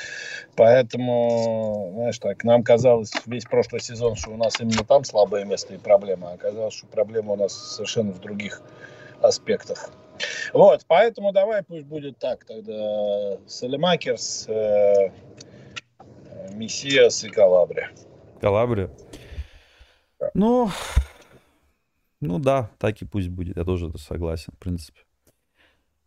Поэтому, 0.56 1.92
знаешь, 1.96 2.20
так, 2.20 2.44
нам 2.44 2.64
казалось 2.64 3.12
весь 3.26 3.46
прошлый 3.46 3.82
сезон, 3.82 4.16
что 4.16 4.32
у 4.32 4.38
нас 4.38 4.60
именно 4.60 4.84
там 4.84 5.04
слабое 5.04 5.46
место 5.46 5.74
и 5.74 5.78
проблема. 5.78 6.32
А 6.32 6.34
оказалось, 6.34 6.74
что 6.74 6.88
проблема 6.88 7.34
у 7.34 7.38
нас 7.38 7.54
совершенно 7.54 8.12
в 8.12 8.20
других 8.20 8.62
аспектах. 9.22 9.90
Вот, 10.54 10.86
поэтому 10.88 11.32
давай 11.32 11.64
пусть 11.64 11.86
будет 11.86 12.18
так 12.20 12.46
тогда. 12.46 13.38
Салемакерс, 13.48 14.46
э, 14.48 15.10
Мессиас 16.54 17.24
и 17.24 17.30
Калабрия. 17.30 17.90
Калабрия? 18.42 18.90
Ну, 20.34 20.70
ну 22.22 22.40
да, 22.40 22.72
так 22.78 23.02
и 23.02 23.06
пусть 23.06 23.30
будет. 23.30 23.58
Я 23.58 23.64
тоже 23.64 23.92
согласен, 23.98 24.54
в 24.54 24.60
принципе. 24.60 25.00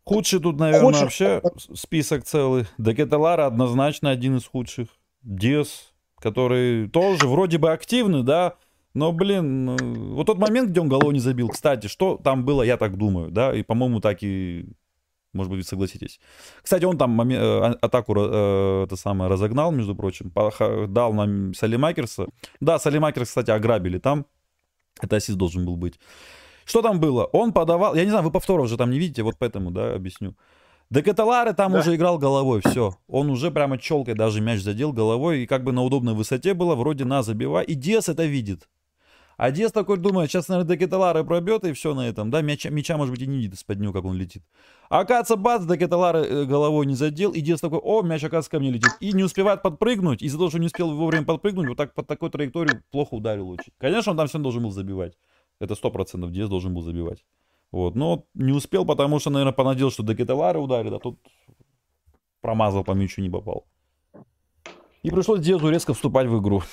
Худший 0.05 0.40
тут, 0.40 0.59
наверное, 0.59 0.87
Худший... 0.87 1.03
вообще 1.03 1.42
список 1.75 2.25
целый. 2.25 2.66
Декеталара 2.79 3.47
однозначно 3.47 4.11
один 4.11 4.38
из 4.38 4.47
худших. 4.47 4.88
Диас, 5.23 5.92
который 6.18 6.88
тоже 6.88 7.27
вроде 7.27 7.59
бы 7.59 7.73
активный, 7.73 8.23
да, 8.23 8.55
но, 8.94 9.12
блин, 9.12 9.71
э, 9.71 9.77
вот 10.14 10.27
тот 10.27 10.38
момент, 10.38 10.71
где 10.71 10.81
он 10.81 10.88
голову 10.88 11.11
не 11.11 11.21
забил, 11.21 11.49
кстати, 11.49 11.87
что 11.88 12.16
там 12.16 12.44
было, 12.44 12.62
я 12.62 12.77
так 12.77 12.97
думаю, 12.97 13.31
да, 13.31 13.55
и, 13.55 13.62
по-моему, 13.62 14.01
так 14.01 14.23
и, 14.23 14.66
может 15.32 15.52
быть, 15.52 15.66
согласитесь. 15.66 16.20
Кстати, 16.62 16.84
он 16.84 16.98
там 16.98 17.20
э, 17.20 17.36
а, 17.36 17.76
атаку 17.80 18.14
э, 18.16 18.84
это 18.84 18.96
самое 18.96 19.30
разогнал, 19.30 19.70
между 19.72 19.94
прочим, 19.94 20.32
дал 20.88 21.12
нам 21.12 21.54
Салимакерса. 21.54 22.26
Да, 22.60 22.78
Салимакерс, 22.78 23.28
кстати, 23.28 23.50
ограбили 23.50 23.98
там, 23.98 24.26
это 25.00 25.16
ассист 25.16 25.38
должен 25.38 25.64
был 25.64 25.76
быть. 25.76 25.98
Что 26.64 26.82
там 26.82 27.00
было? 27.00 27.24
Он 27.24 27.52
подавал... 27.52 27.94
Я 27.94 28.04
не 28.04 28.10
знаю, 28.10 28.24
вы 28.24 28.30
повторов 28.30 28.66
уже 28.66 28.76
там 28.76 28.90
не 28.90 28.98
видите, 28.98 29.22
вот 29.22 29.36
поэтому, 29.38 29.70
да, 29.70 29.94
объясню. 29.94 30.34
Декаталаре 30.90 31.52
там 31.52 31.72
да. 31.72 31.80
уже 31.80 31.94
играл 31.94 32.18
головой, 32.18 32.62
все. 32.64 32.96
Он 33.08 33.30
уже 33.30 33.50
прямо 33.50 33.78
челкой 33.78 34.14
даже 34.14 34.40
мяч 34.40 34.60
задел 34.60 34.92
головой, 34.92 35.42
и 35.42 35.46
как 35.46 35.64
бы 35.64 35.72
на 35.72 35.82
удобной 35.82 36.14
высоте 36.14 36.54
было, 36.54 36.74
вроде 36.74 37.04
на, 37.04 37.22
забивай. 37.22 37.64
И 37.64 37.74
Диас 37.74 38.08
это 38.08 38.24
видит. 38.24 38.68
А 39.38 39.53
Диас 39.53 39.70
такой 39.70 39.98
думает, 39.98 40.31
сейчас, 40.31 40.48
наверное, 40.48 40.77
Декаталаре 40.77 41.22
пробьет, 41.22 41.64
и 41.64 41.72
все 41.72 41.94
на 41.94 42.09
этом, 42.09 42.29
да, 42.29 42.42
мяча, 42.42 42.70
мяча 42.70 42.96
может 42.96 43.14
быть, 43.14 43.22
и 43.22 43.27
не 43.29 43.37
видит 43.37 43.55
из-под 43.55 43.79
него, 43.79 43.92
как 43.92 44.05
он 44.05 44.16
летит. 44.16 44.42
А 44.90 44.98
оказывается, 44.98 45.37
бац, 45.37 45.64
Декаталаре 45.64 46.24
э, 46.24 46.44
головой 46.44 46.87
не 46.87 46.96
задел, 46.96 47.31
и 47.31 47.40
Диас 47.40 47.61
такой, 47.61 47.79
о, 47.79 48.03
мяч, 48.03 48.24
оказывается, 48.24 48.51
ко 48.51 48.59
мне 48.59 48.72
летит. 48.72 48.90
И 48.98 49.12
не 49.12 49.22
успевает 49.22 49.62
подпрыгнуть, 49.62 50.22
из-за 50.22 50.38
того, 50.38 50.51
что 50.51 50.59
не 50.59 50.66
успел 50.66 50.92
вовремя 50.92 51.24
подпрыгнуть, 51.24 51.68
вот 51.68 51.77
так 51.77 51.94
под 51.94 52.09
такой 52.09 52.31
траекторию 52.31 52.83
плохо 52.90 53.14
ударил 53.14 53.48
очень. 53.48 53.72
Конечно, 53.79 54.11
он 54.11 54.18
там 54.18 54.27
все 54.27 54.38
должен 54.40 54.64
был 54.64 54.72
забивать. 54.72 55.16
Это 55.61 55.77
сто 55.77 55.92
процентов 55.92 56.33
Диас 56.33 56.48
должен 56.48 56.74
был 56.74 56.83
забивать. 56.83 57.24
Вот, 57.70 57.94
но 57.94 58.24
не 58.35 58.51
успел, 58.51 58.85
потому 58.85 59.20
что, 59.20 59.31
наверное, 59.31 59.53
понадеялся, 59.53 59.94
что 59.94 60.03
Декаталаре 60.03 60.59
ударит, 60.59 60.92
а 60.92 60.98
тут 60.98 61.20
промазал 62.40 62.83
по 62.83 62.90
мячу, 62.90 63.22
не 63.22 63.31
попал. 63.31 63.68
И 65.05 65.12
пришлось 65.12 65.38
Диазу 65.38 65.70
резко 65.70 65.94
вступать 65.94 66.27
в 66.27 66.40
игру. 66.40 66.64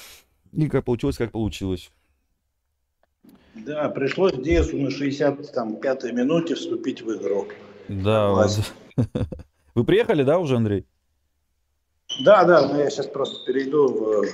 И 0.51 0.67
как 0.67 0.83
получилось, 0.83 1.17
как 1.17 1.31
получилось. 1.31 1.91
Да, 3.55 3.89
пришлось 3.89 4.33
Диасу 4.33 4.77
на 4.77 4.89
65-й 4.89 6.11
минуте 6.11 6.55
вступить 6.55 7.01
в 7.01 7.15
игру. 7.15 7.47
Да, 7.87 8.31
вот. 8.31 8.73
Вы 9.75 9.83
приехали, 9.83 10.23
да, 10.23 10.39
уже, 10.39 10.57
Андрей? 10.57 10.85
Да, 12.23 12.43
да, 12.43 12.67
но 12.67 12.79
я 12.79 12.89
сейчас 12.89 13.07
просто 13.07 13.45
перейду 13.45 13.87
в 13.87 14.25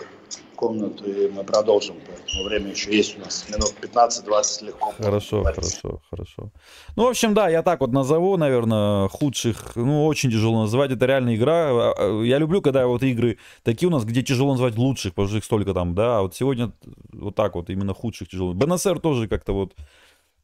комнату, 0.56 1.06
и 1.06 1.30
мы 1.30 1.44
продолжим. 1.44 1.96
Поэтому 2.06 2.44
время 2.46 2.72
еще 2.72 2.96
есть 2.96 3.18
у 3.18 3.22
нас. 3.22 3.46
Минут 3.50 3.74
15-20 3.82 4.66
легко. 4.66 4.94
Хорошо, 4.98 5.44
хорошо, 5.44 6.02
хорошо. 6.10 6.52
Ну, 6.96 7.06
в 7.06 7.10
общем, 7.10 7.34
да, 7.34 7.50
я 7.50 7.64
так 7.64 7.82
вот 7.82 7.92
назову, 7.92 8.38
наверное, 8.38 9.08
худших. 9.08 9.76
Ну, 9.76 10.06
очень 10.06 10.30
тяжело 10.30 10.62
называть. 10.62 10.92
Это 10.92 11.06
реально 11.06 11.36
игра. 11.36 11.70
А, 11.72 11.94
а, 11.98 12.24
я 12.24 12.38
люблю, 12.38 12.62
когда 12.62 12.86
вот 12.88 13.04
игры 13.04 13.38
такие 13.64 13.88
у 13.88 13.92
нас, 13.92 14.06
где 14.06 14.22
тяжело 14.22 14.52
называть 14.52 14.78
лучших, 14.78 15.14
потому 15.14 15.28
что 15.30 15.38
их 15.38 15.46
столько 15.46 15.74
там, 15.74 15.96
да. 15.96 16.20
А 16.20 16.22
вот 16.22 16.36
сегодня 16.36 16.72
вот 17.14 17.36
так 17.36 17.56
вот, 17.56 17.70
именно 17.70 17.94
худших 17.94 18.30
тяжело. 18.30 18.54
БНСР 18.54 19.00
тоже 19.00 19.28
как-то 19.28 19.54
вот 19.54 19.74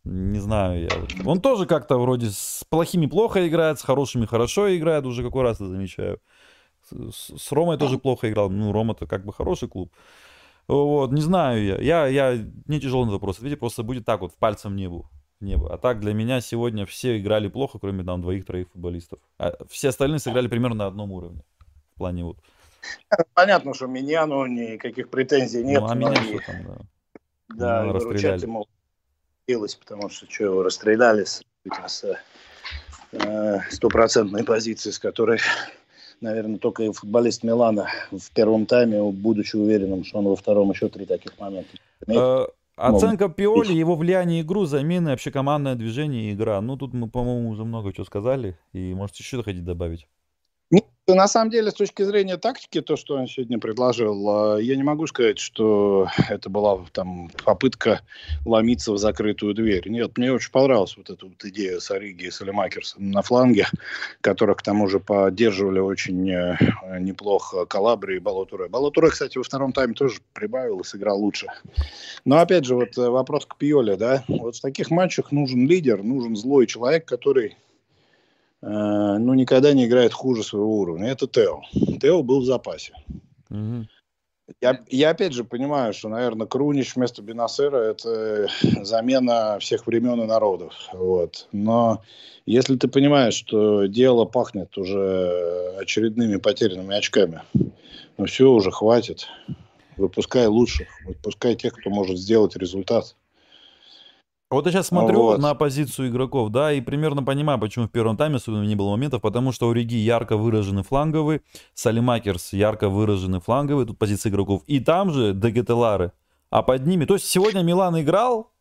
не 0.08 0.40
знаю 0.40 0.84
я. 0.84 0.90
Он 1.26 1.42
тоже 1.42 1.66
как-то 1.66 1.98
вроде 1.98 2.30
с 2.30 2.64
плохими 2.70 3.08
плохо 3.08 3.48
играет, 3.48 3.80
с 3.80 3.84
хорошими 3.84 4.26
хорошо 4.26 4.76
играет, 4.76 5.06
уже 5.06 5.24
какой 5.24 5.44
раз 5.44 5.58
это 5.58 5.68
замечаю. 5.68 6.20
С, 6.90 7.52
Ромой 7.52 7.78
тоже 7.78 7.98
плохо 7.98 8.30
играл. 8.30 8.50
Ну, 8.50 8.72
Рома-то 8.72 9.08
как 9.08 9.26
бы 9.26 9.34
хороший 9.34 9.68
клуб. 9.68 9.92
Вот, 10.68 11.12
не 11.12 11.22
знаю 11.22 11.64
я. 11.64 11.78
Я, 11.78 12.08
я 12.08 12.46
не 12.68 12.80
тяжело 12.80 13.06
на 13.06 13.12
вопрос. 13.12 13.40
Видите, 13.40 13.58
просто 13.58 13.84
будет 13.84 14.06
так 14.06 14.22
вот, 14.22 14.34
в 14.34 14.36
пальцем 14.36 14.76
небу. 14.76 15.10
Небо. 15.40 15.74
А 15.74 15.78
так 15.78 16.00
для 16.00 16.14
меня 16.14 16.42
сегодня 16.42 16.86
все 16.86 17.20
играли 17.20 17.48
плохо, 17.48 17.80
кроме 17.80 18.04
там 18.04 18.22
двоих-троих 18.22 18.70
футболистов. 18.72 19.20
А 19.38 19.54
все 19.70 19.90
остальные 19.90 20.20
сыграли 20.20 20.48
примерно 20.48 20.76
на 20.76 20.88
одном 20.88 21.12
уровне. 21.12 21.44
В 21.96 21.98
плане 22.00 22.24
вот. 22.24 22.38
Понятно, 23.34 23.74
что 23.74 23.88
Миньяну 23.88 24.46
никаких 24.46 25.10
претензий 25.10 25.64
нет. 25.64 25.82
Ну, 25.82 25.88
а 25.88 25.96
меня 25.96 26.14
и... 26.14 26.40
там, 26.40 26.64
да. 26.64 26.78
Да, 27.56 27.84
ну, 27.84 27.94
выручать 27.94 28.42
ему 28.42 28.68
хотелось, 29.48 29.76
потому 29.76 30.10
что 30.10 30.30
что, 30.30 30.44
его 30.44 30.64
расстреляли 30.64 31.24
с 31.24 31.44
э, 33.14 33.60
стопроцентной 33.70 34.44
позиции, 34.44 34.92
с 34.92 35.00
которой 35.00 35.40
наверное, 36.22 36.58
только 36.58 36.84
и 36.84 36.92
футболист 36.92 37.44
Милана 37.44 37.88
в 38.12 38.32
первом 38.32 38.66
тайме, 38.66 39.02
будучи 39.12 39.56
уверенным, 39.56 40.04
что 40.04 40.20
он 40.20 40.26
во 40.26 40.36
втором 40.36 40.72
еще 40.72 40.90
три 40.90 41.06
таких 41.06 41.40
момента 41.40 41.70
имеет. 42.06 42.50
Оценка 42.78 43.28
Пиоли, 43.28 43.74
его 43.74 43.96
влияние 43.96 44.42
игру, 44.42 44.66
замены, 44.66 45.10
общекомандное 45.10 45.74
движение 45.74 46.30
и 46.30 46.34
игра. 46.34 46.62
Ну, 46.62 46.78
тут 46.78 46.94
мы, 46.94 47.10
по-моему, 47.10 47.50
уже 47.50 47.66
много 47.66 47.92
чего 47.92 48.06
сказали. 48.06 48.56
И 48.72 48.94
можете 48.94 49.24
еще 49.24 49.42
хотите 49.42 49.64
добавить? 49.64 50.08
На 51.10 51.30
самом 51.30 51.52
деле, 51.52 51.72
с 51.72 51.74
точки 51.74 52.04
зрения 52.04 52.36
тактики, 52.36 52.82
то, 52.82 52.98
что 52.98 53.16
он 53.16 53.28
сегодня 53.28 53.60
предложил, 53.60 54.30
а, 54.30 54.58
я 54.58 54.76
не 54.76 54.84
могу 54.84 55.08
сказать, 55.08 55.40
что 55.40 56.10
это 56.28 56.50
была 56.50 56.86
там 56.92 57.32
попытка 57.46 58.02
ломиться 58.46 58.92
в 58.92 58.98
закрытую 58.98 59.54
дверь. 59.54 59.88
Нет, 59.88 60.18
мне 60.18 60.34
очень 60.34 60.52
понравилась 60.52 60.98
вот 60.98 61.10
эта 61.10 61.26
вот 61.26 61.46
идея 61.46 61.80
с 61.80 61.90
Ориги 61.92 62.26
и 62.26 62.30
Салимакерсом 62.30 63.10
на 63.10 63.22
фланге, 63.22 63.68
которых 64.20 64.58
к 64.58 64.64
тому 64.64 64.90
же 64.90 65.00
поддерживали 65.00 65.80
очень 65.80 66.30
э, 66.30 66.58
неплохо 67.00 67.66
Калабри 67.66 68.18
и 68.18 68.20
Балатуре. 68.20 68.68
Балатуре, 68.68 69.10
кстати, 69.10 69.38
во 69.38 69.46
втором 69.46 69.72
тайме 69.72 69.94
тоже 69.94 70.20
прибавил 70.34 70.82
и 70.82 70.84
сыграл 70.84 71.22
лучше. 71.22 71.48
Но 72.26 72.40
опять 72.40 72.66
же, 72.66 72.76
вот 72.76 72.98
э, 72.98 73.10
вопрос 73.10 73.46
к 73.46 73.56
Пиоле, 73.56 73.96
да, 73.96 74.26
вот 74.28 74.58
в 74.58 74.62
таких 74.62 74.92
матчах 74.92 75.32
нужен 75.32 75.68
лидер, 75.70 76.04
нужен 76.04 76.36
злой 76.36 76.68
человек, 76.68 77.06
который 77.06 77.56
Э, 77.56 77.67
ну, 78.62 79.34
никогда 79.34 79.74
не 79.74 79.86
играет 79.86 80.14
хуже 80.14 80.44
своего 80.44 80.80
уровня. 80.80 81.10
Это 81.10 81.28
Тео. 81.28 81.62
Тео 82.02 82.24
был 82.24 82.42
в 82.42 82.46
запасе. 82.46 82.94
Угу. 83.50 83.86
Я, 84.62 84.80
я 84.88 85.10
опять 85.10 85.34
же 85.34 85.44
понимаю, 85.44 85.94
что, 85.94 86.08
наверное, 86.08 86.48
Крунич 86.48 86.96
вместо 86.96 87.22
Бенасера– 87.22 87.78
это 87.92 88.48
замена 88.82 89.58
всех 89.60 89.86
времен 89.86 90.22
и 90.22 90.26
народов. 90.26 90.74
Вот. 90.94 91.48
Но 91.52 92.02
если 92.46 92.78
ты 92.78 92.88
понимаешь, 92.88 93.34
что 93.34 93.88
дело 93.88 94.24
пахнет 94.24 94.78
уже 94.78 95.76
очередными 95.80 96.38
потерянными 96.38 96.96
очками, 96.96 97.42
ну 98.18 98.26
все, 98.26 98.50
уже 98.50 98.72
хватит. 98.72 99.28
Выпускай 99.98 100.48
лучших, 100.48 100.88
выпускай 101.06 101.56
тех, 101.56 101.74
кто 101.74 101.90
может 101.90 102.18
сделать 102.18 102.56
результат. 102.56 103.16
Вот 104.50 104.66
я 104.66 104.72
сейчас 104.72 104.88
смотрю 104.88 105.24
вот. 105.24 105.40
на 105.40 105.54
позицию 105.56 106.08
игроков, 106.08 106.52
да, 106.52 106.72
и 106.72 106.80
примерно 106.80 107.22
понимаю, 107.22 107.60
почему 107.60 107.88
в 107.88 107.92
первом 107.92 108.16
тайме 108.16 108.38
особенно 108.38 108.64
не 108.64 108.76
было 108.76 108.92
моментов, 108.92 109.22
потому 109.22 109.52
что 109.52 109.68
у 109.68 109.74
Риги 109.74 109.96
ярко 109.96 110.38
выражены 110.38 110.84
фланговые, 110.84 111.42
Салимакерс 111.74 112.54
ярко 112.54 112.88
выражены 112.88 113.42
фланговые, 113.42 113.86
тут 113.86 113.98
позиции 113.98 114.30
игроков, 114.30 114.64
и 114.68 114.80
там 114.80 115.12
же 115.12 115.34
Дегетелары, 115.34 116.14
а 116.50 116.64
под 116.64 116.86
ними, 116.86 117.04
то 117.04 117.16
есть 117.16 117.26
сегодня 117.26 117.62
Милан 117.62 118.00
играл 118.00 118.54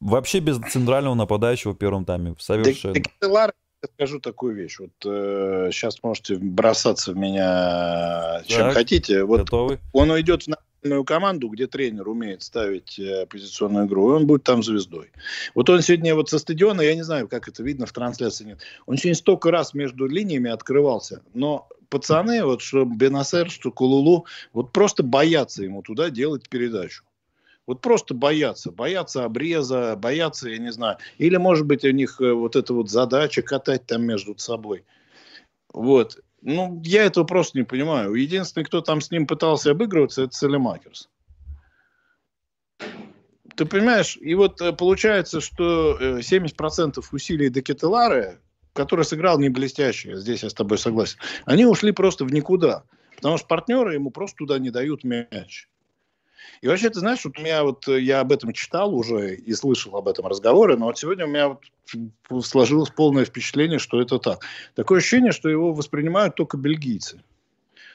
вообще 0.00 0.38
без 0.38 0.58
центрального 0.70 1.14
нападающего 1.14 1.72
в 1.72 1.76
первом 1.76 2.06
тайме, 2.06 2.34
совершенно. 2.38 2.94
Дегетелары 2.94 3.52
скажу 3.94 4.20
такую 4.20 4.54
вещь. 4.54 4.78
Вот 4.78 4.92
э, 5.04 5.68
сейчас 5.72 6.02
можете 6.02 6.36
бросаться 6.36 7.12
в 7.12 7.16
меня 7.16 8.42
чем 8.46 8.62
так, 8.62 8.72
хотите. 8.72 9.24
Вот 9.24 9.40
готовы. 9.40 9.78
он 9.92 10.10
уйдет 10.10 10.44
в 10.44 10.48
команду, 11.06 11.48
где 11.48 11.66
тренер 11.66 12.08
умеет 12.08 12.42
ставить 12.42 12.98
э, 12.98 13.26
позиционную 13.26 13.86
игру, 13.86 14.10
и 14.10 14.16
он 14.16 14.26
будет 14.26 14.44
там 14.44 14.62
звездой. 14.62 15.10
Вот 15.54 15.70
он 15.70 15.80
сегодня 15.82 16.14
вот 16.14 16.28
со 16.28 16.38
стадиона, 16.38 16.82
я 16.82 16.94
не 16.94 17.02
знаю, 17.02 17.28
как 17.28 17.48
это 17.48 17.62
видно 17.62 17.86
в 17.86 17.92
трансляции, 17.92 18.44
нет. 18.44 18.60
Он 18.86 18.96
сегодня 18.96 19.16
столько 19.16 19.50
раз 19.50 19.74
между 19.74 20.06
линиями 20.06 20.50
открывался, 20.50 21.22
но 21.32 21.68
пацаны, 21.88 22.44
вот 22.44 22.60
что 22.60 22.84
Бенасер, 22.84 23.50
что 23.50 23.70
Кулулу, 23.70 24.26
вот 24.52 24.72
просто 24.72 25.02
боятся 25.02 25.62
ему 25.62 25.82
туда 25.82 26.10
делать 26.10 26.48
передачу. 26.48 27.04
Вот 27.66 27.80
просто 27.80 28.12
боятся. 28.12 28.70
Боятся 28.70 29.24
обреза, 29.24 29.96
боятся, 29.96 30.50
я 30.50 30.58
не 30.58 30.70
знаю. 30.70 30.98
Или, 31.16 31.38
может 31.38 31.64
быть, 31.64 31.82
у 31.84 31.90
них 31.90 32.20
э, 32.20 32.32
вот 32.32 32.56
эта 32.56 32.74
вот 32.74 32.90
задача 32.90 33.40
катать 33.40 33.86
там 33.86 34.02
между 34.02 34.36
собой. 34.36 34.84
Вот. 35.72 36.20
Ну, 36.46 36.82
я 36.84 37.04
этого 37.04 37.24
просто 37.24 37.56
не 37.56 37.64
понимаю. 37.64 38.12
Единственный, 38.12 38.64
кто 38.64 38.82
там 38.82 39.00
с 39.00 39.10
ним 39.10 39.26
пытался 39.26 39.70
обыгрываться, 39.70 40.24
это 40.24 40.34
Селемакерс. 40.34 41.08
Ты 43.56 43.64
понимаешь, 43.64 44.18
и 44.20 44.34
вот 44.34 44.60
э, 44.60 44.74
получается, 44.74 45.40
что 45.40 45.96
70% 45.98 46.98
э, 46.98 47.02
усилий 47.12 47.48
Декетелары, 47.48 48.40
который 48.74 49.06
сыграл 49.06 49.38
не 49.38 49.48
блестяще, 49.48 50.16
здесь 50.16 50.42
я 50.42 50.50
с 50.50 50.54
тобой 50.54 50.76
согласен, 50.76 51.18
они 51.46 51.64
ушли 51.64 51.92
просто 51.92 52.26
в 52.26 52.32
никуда. 52.32 52.84
Потому 53.16 53.38
что 53.38 53.46
партнеры 53.46 53.94
ему 53.94 54.10
просто 54.10 54.36
туда 54.36 54.58
не 54.58 54.70
дают 54.70 55.02
мяч. 55.02 55.70
И 56.60 56.68
вообще, 56.68 56.90
ты 56.90 57.00
знаешь, 57.00 57.24
вот 57.24 57.38
у 57.38 57.42
меня 57.42 57.62
вот, 57.62 57.86
э, 57.88 58.00
я 58.00 58.20
об 58.20 58.32
этом 58.32 58.52
читал 58.52 58.94
уже 58.94 59.34
и 59.34 59.52
слышал 59.52 59.96
об 59.96 60.08
этом 60.08 60.26
разговоре, 60.26 60.76
но 60.76 60.86
вот 60.86 60.98
сегодня 60.98 61.26
у 61.26 61.28
меня 61.28 61.58
вот 62.28 62.46
сложилось 62.46 62.90
полное 62.90 63.24
впечатление, 63.24 63.78
что 63.78 64.00
это 64.00 64.18
так. 64.18 64.44
Такое 64.74 64.98
ощущение, 64.98 65.32
что 65.32 65.48
его 65.48 65.72
воспринимают 65.72 66.34
только 66.34 66.56
бельгийцы. 66.56 67.22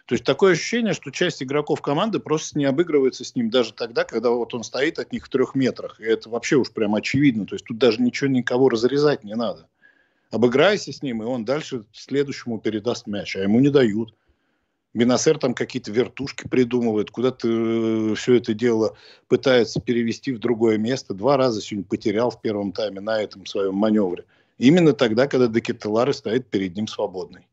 То 0.10 0.14
есть 0.16 0.26
такое 0.26 0.54
ощущение, 0.54 0.94
что 0.94 1.12
часть 1.12 1.44
игроков 1.44 1.84
команды 1.84 2.20
просто 2.20 2.58
не 2.58 2.66
обыгрывается 2.66 3.24
с 3.24 3.36
ним 3.36 3.52
даже 3.52 3.74
тогда, 3.74 4.04
когда 4.06 4.32
вот 4.32 4.56
он 4.56 4.64
стоит 4.64 4.98
от 4.98 5.12
них 5.12 5.28
в 5.28 5.30
трех 5.30 5.54
метрах. 5.54 6.00
И 6.00 6.04
это 6.04 6.30
вообще 6.30 6.56
уж 6.56 6.72
прям 6.72 6.96
очевидно. 6.96 7.46
То 7.46 7.54
есть 7.54 7.66
тут 7.66 7.78
даже 7.78 8.02
ничего 8.02 8.28
никого 8.28 8.70
разрезать 8.70 9.24
не 9.24 9.36
надо. 9.36 9.68
Обыграйся 10.32 10.92
с 10.92 11.04
ним, 11.04 11.22
и 11.22 11.26
он 11.28 11.46
дальше 11.46 11.86
следующему 11.92 12.60
передаст 12.60 13.06
мяч, 13.06 13.36
а 13.36 13.42
ему 13.42 13.60
не 13.60 13.70
дают. 13.70 14.16
Бенасер 14.94 15.38
там 15.38 15.54
какие-то 15.54 15.92
вертушки 15.92 16.48
придумывает, 16.48 17.12
куда-то 17.12 17.48
э, 17.48 18.16
все 18.16 18.36
это 18.36 18.56
дело 18.56 18.98
пытается 19.28 19.80
перевести 19.80 20.32
в 20.32 20.40
другое 20.40 20.78
место. 20.78 21.14
Два 21.14 21.38
раза 21.38 21.62
сегодня 21.62 21.86
потерял 21.88 22.32
в 22.32 22.42
первом 22.42 22.72
тайме 22.72 23.00
на 23.00 23.22
этом 23.22 23.46
своем 23.46 23.76
маневре. 23.76 24.26
Именно 24.58 24.94
тогда, 24.94 25.28
когда 25.28 25.48
Декетелары 25.48 26.14
стоит 26.14 26.48
перед 26.48 26.76
ним 26.76 26.88
свободный. 26.88 27.48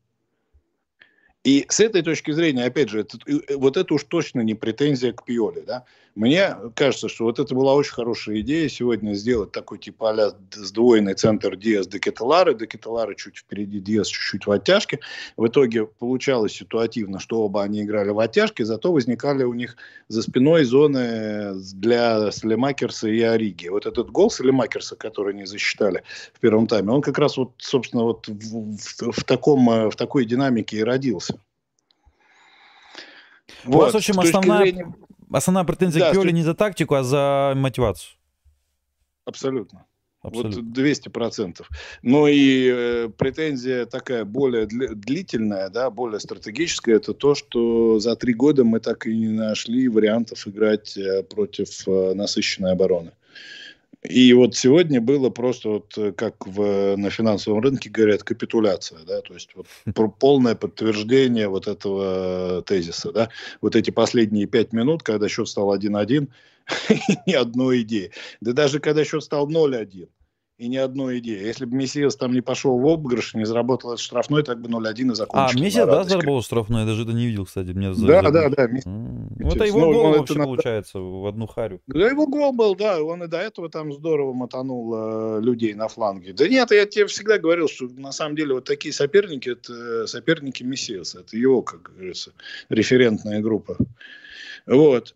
И 1.43 1.65
с 1.69 1.79
этой 1.79 2.01
точки 2.01 2.31
зрения, 2.31 2.65
опять 2.65 2.89
же, 2.89 3.01
это, 3.01 3.17
вот 3.55 3.77
это 3.77 3.93
уж 3.93 4.03
точно 4.03 4.41
не 4.41 4.55
претензия 4.55 5.13
к 5.13 5.23
Пиоле. 5.23 5.61
Да? 5.61 5.85
Мне 6.17 6.55
кажется, 6.73 7.09
что 7.09 7.25
вот 7.25 7.37
это 7.37 7.53
была 7.53 7.75
очень 7.75 7.93
хорошая 7.93 8.39
идея 8.39 8.67
сегодня 8.69 9.13
сделать 9.13 9.51
такой 9.51 9.77
типа 9.77 10.09
а 10.09 10.35
сдвоенный 10.51 11.13
центр 11.13 11.55
Диас 11.55 11.87
де 11.87 11.99
Кетелары. 11.99 12.55
Де 12.55 12.65
Кетелары 12.65 13.13
чуть 13.13 13.37
впереди, 13.37 13.79
Диас 13.79 14.07
чуть-чуть 14.07 14.47
в 14.47 14.51
оттяжке. 14.51 14.99
В 15.37 15.45
итоге 15.45 15.85
получалось 15.85 16.53
ситуативно, 16.53 17.19
что 17.19 17.43
оба 17.43 17.61
они 17.61 17.83
играли 17.83 18.09
в 18.09 18.17
оттяжке, 18.17 18.65
зато 18.65 18.91
возникали 18.91 19.43
у 19.43 19.53
них 19.53 19.77
за 20.07 20.23
спиной 20.23 20.63
зоны 20.63 21.53
для 21.75 22.31
Слемакерса 22.31 23.09
и 23.09 23.21
Ориги. 23.21 23.67
Вот 23.67 23.85
этот 23.85 24.09
гол 24.09 24.31
Слемакерса, 24.31 24.95
который 24.95 25.35
они 25.35 25.45
засчитали 25.45 26.01
в 26.33 26.39
первом 26.39 26.65
тайме, 26.65 26.93
он 26.93 27.03
как 27.03 27.19
раз 27.19 27.37
вот, 27.37 27.51
собственно, 27.59 28.01
вот 28.01 28.27
в, 28.27 28.75
в, 28.75 29.11
в, 29.11 29.23
таком, 29.23 29.91
в 29.91 29.95
такой 29.95 30.25
динамике 30.25 30.77
и 30.77 30.83
родился. 30.83 31.39
Вот. 33.65 33.75
У 33.75 33.77
вас, 33.81 33.93
в 33.93 33.97
общем, 33.97 34.19
основная, 34.19 34.61
зрения... 34.61 34.95
основная 35.31 35.63
претензия 35.63 36.01
да, 36.01 36.09
к 36.09 36.13
Пиоле 36.13 36.31
не 36.31 36.43
за 36.43 36.53
тактику, 36.53 36.95
а 36.95 37.03
за 37.03 37.53
мотивацию. 37.55 38.17
Абсолютно. 39.25 39.85
Абсолютно. 40.21 40.61
Вот 40.61 40.73
200 40.73 41.09
процентов. 41.09 41.69
Ну 42.01 42.27
и 42.27 42.69
э, 42.73 43.09
претензия 43.17 43.85
такая 43.85 44.25
более 44.25 44.65
длительная, 44.65 45.69
да, 45.69 45.89
более 45.89 46.19
стратегическая, 46.19 46.95
это 46.95 47.13
то, 47.13 47.35
что 47.35 47.99
за 47.99 48.15
три 48.15 48.33
года 48.33 48.63
мы 48.63 48.79
так 48.79 49.05
и 49.05 49.15
не 49.15 49.29
нашли 49.29 49.87
вариантов 49.87 50.47
играть 50.47 50.97
э, 50.97 51.23
против 51.23 51.87
э, 51.87 52.13
насыщенной 52.13 52.71
обороны. 52.71 53.11
И 54.03 54.31
вот 54.33 54.55
сегодня 54.55 55.01
было 55.01 55.29
просто 55.29 55.69
вот 55.69 55.97
э, 55.97 56.11
как 56.11 56.45
в, 56.45 56.95
на 56.97 57.09
финансовом 57.09 57.61
рынке 57.61 57.89
говорят 57.89 58.23
капитуляция, 58.23 58.99
да, 59.05 59.21
то 59.21 59.33
есть 59.33 59.49
вот 59.55 59.67
полное 60.19 60.55
подтверждение 60.55 61.47
вот 61.47 61.67
этого 61.67 62.61
тезиса, 62.61 63.11
да, 63.11 63.29
вот 63.59 63.75
эти 63.75 63.89
последние 63.89 64.45
пять 64.45 64.71
минут, 64.71 65.01
когда 65.01 65.27
счет 65.27 65.47
стал 65.47 65.75
1-1, 65.75 66.27
ни 67.25 67.33
одной 67.33 67.81
идеи. 67.81 68.11
Да 68.39 68.53
даже 68.53 68.79
когда 68.79 69.03
счет 69.03 69.23
стал 69.23 69.49
0-1, 69.49 70.07
и 70.57 70.67
ни 70.69 70.77
одной 70.77 71.19
идеи. 71.19 71.39
Если 71.45 71.65
бы 71.65 71.75
Мессиас 71.75 72.15
там 72.15 72.33
не 72.33 72.41
пошел 72.41 72.79
в 72.79 72.87
обыгрыш, 72.87 73.35
не 73.35 73.45
заработал 73.45 73.91
этот 73.91 73.99
штрафной, 74.01 74.41
так 74.43 74.59
бы 74.59 74.69
0-1 74.69 75.09
и 75.09 75.11
А, 75.11 75.15
закончили. 75.15 75.63
Мессиас, 75.65 75.85
да, 75.85 76.03
заработал 76.03 76.41
штрафной? 76.41 76.79
Я 76.81 76.85
даже 76.87 77.03
это 77.03 77.11
не 77.13 77.27
видел, 77.27 77.45
кстати. 77.45 77.69
Мне 77.69 77.89
Да, 77.89 77.93
за- 78.23 78.31
да, 78.31 78.49
да. 78.49 78.67
Мессиас. 78.67 78.85
Вот 79.39 79.55
это 79.55 79.65
его 79.65 79.79
Ну, 79.79 79.93
гол 79.93 80.09
это 80.11 80.19
вообще 80.19 80.33
надо- 80.33 80.45
получается 80.45 80.99
в 80.99 81.27
одну 81.27 81.45
харю. 81.45 81.79
Да 81.87 82.09
его 82.09 82.25
гол 82.25 82.53
был, 82.53 82.75
да, 82.75 83.01
он 83.03 83.23
и 83.23 83.27
до 83.27 83.37
этого 83.37 83.69
там 83.69 83.93
здорово 83.93 84.33
мотанул 84.33 84.93
э, 84.95 85.41
людей 85.41 85.75
на 85.75 85.87
фланге. 85.89 86.33
Да 86.33 86.47
нет, 86.47 86.71
я 86.71 86.85
тебе 86.87 87.05
всегда 87.05 87.37
говорил, 87.37 87.67
что 87.67 87.85
на 87.95 88.11
самом 88.11 88.35
деле 88.35 88.55
вот 88.55 88.63
такие 88.63 88.93
соперники, 88.93 89.49
это 89.49 90.07
соперники 90.07 90.63
Мессиаса, 90.63 91.19
это 91.19 91.37
его, 91.37 91.61
как 91.61 91.83
говорится, 91.93 92.31
референтная 92.69 93.41
группа. 93.41 93.77
Вот. 94.67 95.15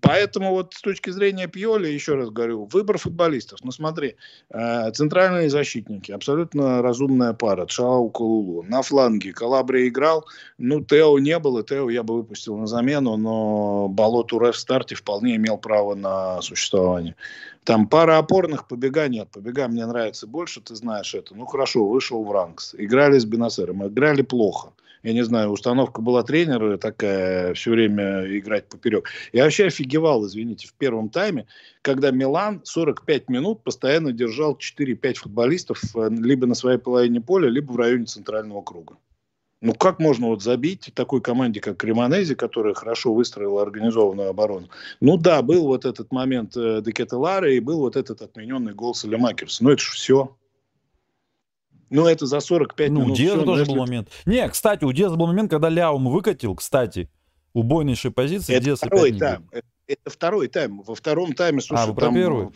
Поэтому 0.00 0.50
вот 0.52 0.74
с 0.74 0.80
точки 0.80 1.10
зрения 1.10 1.48
Пьоли, 1.48 1.88
еще 1.88 2.14
раз 2.14 2.30
говорю, 2.30 2.68
выбор 2.72 2.98
футболистов. 2.98 3.58
Ну 3.64 3.72
смотри, 3.72 4.14
э, 4.50 4.90
центральные 4.92 5.50
защитники, 5.50 6.12
абсолютно 6.12 6.82
разумная 6.82 7.32
пара, 7.32 7.66
Чао 7.66 8.08
Кулулу. 8.10 8.62
На 8.62 8.82
фланге 8.82 9.32
Калабри 9.32 9.88
играл, 9.88 10.24
ну 10.58 10.84
Тео 10.84 11.18
не 11.18 11.38
было, 11.40 11.64
Тео 11.64 11.90
я 11.90 12.04
бы 12.04 12.14
выпустил 12.14 12.56
на 12.56 12.66
замену, 12.66 13.16
но 13.16 13.88
Болот 13.88 14.32
уже 14.32 14.52
в 14.52 14.56
старте 14.56 14.94
вполне 14.94 15.36
имел 15.36 15.58
право 15.58 15.94
на 15.94 16.40
существование. 16.42 17.16
Там 17.64 17.88
пара 17.88 18.18
опорных, 18.18 18.68
побега 18.68 19.08
нет. 19.08 19.28
Побега 19.32 19.66
мне 19.66 19.84
нравится 19.84 20.28
больше, 20.28 20.60
ты 20.60 20.76
знаешь 20.76 21.12
это. 21.14 21.34
Ну 21.34 21.46
хорошо, 21.46 21.84
вышел 21.84 22.22
в 22.22 22.30
Ранкс. 22.30 22.76
Играли 22.78 23.18
с 23.18 23.24
Бенасером, 23.24 23.84
играли 23.84 24.22
плохо. 24.22 24.72
Я 25.06 25.12
не 25.12 25.24
знаю, 25.24 25.50
установка 25.50 26.02
была 26.02 26.24
тренера 26.24 26.78
такая, 26.78 27.54
все 27.54 27.70
время 27.70 28.26
играть 28.38 28.68
поперек. 28.68 29.08
Я 29.32 29.44
вообще 29.44 29.66
офигевал, 29.66 30.26
извините, 30.26 30.66
в 30.66 30.74
первом 30.74 31.10
тайме, 31.10 31.46
когда 31.82 32.10
Милан 32.10 32.60
45 32.64 33.28
минут 33.28 33.62
постоянно 33.62 34.10
держал 34.10 34.58
4-5 34.58 35.14
футболистов 35.14 35.80
э, 35.94 36.08
либо 36.10 36.48
на 36.48 36.56
своей 36.56 36.78
половине 36.78 37.20
поля, 37.20 37.48
либо 37.48 37.70
в 37.70 37.76
районе 37.76 38.06
центрального 38.06 38.62
круга. 38.62 38.96
Ну, 39.60 39.74
как 39.74 40.00
можно 40.00 40.26
вот 40.26 40.42
забить 40.42 40.90
такой 40.92 41.20
команде, 41.20 41.60
как 41.60 41.76
Кремонези, 41.76 42.34
которая 42.34 42.74
хорошо 42.74 43.14
выстроила 43.14 43.62
организованную 43.62 44.30
оборону? 44.30 44.70
Ну 44.98 45.16
да, 45.18 45.40
был 45.40 45.68
вот 45.68 45.84
этот 45.84 46.10
момент 46.10 46.56
э, 46.56 46.82
Декетелара 46.84 47.52
и 47.52 47.60
был 47.60 47.78
вот 47.78 47.94
этот 47.94 48.22
отмененный 48.22 48.74
гол 48.74 48.92
Салемакерса. 48.92 49.62
Ну, 49.62 49.70
это 49.70 49.82
же 49.82 49.92
все. 49.92 50.36
Ну, 51.90 52.06
это 52.06 52.26
за 52.26 52.40
45 52.40 52.90
Ну, 52.90 53.00
у 53.00 53.02
минут. 53.04 53.16
Диаза 53.16 53.36
всё. 53.36 53.44
Но 53.44 53.52
тоже 53.52 53.64
был 53.64 53.76
момент. 53.76 54.08
Не, 54.24 54.48
кстати, 54.48 54.84
у 54.84 54.92
Диаза 54.92 55.16
был 55.16 55.26
момент, 55.26 55.50
когда 55.50 55.68
Ляум 55.68 56.08
выкатил, 56.08 56.54
кстати, 56.54 57.08
убойнейшей 57.52 58.10
позиции. 58.10 58.54
Это 58.54 58.64
Диаз 58.64 58.78
второй 58.78 59.12
тайм. 59.12 59.48
Это, 59.52 59.66
это 59.86 60.10
второй 60.10 60.48
тайм. 60.48 60.82
Во 60.82 60.94
втором 60.94 61.32
тайме, 61.32 61.60
слушай, 61.60 61.84
А, 61.84 61.86
вы 61.92 62.00
там, 62.00 62.14
первый? 62.14 62.44
ну. 62.44 62.52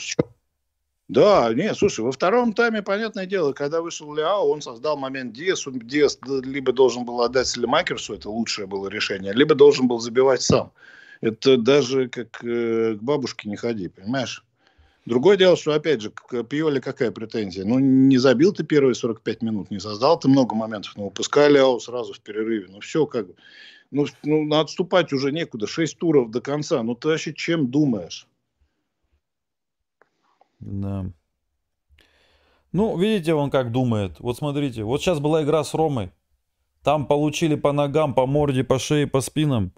Да, 1.08 1.52
не, 1.52 1.74
слушай, 1.74 2.02
во 2.02 2.12
втором 2.12 2.52
тайме, 2.52 2.82
понятное 2.82 3.26
дело, 3.26 3.52
когда 3.52 3.82
вышел 3.82 4.14
Ляо, 4.14 4.48
он 4.48 4.62
создал 4.62 4.96
момент 4.96 5.32
Диасу. 5.32 5.72
Диас 5.72 6.18
либо 6.24 6.72
должен 6.72 7.04
был 7.04 7.22
отдать 7.22 7.48
Селемакерсу, 7.48 8.14
это 8.14 8.30
лучшее 8.30 8.68
было 8.68 8.86
решение, 8.86 9.32
либо 9.32 9.56
должен 9.56 9.88
был 9.88 9.98
забивать 9.98 10.42
сам. 10.42 10.72
Это 11.20 11.56
даже 11.56 12.08
как 12.08 12.44
э, 12.44 12.94
к 12.94 13.02
бабушке 13.02 13.48
не 13.48 13.56
ходи, 13.56 13.88
понимаешь? 13.88 14.44
Другое 15.06 15.36
дело, 15.36 15.56
что, 15.56 15.72
опять 15.72 16.02
же, 16.02 16.10
к 16.10 16.42
Пиоле 16.44 16.80
какая 16.80 17.10
претензия? 17.10 17.64
Ну, 17.64 17.78
не 17.78 18.18
забил 18.18 18.52
ты 18.52 18.64
первые 18.64 18.94
45 18.94 19.42
минут, 19.42 19.70
не 19.70 19.80
создал 19.80 20.18
ты 20.18 20.28
много 20.28 20.54
моментов, 20.54 20.92
но 20.96 21.04
выпускай 21.04 21.50
Ляо 21.50 21.78
сразу 21.78 22.12
в 22.12 22.20
перерыве. 22.20 22.66
Ну, 22.68 22.80
все 22.80 23.06
как 23.06 23.28
бы. 23.28 23.34
Ну, 23.90 24.06
ну, 24.22 24.54
отступать 24.58 25.12
уже 25.12 25.32
некуда. 25.32 25.66
Шесть 25.66 25.98
туров 25.98 26.30
до 26.30 26.40
конца. 26.40 26.82
Ну, 26.82 26.94
ты 26.94 27.08
вообще 27.08 27.34
чем 27.34 27.70
думаешь? 27.70 28.28
Да. 30.60 31.10
Ну, 32.72 32.96
видите, 32.96 33.34
он 33.34 33.50
как 33.50 33.72
думает. 33.72 34.20
Вот 34.20 34.36
смотрите, 34.36 34.84
вот 34.84 35.00
сейчас 35.00 35.18
была 35.18 35.42
игра 35.42 35.64
с 35.64 35.74
Ромой. 35.74 36.12
Там 36.84 37.06
получили 37.06 37.56
по 37.56 37.72
ногам, 37.72 38.14
по 38.14 38.26
морде, 38.26 38.64
по 38.64 38.78
шее, 38.78 39.06
по 39.06 39.20
спинам. 39.20 39.72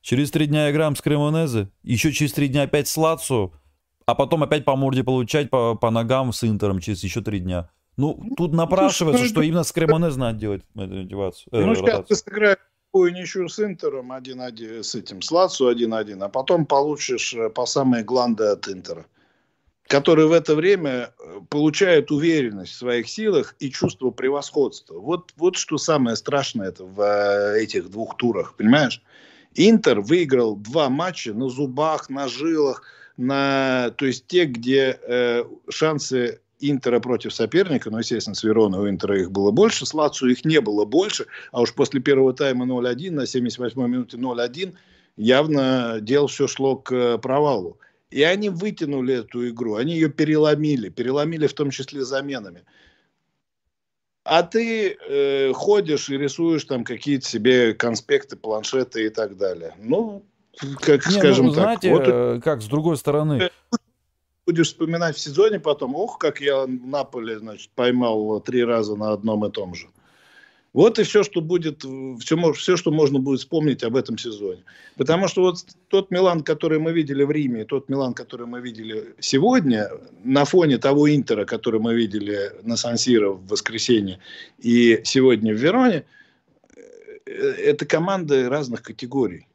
Через 0.00 0.30
три 0.30 0.46
дня 0.46 0.70
играем 0.70 0.96
с 0.96 1.02
Кремонезе. 1.02 1.68
Еще 1.82 2.12
через 2.12 2.32
три 2.32 2.48
дня 2.48 2.62
опять 2.62 2.88
с 2.88 2.96
Лацо. 2.96 3.52
А 4.08 4.14
потом 4.14 4.42
опять 4.42 4.64
по 4.64 4.74
морде 4.74 5.04
получать, 5.04 5.50
по, 5.50 5.74
по 5.74 5.90
ногам 5.90 6.32
с 6.32 6.42
Интером 6.42 6.80
через 6.80 7.04
еще 7.04 7.20
три 7.20 7.40
дня. 7.40 7.68
Ну, 7.98 8.18
тут 8.38 8.54
напрашивается, 8.54 9.24
ну, 9.24 9.28
что 9.28 9.42
именно 9.42 9.64
с 9.64 9.70
Кремонезе 9.70 10.18
надо 10.18 10.38
делать 10.38 10.62
мотивацию. 10.72 11.50
э, 11.52 11.62
ну, 11.62 11.74
сейчас 11.74 12.06
ты 12.06 12.14
сыграешь 12.14 12.56
такую 12.86 13.12
ничью 13.12 13.50
с 13.50 13.60
Интером 13.60 14.10
1-1, 14.10 14.82
с 14.82 14.94
этим, 14.94 15.20
с 15.20 15.30
Лацо 15.30 15.70
1-1, 15.70 16.24
а 16.24 16.30
потом 16.30 16.64
получишь 16.64 17.34
э, 17.34 17.50
по 17.50 17.66
самые 17.66 18.02
гланды 18.02 18.44
от 18.44 18.66
Интера, 18.68 19.04
который 19.88 20.26
в 20.26 20.32
это 20.32 20.54
время 20.54 21.12
э, 21.20 21.40
получает 21.50 22.10
уверенность 22.10 22.72
в 22.72 22.78
своих 22.78 23.10
силах 23.10 23.56
и 23.58 23.70
чувство 23.70 24.10
превосходства. 24.10 24.98
Вот, 24.98 25.34
вот 25.36 25.56
что 25.56 25.76
самое 25.76 26.16
страшное 26.16 26.68
это 26.68 26.86
в 26.86 26.98
э, 27.02 27.60
этих 27.62 27.90
двух 27.90 28.16
турах, 28.16 28.56
понимаешь? 28.56 29.02
Интер 29.54 30.00
выиграл 30.00 30.56
два 30.56 30.88
матча 30.88 31.34
на 31.34 31.50
зубах, 31.50 32.08
на 32.08 32.26
жилах, 32.26 32.84
на, 33.18 33.90
то 33.96 34.06
есть 34.06 34.26
те, 34.26 34.46
где 34.46 34.98
э, 35.06 35.44
шансы 35.68 36.40
Интера 36.60 36.98
против 36.98 37.32
соперника, 37.32 37.90
ну, 37.90 37.98
естественно, 37.98 38.34
с 38.34 38.42
Вероной 38.42 38.80
у 38.80 38.88
Интера 38.88 39.20
их 39.20 39.30
было 39.30 39.52
больше, 39.52 39.86
с 39.86 39.94
Лацу 39.94 40.26
их 40.26 40.44
не 40.44 40.60
было 40.60 40.84
больше, 40.84 41.26
а 41.52 41.60
уж 41.60 41.72
после 41.72 42.00
первого 42.00 42.32
тайма 42.32 42.66
0-1 42.66 43.12
на 43.12 43.20
78-й 43.22 43.88
минуте 43.88 44.16
0-1 44.16 44.74
явно 45.16 45.98
дело 46.00 46.26
все 46.26 46.48
шло 46.48 46.76
к 46.76 46.92
э, 46.92 47.18
провалу. 47.18 47.78
И 48.10 48.22
они 48.22 48.48
вытянули 48.48 49.20
эту 49.20 49.48
игру, 49.48 49.74
они 49.76 49.94
ее 49.94 50.08
переломили, 50.08 50.88
переломили 50.88 51.46
в 51.46 51.54
том 51.54 51.70
числе 51.70 52.04
заменами. 52.04 52.64
А 54.24 54.42
ты 54.42 54.96
э, 54.96 55.52
ходишь 55.52 56.08
и 56.08 56.18
рисуешь 56.18 56.64
там 56.64 56.84
какие-то 56.84 57.26
себе 57.26 57.74
конспекты, 57.74 58.36
планшеты 58.36 59.06
и 59.06 59.08
так 59.10 59.36
далее. 59.36 59.74
Ну, 59.78 60.24
как 60.80 61.06
Не, 61.06 61.12
скажем 61.12 61.46
ну, 61.46 61.52
так. 61.52 61.62
знаете, 61.62 61.90
вот 61.90 62.04
э, 62.06 62.40
как 62.42 62.62
с 62.62 62.66
другой 62.66 62.96
стороны, 62.96 63.50
будешь 64.46 64.68
вспоминать 64.68 65.16
в 65.16 65.20
сезоне 65.20 65.60
потом, 65.60 65.94
ох, 65.94 66.18
как 66.18 66.40
я 66.40 66.66
Наполе, 66.66 67.38
значит, 67.38 67.70
поймал 67.74 68.40
три 68.40 68.64
раза 68.64 68.96
на 68.96 69.12
одном 69.12 69.44
и 69.44 69.50
том 69.50 69.74
же. 69.74 69.88
Вот 70.72 70.98
и 70.98 71.02
все, 71.02 71.22
что 71.22 71.40
будет, 71.40 71.84
все, 72.20 72.52
все, 72.52 72.76
что 72.76 72.90
можно 72.90 73.18
будет 73.18 73.40
вспомнить 73.40 73.82
об 73.82 73.96
этом 73.96 74.16
сезоне. 74.16 74.62
Потому 74.96 75.28
что 75.28 75.42
вот 75.42 75.56
тот 75.88 76.10
Милан, 76.10 76.42
который 76.42 76.78
мы 76.78 76.92
видели 76.92 77.24
в 77.24 77.30
Риме, 77.30 77.64
тот 77.64 77.88
Милан, 77.88 78.14
который 78.14 78.46
мы 78.46 78.60
видели 78.60 79.14
сегодня, 79.18 79.88
на 80.24 80.44
фоне 80.44 80.78
того 80.78 81.14
Интера, 81.14 81.44
который 81.44 81.80
мы 81.80 81.94
видели 81.94 82.52
на 82.62 82.76
Сан-Сиро 82.76 83.30
в 83.30 83.46
воскресенье 83.48 84.18
и 84.58 85.00
сегодня 85.04 85.54
в 85.54 85.58
Вероне, 85.58 86.04
э, 87.26 87.30
это 87.30 87.84
команды 87.84 88.48
разных 88.48 88.82
категорий. 88.82 89.46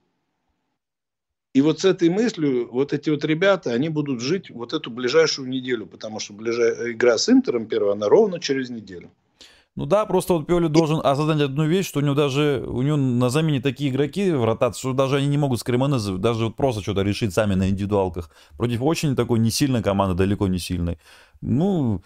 И 1.54 1.62
вот 1.62 1.82
с 1.82 1.86
этой 1.86 2.10
мыслью 2.10 2.68
вот 2.72 2.94
эти 2.94 3.12
вот 3.12 3.24
ребята, 3.26 3.72
они 3.72 3.90
будут 3.90 4.22
жить 4.22 4.50
вот 4.50 4.74
эту 4.74 4.90
ближайшую 4.90 5.48
неделю, 5.50 5.86
потому 5.86 6.20
что 6.20 6.34
ближай... 6.34 6.94
игра 6.94 7.18
с 7.18 7.30
Интером 7.30 7.68
первая, 7.68 7.94
она 7.94 8.10
ровно 8.10 8.40
через 8.40 8.72
неделю. 8.72 9.12
Ну 9.76 9.88
да, 9.88 10.06
просто 10.06 10.34
вот 10.34 10.46
Пиоли 10.46 10.68
должен 10.68 11.00
осознать 11.04 11.42
одну 11.42 11.66
вещь, 11.66 11.88
что 11.88 12.00
у 12.00 12.04
него 12.04 12.14
даже, 12.14 12.64
у 12.68 12.84
него 12.84 12.96
на 12.96 13.30
замене 13.30 13.60
такие 13.60 13.90
игроки 13.90 14.32
в 14.32 14.46
ротации, 14.46 14.80
что 14.80 14.94
даже 14.94 15.18
они 15.18 15.26
не 15.28 15.38
могут 15.40 15.60
с 15.60 15.64
Кремонезе 15.64 16.18
даже 16.18 16.46
вот 16.46 16.56
просто 16.56 16.84
что-то 16.84 17.02
решить 17.02 17.34
сами 17.34 17.56
на 17.56 17.70
индивидуалках. 17.70 18.30
Против 18.56 18.84
очень 18.84 19.16
такой 19.16 19.40
не 19.40 19.50
сильной 19.50 19.82
команды, 19.82 20.16
далеко 20.16 20.48
не 20.48 20.60
сильной. 20.60 21.00
Ну, 21.46 22.02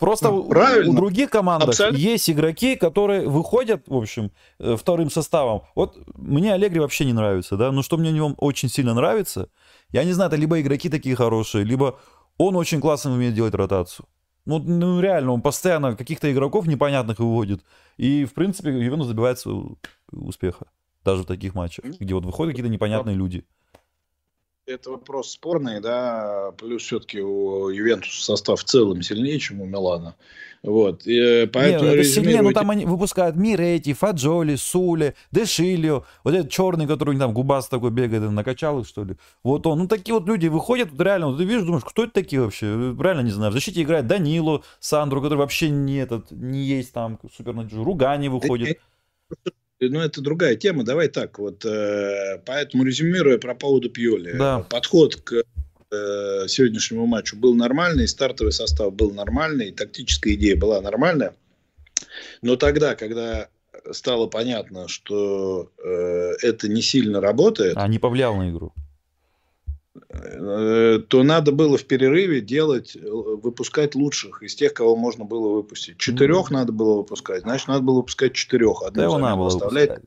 просто 0.00 0.32
правильно. 0.48 0.90
у 0.90 0.96
других 0.96 1.30
Абсолютно. 1.34 1.98
есть 1.98 2.30
игроки, 2.30 2.74
которые 2.74 3.28
выходят, 3.28 3.86
в 3.86 3.94
общем, 3.94 4.32
э, 4.58 4.76
вторым 4.76 5.10
составом. 5.10 5.62
Вот 5.74 5.98
мне 6.16 6.54
Аллегри 6.54 6.80
вообще 6.80 7.04
не 7.04 7.12
нравится, 7.12 7.58
да, 7.58 7.70
но 7.70 7.82
что 7.82 7.98
мне 7.98 8.10
в 8.10 8.14
нем 8.14 8.34
очень 8.38 8.70
сильно 8.70 8.94
нравится, 8.94 9.50
я 9.90 10.04
не 10.04 10.12
знаю, 10.12 10.28
это 10.28 10.36
либо 10.36 10.58
игроки 10.58 10.88
такие 10.88 11.14
хорошие, 11.14 11.64
либо 11.64 11.98
он 12.38 12.56
очень 12.56 12.80
классно 12.80 13.12
умеет 13.12 13.34
делать 13.34 13.54
ротацию. 13.54 14.06
Ну, 14.46 14.58
ну, 14.58 15.00
реально, 15.00 15.32
он 15.32 15.42
постоянно 15.42 15.94
каких-то 15.94 16.32
игроков 16.32 16.66
непонятных 16.66 17.18
выводит. 17.18 17.62
И, 17.98 18.24
в 18.24 18.32
принципе, 18.32 18.70
Ювентус 18.70 19.08
добивается 19.08 19.50
успеха. 20.12 20.66
Даже 21.04 21.24
в 21.24 21.26
таких 21.26 21.54
матчах, 21.54 21.84
где 21.84 22.14
вот 22.14 22.24
выходят 22.24 22.52
какие-то 22.52 22.72
непонятные 22.72 23.16
люди. 23.16 23.44
Это 24.66 24.90
вопрос 24.90 25.30
спорный, 25.30 25.80
да, 25.80 26.50
плюс 26.58 26.82
все-таки 26.82 27.20
у 27.20 27.68
Ювентуса 27.68 28.24
состав 28.24 28.60
в 28.60 28.64
целом 28.64 29.00
сильнее, 29.00 29.38
чем 29.38 29.60
у 29.60 29.64
Милана. 29.64 30.16
Вот, 30.64 31.06
и, 31.06 31.16
э, 31.16 31.46
поэтому 31.46 31.90
Не, 31.90 31.94
это 31.94 32.04
сильнее, 32.04 32.42
но 32.42 32.50
там 32.50 32.70
они 32.70 32.84
выпускают 32.84 33.36
Мирети, 33.36 33.92
Фаджоли, 33.92 34.56
Суле, 34.56 35.14
Дешильо, 35.30 36.04
вот 36.24 36.34
этот 36.34 36.50
черный, 36.50 36.88
который 36.88 37.10
у 37.10 37.12
них 37.12 37.20
там 37.20 37.32
губаст 37.32 37.70
такой 37.70 37.92
бегает, 37.92 38.28
накачал 38.32 38.80
их, 38.80 38.88
что 38.88 39.04
ли. 39.04 39.14
Вот 39.44 39.68
он. 39.68 39.78
Ну, 39.78 39.86
такие 39.86 40.14
вот 40.14 40.26
люди 40.26 40.48
выходят, 40.48 40.90
вот 40.90 41.00
реально, 41.00 41.28
вот 41.28 41.38
ты 41.38 41.44
видишь, 41.44 41.62
думаешь, 41.62 41.84
кто 41.84 42.02
это 42.02 42.14
такие 42.14 42.42
вообще? 42.42 42.66
Реально 42.98 43.20
не 43.20 43.30
знаю. 43.30 43.52
В 43.52 43.54
защите 43.54 43.82
играет 43.82 44.08
Данило, 44.08 44.64
Сандру, 44.80 45.22
который 45.22 45.38
вообще 45.38 45.70
не 45.70 45.98
этот, 45.98 46.32
не 46.32 46.64
есть 46.64 46.92
там 46.92 47.20
супер 47.36 47.54
Ругани 47.72 48.26
выходит. 48.26 48.80
Ну, 49.80 50.00
это 50.00 50.20
другая 50.22 50.56
тема. 50.56 50.84
Давай 50.84 51.08
так, 51.08 51.38
вот, 51.38 51.64
э, 51.64 52.40
поэтому 52.46 52.84
резюмируя 52.84 53.38
про 53.38 53.54
поводу 53.54 53.90
Пьоли. 53.90 54.32
Да. 54.32 54.60
Подход 54.60 55.16
к 55.16 55.34
э, 55.34 56.48
сегодняшнему 56.48 57.06
матчу 57.06 57.36
был 57.36 57.54
нормальный, 57.54 58.08
стартовый 58.08 58.52
состав 58.52 58.94
был 58.94 59.12
нормальный, 59.12 59.72
тактическая 59.72 60.34
идея 60.34 60.56
была 60.56 60.80
нормальная. 60.80 61.34
Но 62.40 62.56
тогда, 62.56 62.94
когда 62.94 63.48
стало 63.92 64.26
понятно, 64.28 64.88
что 64.88 65.70
э, 65.82 66.32
это 66.42 66.68
не 66.68 66.80
сильно 66.80 67.20
работает... 67.20 67.76
А 67.76 67.86
не 67.86 67.98
повлиял 67.98 68.34
на 68.36 68.50
игру? 68.50 68.72
Э, 70.10 70.98
то 71.08 71.22
надо 71.22 71.52
было 71.52 71.76
в 71.76 71.84
перерыве 71.84 72.40
делать, 72.40 72.96
э, 72.96 73.00
выпускать 73.00 73.94
лучших 73.94 74.42
из 74.42 74.54
тех, 74.54 74.74
кого 74.74 74.96
можно 74.96 75.24
было 75.24 75.54
выпустить. 75.54 75.98
Четырех 75.98 76.50
mm. 76.50 76.54
надо 76.54 76.72
было 76.72 76.96
выпускать, 76.98 77.42
значит, 77.42 77.68
надо 77.68 77.82
было 77.82 77.96
выпускать 77.96 78.34
четырех. 78.34 78.82
Одну 78.82 79.18
надо 79.18 79.36
было. 79.36 79.48
Выпускать 79.48 80.00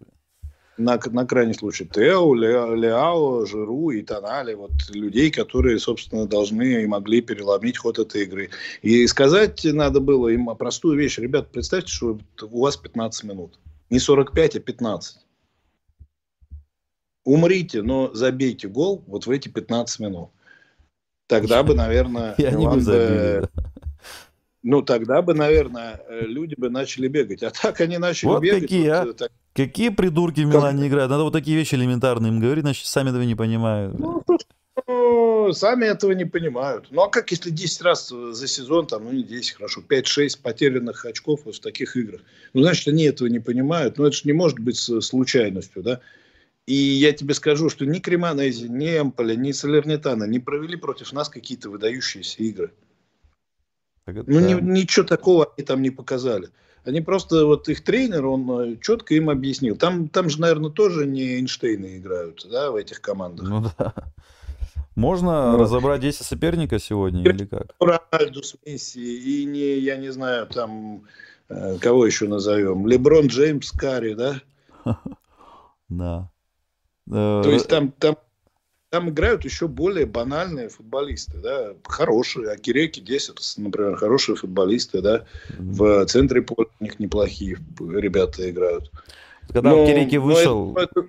на, 0.80 0.98
на 1.12 1.26
крайний 1.26 1.54
случай 1.54 1.86
Тео, 1.86 2.34
Леао, 2.34 3.46
Жиру 3.46 3.92
и 3.92 4.02
Тонали, 4.02 4.54
вот 4.54 4.72
людей, 4.90 5.30
которые, 5.30 5.78
собственно, 5.78 6.26
должны 6.26 6.84
и 6.84 6.88
могли 6.88 7.22
переломить 7.22 7.78
ход 7.78 8.00
этой 8.00 8.24
игры. 8.24 8.50
И 8.82 9.06
сказать 9.08 9.64
надо 9.66 10.00
было 10.00 10.30
им 10.30 10.48
простую 10.56 10.98
вещь. 10.98 11.20
Ребят, 11.20 11.52
представьте, 11.52 11.92
что 11.92 12.18
у 12.42 12.62
вас 12.62 12.78
15 12.78 13.24
минут. 13.26 13.60
Не 13.90 14.00
45, 14.00 14.56
а 14.56 14.60
15. 14.60 15.18
Умрите, 17.30 17.84
но 17.84 18.10
забейте 18.14 18.68
гол 18.68 19.04
вот 19.06 19.28
в 19.28 19.30
эти 19.30 19.50
15 19.50 20.00
минут. 20.00 20.30
Тогда 21.28 21.62
бы, 21.62 21.76
наверное, 21.76 22.34
забили, 22.38 23.48
ну, 24.64 24.82
тогда 24.82 25.22
бы, 25.22 25.36
наверное, 25.36 26.02
люди 26.10 26.56
бы 26.58 26.72
начали 26.72 27.08
бегать. 27.08 27.44
А 27.44 27.52
так 27.52 27.80
они 27.82 28.00
начали 28.00 28.30
вот 28.30 28.42
бегать. 28.42 28.62
Такие, 28.64 29.04
вот, 29.04 29.10
а? 29.10 29.14
так... 29.14 29.32
Какие 29.54 29.90
придурки 29.90 30.42
в 30.42 30.48
Милане 30.48 30.88
играют? 30.88 31.12
Надо 31.12 31.24
вот 31.24 31.34
такие 31.34 31.56
вещи 31.56 31.76
элементарные 31.76 32.32
им 32.32 32.40
говорить, 32.40 32.64
значит, 32.64 32.88
сами 32.88 33.10
этого 33.10 33.22
не 33.22 33.36
понимают. 33.36 33.98
Ну, 34.00 34.24
ну, 34.88 35.54
сами 35.54 35.86
этого 35.86 36.14
не 36.14 36.26
понимают. 36.26 36.88
Ну, 36.90 37.04
а 37.04 37.10
как 37.10 37.30
если 37.30 37.52
10 37.52 37.82
раз 37.84 38.10
за 38.10 38.48
сезон, 38.48 38.88
там, 38.88 39.06
ну, 39.06 39.12
не 39.12 39.24
10, 39.24 39.54
хорошо, 39.54 39.84
5-6 39.88 40.42
потерянных 40.42 41.06
очков 41.06 41.42
вот 41.46 41.58
в 41.58 41.60
таких 41.60 41.96
играх? 41.96 42.22
Ну, 42.54 42.64
значит, 42.64 42.88
они 42.88 43.04
этого 43.04 43.28
не 43.28 43.40
понимают. 43.40 44.00
Ну, 44.00 44.06
это 44.06 44.16
же 44.16 44.24
не 44.26 44.34
может 44.34 44.60
быть 44.60 44.78
случайностью, 44.78 45.84
да? 45.84 46.00
И 46.70 46.76
я 46.76 47.14
тебе 47.14 47.34
скажу, 47.34 47.68
что 47.70 47.88
ни 47.88 47.98
Кремонези, 47.98 48.68
ни 48.68 48.86
Эмполя, 48.86 49.36
ни 49.36 49.52
Салернитана 49.52 50.26
не 50.26 50.38
провели 50.38 50.76
против 50.76 51.12
нас 51.14 51.28
какие-то 51.28 51.72
выдающиеся 51.72 52.44
игры. 52.44 52.72
Это... 54.06 54.24
Ну, 54.28 54.40
ни, 54.40 54.54
ничего 54.54 55.04
такого 55.04 55.52
они 55.58 55.66
там 55.66 55.82
не 55.82 55.90
показали. 55.90 56.50
Они 56.84 57.02
просто, 57.02 57.48
вот 57.48 57.68
их 57.70 57.84
тренер, 57.84 58.28
он 58.28 58.52
э, 58.52 58.78
четко 58.82 59.16
им 59.16 59.32
объяснил. 59.32 59.78
Там, 59.78 60.10
там 60.10 60.30
же, 60.30 60.40
наверное, 60.40 60.70
тоже 60.70 61.08
не 61.08 61.38
Эйнштейны 61.40 61.98
играют, 61.98 62.46
да, 62.48 62.70
в 62.70 62.76
этих 62.76 63.02
командах. 63.02 63.50
Ну 63.50 63.66
да. 63.76 63.96
Можно 64.96 65.54
вот. 65.54 65.62
разобрать 65.62 66.02
10 66.02 66.24
соперника 66.24 66.78
сегодня 66.78 67.24
или 67.24 67.46
как? 67.46 67.74
Рональдус, 67.80 68.58
Месси 68.64 69.42
и 69.42 69.46
не, 69.46 69.80
я 69.80 69.98
не 69.98 70.12
знаю, 70.12 70.46
там, 70.46 71.06
э, 71.50 71.80
кого 71.80 72.06
еще 72.06 72.28
назовем? 72.28 72.86
Леброн 72.86 73.26
Джеймс, 73.26 73.72
Карри, 73.72 74.14
да? 74.14 74.40
Да. 75.90 76.30
То 77.10 77.50
есть 77.50 77.66
э, 77.66 77.70
там, 77.70 77.92
там 77.92 78.18
там 78.90 79.10
играют 79.10 79.46
еще 79.46 79.68
более 79.68 80.06
банальные 80.06 80.70
футболисты, 80.70 81.38
да, 81.38 81.74
хорошие, 81.86 82.52
Акиреки 82.52 83.00
Десерс, 83.00 83.58
например, 83.58 83.96
хорошие 83.96 84.36
футболисты, 84.36 85.02
да, 85.02 85.26
в 85.58 86.06
центре 86.08 86.42
поля 86.42 86.70
у 86.80 86.84
них 86.84 87.00
неплохие 87.00 87.58
ребята 87.80 88.50
играют. 88.50 88.92
Когда 89.48 89.62
но, 89.62 89.84
Акиреки 89.84 90.18
вышел... 90.18 90.74
Но 90.74 90.82
это, 90.82 91.08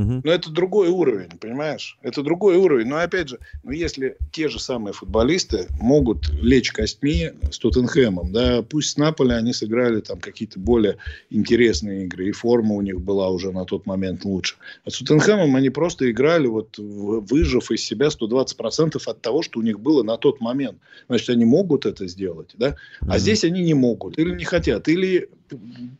Угу. 0.00 0.22
Но 0.24 0.32
это 0.32 0.50
другой 0.50 0.88
уровень, 0.88 1.28
понимаешь? 1.38 1.98
Это 2.00 2.22
другой 2.22 2.56
уровень. 2.56 2.86
Но 2.86 2.96
опять 2.96 3.28
же, 3.28 3.38
ну, 3.62 3.70
если 3.70 4.16
те 4.32 4.48
же 4.48 4.58
самые 4.58 4.94
футболисты 4.94 5.66
могут 5.78 6.30
лечь 6.30 6.72
костьми 6.72 7.32
с 7.50 7.58
Тоттенхэмом, 7.58 8.32
да, 8.32 8.62
пусть 8.62 8.90
с 8.90 8.96
Наполи 8.96 9.32
они 9.32 9.52
сыграли 9.52 10.00
там 10.00 10.18
какие-то 10.18 10.58
более 10.58 10.96
интересные 11.28 12.04
игры, 12.04 12.28
и 12.28 12.32
форма 12.32 12.76
у 12.76 12.80
них 12.80 13.00
была 13.00 13.28
уже 13.28 13.52
на 13.52 13.66
тот 13.66 13.84
момент 13.84 14.24
лучше. 14.24 14.56
А 14.84 14.90
с 14.90 14.98
Тоттенхэмом 14.98 15.54
они 15.54 15.68
просто 15.68 16.10
играли, 16.10 16.46
вот, 16.46 16.78
выжив 16.78 17.70
из 17.70 17.84
себя 17.84 18.06
120% 18.06 19.00
от 19.04 19.20
того, 19.20 19.42
что 19.42 19.60
у 19.60 19.62
них 19.62 19.80
было 19.80 20.02
на 20.02 20.16
тот 20.16 20.40
момент. 20.40 20.78
Значит, 21.08 21.28
они 21.28 21.44
могут 21.44 21.84
это 21.84 22.06
сделать, 22.06 22.52
да? 22.56 22.76
А 23.02 23.10
угу. 23.10 23.18
здесь 23.18 23.44
они 23.44 23.62
не 23.62 23.74
могут, 23.74 24.18
или 24.18 24.34
не 24.34 24.44
хотят, 24.44 24.88
или, 24.88 25.28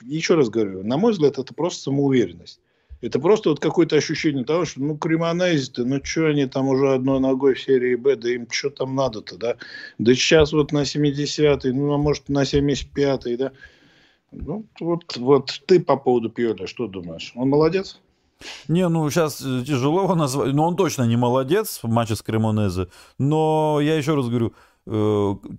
еще 0.07 0.37
раз 0.37 0.49
говорю, 0.49 0.83
на 0.85 0.97
мой 0.97 1.13
взгляд, 1.13 1.39
это 1.39 1.53
просто 1.53 1.83
самоуверенность. 1.83 2.61
Это 3.01 3.19
просто 3.19 3.51
вот 3.51 3.61
какое-то 3.61 3.97
ощущение 3.97 4.45
того, 4.45 4.65
что 4.65 4.81
ну 4.81 4.97
кремонези-то, 4.97 5.85
ну 5.85 6.01
что 6.05 6.27
они 6.27 6.47
там 6.47 6.69
уже 6.69 6.93
одной 6.93 7.21
ногой 7.21 7.55
в 7.55 7.61
серии 7.61 7.95
Б, 7.95 8.17
да 8.17 8.31
им 8.31 8.47
что 8.51 8.71
там 8.71 8.95
надо-то, 8.95 9.39
да? 9.39 9.57
Да 9.99 10.15
сейчас 10.15 10.53
вот 10.53 10.73
на 10.73 10.83
70-й, 10.83 11.73
ну 11.73 11.93
а 11.95 11.99
может 11.99 12.29
на 12.29 12.43
75-й, 12.43 13.37
да? 13.37 13.53
Ну 14.33 14.67
вот, 14.81 15.17
вот 15.17 15.63
ты 15.67 15.81
по 15.81 15.97
поводу 15.97 16.31
Пьоля 16.31 16.67
что 16.67 16.87
думаешь? 16.87 17.33
Он 17.35 17.49
молодец? 17.49 17.99
Не, 18.69 18.89
ну 18.89 19.09
сейчас 19.11 19.41
э, 19.41 19.65
тяжело 19.67 20.05
его 20.05 20.15
назвать, 20.15 20.53
но 20.53 20.67
он 20.67 20.77
точно 20.77 21.03
не 21.03 21.17
молодец 21.17 21.81
в 21.83 21.89
матче 21.89 22.17
с 22.17 22.23
Кремонезе. 22.23 22.89
Но 23.19 23.81
я 23.83 23.97
еще 23.97 24.15
раз 24.15 24.29
говорю, 24.29 24.55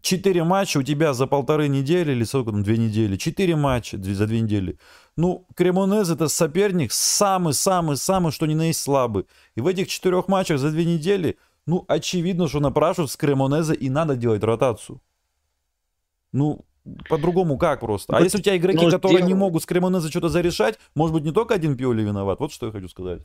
четыре 0.01 0.43
матча 0.43 0.77
у 0.79 0.83
тебя 0.83 1.13
за 1.13 1.25
полторы 1.25 1.69
недели 1.69 2.11
или 2.11 2.25
сколько 2.25 2.51
там, 2.51 2.63
две 2.63 2.77
недели, 2.77 3.15
четыре 3.15 3.55
матча 3.55 3.97
за 3.97 4.27
две 4.27 4.41
недели. 4.41 4.77
Ну, 5.15 5.47
Кремонез 5.55 6.09
это 6.09 6.27
соперник 6.27 6.91
самый-самый-самый, 6.91 8.31
что 8.33 8.45
ни 8.45 8.55
на 8.55 8.67
есть 8.67 8.81
слабый. 8.81 9.25
И 9.55 9.61
в 9.61 9.67
этих 9.67 9.87
четырех 9.87 10.27
матчах 10.27 10.59
за 10.59 10.69
две 10.71 10.83
недели, 10.83 11.37
ну, 11.65 11.85
очевидно, 11.87 12.49
что 12.49 12.59
напрашивают 12.59 13.09
с 13.09 13.15
Кремонеза 13.15 13.73
и 13.73 13.89
надо 13.89 14.17
делать 14.17 14.43
ротацию. 14.43 15.01
Ну, 16.33 16.65
по-другому 17.07 17.57
как 17.57 17.79
просто? 17.79 18.13
А 18.13 18.19
ну, 18.19 18.25
если 18.25 18.39
у 18.39 18.41
тебя 18.41 18.57
игроки, 18.57 18.85
ну, 18.85 18.91
которые 18.91 19.19
дело... 19.19 19.27
не 19.27 19.33
могут 19.33 19.63
с 19.63 19.65
Кремонеза 19.65 20.09
что-то 20.09 20.27
зарешать, 20.27 20.77
может 20.93 21.13
быть, 21.13 21.23
не 21.23 21.31
только 21.31 21.53
один 21.53 21.77
Пиоли 21.77 22.03
виноват? 22.03 22.39
Вот 22.39 22.51
что 22.51 22.65
я 22.65 22.71
хочу 22.73 22.89
сказать. 22.89 23.21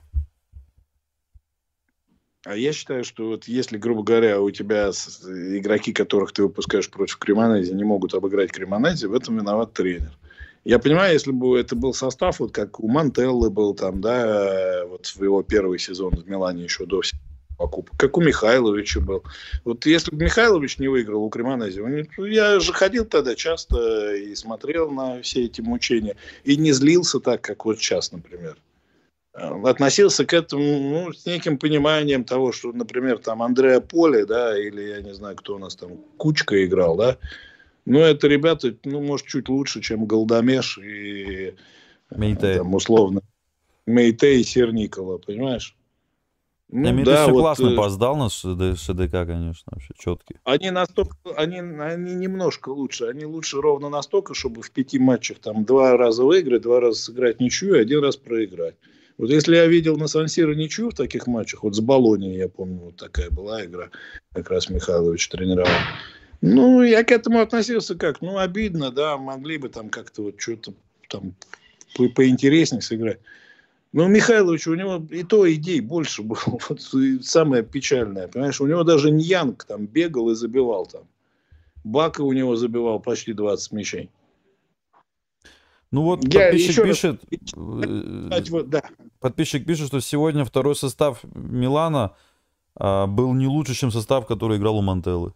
А 2.47 2.55
я 2.55 2.73
считаю, 2.73 3.03
что 3.03 3.27
вот 3.27 3.49
если, 3.49 3.77
грубо 3.77 4.05
говоря, 4.05 4.41
у 4.41 4.53
тебя 4.53 4.91
игроки, 4.91 5.93
которых 5.93 6.31
ты 6.31 6.45
выпускаешь 6.45 6.89
против 6.89 7.17
Кремонези, 7.17 7.73
не 7.73 7.83
могут 7.83 8.15
обыграть 8.15 8.53
Кремонези, 8.53 9.07
в 9.07 9.15
этом 9.15 9.37
виноват 9.37 9.73
тренер. 9.73 10.13
Я 10.65 10.79
понимаю, 10.79 11.13
если 11.13 11.33
бы 11.33 11.59
это 11.59 11.75
был 11.75 11.93
состав, 11.93 12.39
вот 12.39 12.53
как 12.53 12.79
у 12.79 12.87
Мантеллы 12.87 13.51
был 13.51 13.75
там, 13.75 14.01
да, 14.01 14.85
вот 14.87 15.07
в 15.07 15.25
его 15.25 15.43
первый 15.43 15.81
сезон 15.81 16.15
в 16.15 16.29
Милане 16.29 16.63
еще 16.63 16.87
до 16.87 17.03
покупок, 17.59 17.95
как 17.99 18.17
у 18.17 18.21
Михайловича 18.21 19.01
был. 19.01 19.25
Вот 19.65 19.85
если 19.85 20.13
бы 20.15 20.23
Михайлович 20.23 20.79
не 20.79 20.87
выиграл 20.87 21.25
у 21.25 21.31
Кремонези, 21.31 21.83
я 22.31 22.61
же 22.61 22.73
ходил 22.73 23.07
тогда 23.07 23.35
часто 23.35 24.15
и 24.15 24.37
смотрел 24.37 24.89
на 24.93 25.21
все 25.21 25.47
эти 25.47 25.63
мучения, 25.63 26.15
и 26.45 26.57
не 26.57 26.71
злился 26.71 27.19
так, 27.19 27.41
как 27.41 27.65
вот 27.65 27.79
сейчас, 27.79 28.13
например 28.13 28.57
относился 29.37 30.25
к 30.25 30.33
этому 30.33 30.63
ну, 30.63 31.13
с 31.13 31.27
неким 31.27 31.59
пониманием 31.59 32.25
того, 32.25 32.53
что, 32.53 32.73
например, 32.73 33.19
там 33.19 33.43
Андреа 33.43 33.81
Поле, 33.81 34.25
да, 34.25 34.59
или 34.59 34.83
я 34.83 35.03
не 35.03 35.15
знаю, 35.15 35.37
кто 35.37 35.57
у 35.57 35.59
нас 35.59 35.77
там, 35.77 35.99
Кучка 36.17 36.65
играл, 36.65 36.97
да, 36.97 37.19
ну, 37.87 38.01
это 38.01 38.27
ребята, 38.27 38.75
ну, 38.85 39.01
может, 39.01 39.27
чуть 39.27 39.49
лучше, 39.49 39.81
чем 39.81 40.07
Голдомеш 40.07 40.79
и 40.79 41.55
Мейте. 42.11 42.57
Там, 42.57 42.75
условно 42.75 43.21
Мейте 43.87 44.41
и 44.41 44.45
Серникола, 44.45 45.19
понимаешь? 45.19 45.77
Ну, 46.69 46.93
Мейте 46.93 47.05
да, 47.05 47.23
все 47.23 47.33
вот, 47.33 47.41
классно 47.43 47.69
э... 47.69 47.77
поздал 47.77 48.17
на 48.17 48.29
ШДК, 48.29 49.25
конечно, 49.25 49.71
вообще 49.71 49.95
четкий. 49.97 50.37
Они 50.43 50.71
настолько, 50.71 51.17
они, 51.37 51.61
они 51.61 52.15
немножко 52.15 52.71
лучше. 52.71 53.05
Они 53.05 53.25
лучше 53.25 53.61
ровно 53.61 53.89
настолько, 53.89 54.35
чтобы 54.35 54.63
в 54.63 54.71
пяти 54.73 54.99
матчах 54.99 55.39
там 55.39 55.65
два 55.65 55.97
раза 55.97 56.25
выиграть, 56.25 56.63
два 56.63 56.81
раза 56.81 57.01
сыграть 57.01 57.39
ничью 57.39 57.77
и 57.77 57.81
один 57.81 58.03
раз 58.03 58.17
проиграть. 58.17 58.75
Вот 59.19 59.31
если 59.31 59.57
я 59.57 59.67
видел 59.67 59.97
на 59.97 60.09
Сансиро 60.09 60.55
ничью 60.55 60.91
в 60.91 60.95
таких 60.95 61.27
матчах, 61.27 61.63
вот 61.63 61.75
с 61.75 61.81
Болонией, 61.81 62.37
я 62.37 62.49
помню, 62.49 62.81
вот 62.81 62.97
такая 62.97 63.31
была 63.31 63.65
игра, 63.65 63.91
как 64.33 64.51
раз 64.51 64.69
Михайлович 64.69 65.29
тренировал. 65.29 65.71
Ну, 66.43 66.83
я 66.83 67.03
к 67.03 67.11
этому 67.11 67.41
относился 67.41 67.95
как, 67.95 68.21
ну, 68.21 68.39
обидно, 68.39 68.91
да, 68.91 69.17
могли 69.17 69.57
бы 69.57 69.71
там 69.71 69.89
как-то 69.89 70.23
вот 70.23 70.41
что-то 70.41 70.75
там 71.09 71.35
по 71.97 72.09
поинтереснее 72.11 72.83
сыграть. 72.83 73.21
Но 73.93 74.07
Михайлович, 74.07 74.67
у 74.67 74.75
него 74.75 75.03
и 75.11 75.23
то 75.23 75.51
идей 75.51 75.81
больше 75.81 76.23
было. 76.23 76.39
Вот 76.69 76.83
самое 77.25 77.63
печальное, 77.63 78.29
понимаешь, 78.29 78.61
у 78.61 78.67
него 78.67 78.85
даже 78.85 79.11
Ньянг 79.11 79.65
там 79.65 79.87
бегал 79.87 80.31
и 80.31 80.35
забивал 80.35 80.85
там. 80.85 81.03
Бака 81.85 82.21
у 82.21 82.33
него 82.33 82.57
забивал 82.57 83.01
почти 83.01 83.33
20 83.33 83.73
мячей. 83.73 84.11
Ну 85.97 86.03
вот 86.03 86.31
Я 86.31 86.51
подписчик 86.51 86.85
пишет, 86.85 87.21
раз... 88.31 88.51
Э, 88.51 88.63
да. 88.67 88.83
подписчик 89.19 89.65
пишет, 89.65 89.87
что 89.87 90.01
сегодня 90.01 90.45
второй 90.45 90.77
состав 90.77 91.21
Милана 91.35 92.15
а, 92.75 93.07
был 93.07 93.33
не 93.33 93.47
лучше, 93.47 93.73
чем 93.73 93.91
состав, 93.91 94.27
который 94.27 94.59
играл 94.59 94.77
у 94.77 94.83
Мантеллы. 94.83 95.33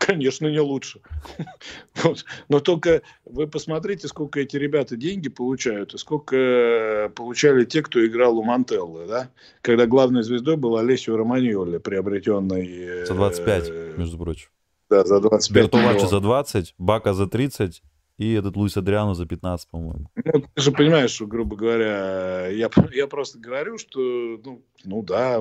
Конечно, 0.00 0.48
не 0.48 0.58
лучше. 0.58 1.02
Вот. 2.02 2.24
Но 2.48 2.58
только 2.58 3.02
вы 3.24 3.46
посмотрите, 3.46 4.08
сколько 4.08 4.40
эти 4.40 4.56
ребята 4.56 4.96
деньги 4.96 5.28
получают, 5.28 5.94
и 5.94 5.98
сколько 5.98 6.34
э, 6.34 7.08
получали 7.10 7.64
те, 7.64 7.82
кто 7.82 8.04
играл 8.04 8.38
у 8.38 8.42
Мантеллы, 8.42 9.06
да? 9.06 9.30
Когда 9.60 9.86
главной 9.86 10.24
звездой 10.24 10.56
был 10.56 10.78
Олесио 10.78 11.16
Романьоли, 11.16 11.78
приобретенный... 11.78 13.06
За 13.06 13.14
25, 13.14 13.68
э, 13.68 13.94
между 13.96 14.18
прочим. 14.18 14.48
Да, 14.92 15.06
за 15.06 15.20
25 15.20 15.56
Бертолачи 15.56 16.06
за 16.06 16.20
20, 16.20 16.74
Бака 16.76 17.14
за 17.14 17.26
30, 17.26 17.82
и 18.18 18.34
этот 18.34 18.56
Луис 18.56 18.76
Адриану 18.76 19.14
за 19.14 19.24
15, 19.24 19.70
по-моему. 19.70 20.10
Ну, 20.22 20.44
ты 20.54 20.60
же 20.60 20.70
понимаешь, 20.70 21.12
что, 21.12 21.26
грубо 21.26 21.56
говоря, 21.56 22.48
я, 22.48 22.68
я 22.92 23.06
просто 23.06 23.38
говорю, 23.38 23.78
что, 23.78 24.00
ну, 24.44 24.62
ну 24.84 25.02
да, 25.02 25.40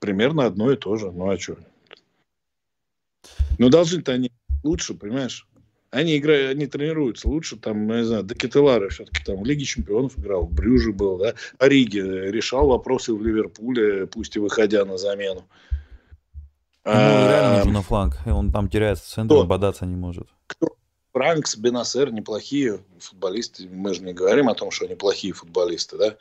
примерно 0.00 0.44
одно 0.44 0.72
и 0.72 0.76
то 0.76 0.96
же. 0.96 1.12
Ну 1.12 1.30
а 1.30 1.38
что? 1.38 1.56
Ну, 3.60 3.68
должны-то 3.68 4.10
они 4.10 4.32
лучше, 4.64 4.94
понимаешь? 4.94 5.46
Они 5.92 6.18
играют, 6.18 6.50
они 6.50 6.66
тренируются 6.66 7.28
лучше, 7.28 7.56
там, 7.56 7.86
не 7.86 8.04
знаю, 8.04 8.24
Декетелара 8.24 8.88
все-таки 8.88 9.22
там 9.24 9.40
в 9.40 9.46
Лиге 9.46 9.64
Чемпионов 9.64 10.18
играл, 10.18 10.46
в 10.46 10.52
Брюже 10.52 10.92
был, 10.92 11.16
да, 11.16 11.34
Ориги 11.58 11.98
решал 11.98 12.66
вопросы 12.66 13.14
в 13.14 13.24
Ливерпуле, 13.24 14.08
пусть 14.08 14.34
и 14.34 14.40
выходя 14.40 14.84
на 14.84 14.98
замену. 14.98 15.44
Ему 16.90 17.26
а, 17.26 17.28
реально 17.28 17.58
нужен 17.58 17.72
на 17.72 17.82
фланг, 17.82 18.18
и 18.26 18.30
он 18.30 18.50
там 18.50 18.68
теряется 18.68 19.04
в 19.04 19.08
центре, 19.08 19.42
бодаться 19.44 19.86
не 19.86 19.96
может. 19.96 20.28
Кто? 20.46 20.76
Франкс, 21.12 21.56
Бенасер 21.56 22.12
неплохие 22.12 22.80
футболисты, 22.98 23.68
мы 23.68 23.94
же 23.94 24.02
не 24.02 24.12
говорим 24.12 24.48
о 24.48 24.54
том, 24.54 24.70
что 24.70 24.86
они 24.86 24.94
плохие 24.94 25.32
футболисты, 25.32 25.98
да? 25.98 26.16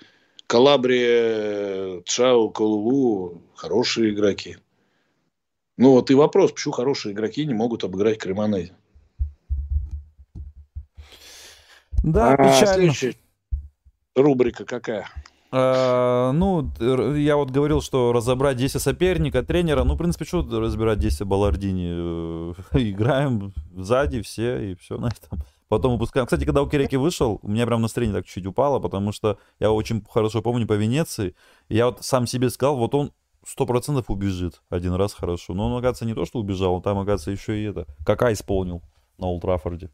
Калабрия, 0.47 2.01
Чао, 2.05 2.49
Колулу 2.49 3.41
хорошие 3.55 4.13
игроки. 4.13 4.57
Ну 5.77 5.91
вот 5.91 6.09
и 6.09 6.15
вопрос, 6.15 6.51
почему 6.51 6.73
хорошие 6.73 7.13
игроки 7.13 7.45
не 7.45 7.53
могут 7.53 7.83
обыграть 7.83 8.17
Кремонези? 8.17 8.73
Да, 12.03 12.33
а, 12.33 12.37
печально. 12.37 12.73
Следующая 12.73 13.15
рубрика 14.15 14.65
какая? 14.65 15.07
А, 15.51 16.31
ну, 16.31 16.71
я 17.15 17.35
вот 17.35 17.49
говорил, 17.49 17.81
что 17.81 18.13
разобрать 18.13 18.57
действия 18.57 18.79
соперника, 18.79 19.41
тренера, 19.41 19.83
ну, 19.83 19.95
в 19.95 19.97
принципе, 19.97 20.25
что 20.25 20.43
разбирать 20.59 20.99
действия 20.99 21.25
Балардини? 21.25 21.89
Э, 21.91 22.53
играем 22.73 23.53
сзади 23.75 24.21
все, 24.21 24.71
и 24.71 24.75
все 24.75 24.97
на 24.97 25.07
этом. 25.07 25.39
Потом 25.67 25.93
выпускаем. 25.93 26.25
Кстати, 26.25 26.45
когда 26.45 26.61
у 26.61 26.69
Киреки 26.69 26.97
вышел, 26.97 27.39
у 27.41 27.47
меня 27.47 27.65
прям 27.65 27.81
настроение 27.81 28.17
так 28.17 28.25
чуть-чуть 28.25 28.47
упало, 28.47 28.79
потому 28.79 29.11
что 29.11 29.37
я 29.59 29.71
очень 29.71 30.03
хорошо 30.09 30.41
помню 30.41 30.67
по 30.67 30.73
Венеции. 30.73 31.35
Я 31.67 31.87
вот 31.87 32.03
сам 32.03 32.25
себе 32.25 32.49
сказал, 32.49 32.75
вот 32.75 32.95
он 32.95 33.11
сто 33.45 33.65
процентов 33.65 34.09
убежит 34.09 34.61
один 34.69 34.93
раз 34.93 35.13
хорошо. 35.13 35.53
Но 35.53 35.67
он, 35.67 35.73
оказывается, 35.73 36.05
не 36.05 36.13
то, 36.13 36.25
что 36.25 36.39
убежал, 36.39 36.75
он 36.75 36.81
там, 36.81 36.97
оказывается, 36.97 37.31
еще 37.31 37.59
и 37.59 37.65
это. 37.65 37.85
Кака 38.05 38.33
исполнил 38.33 38.81
на 39.19 39.27
Ултрафорде. 39.27 39.91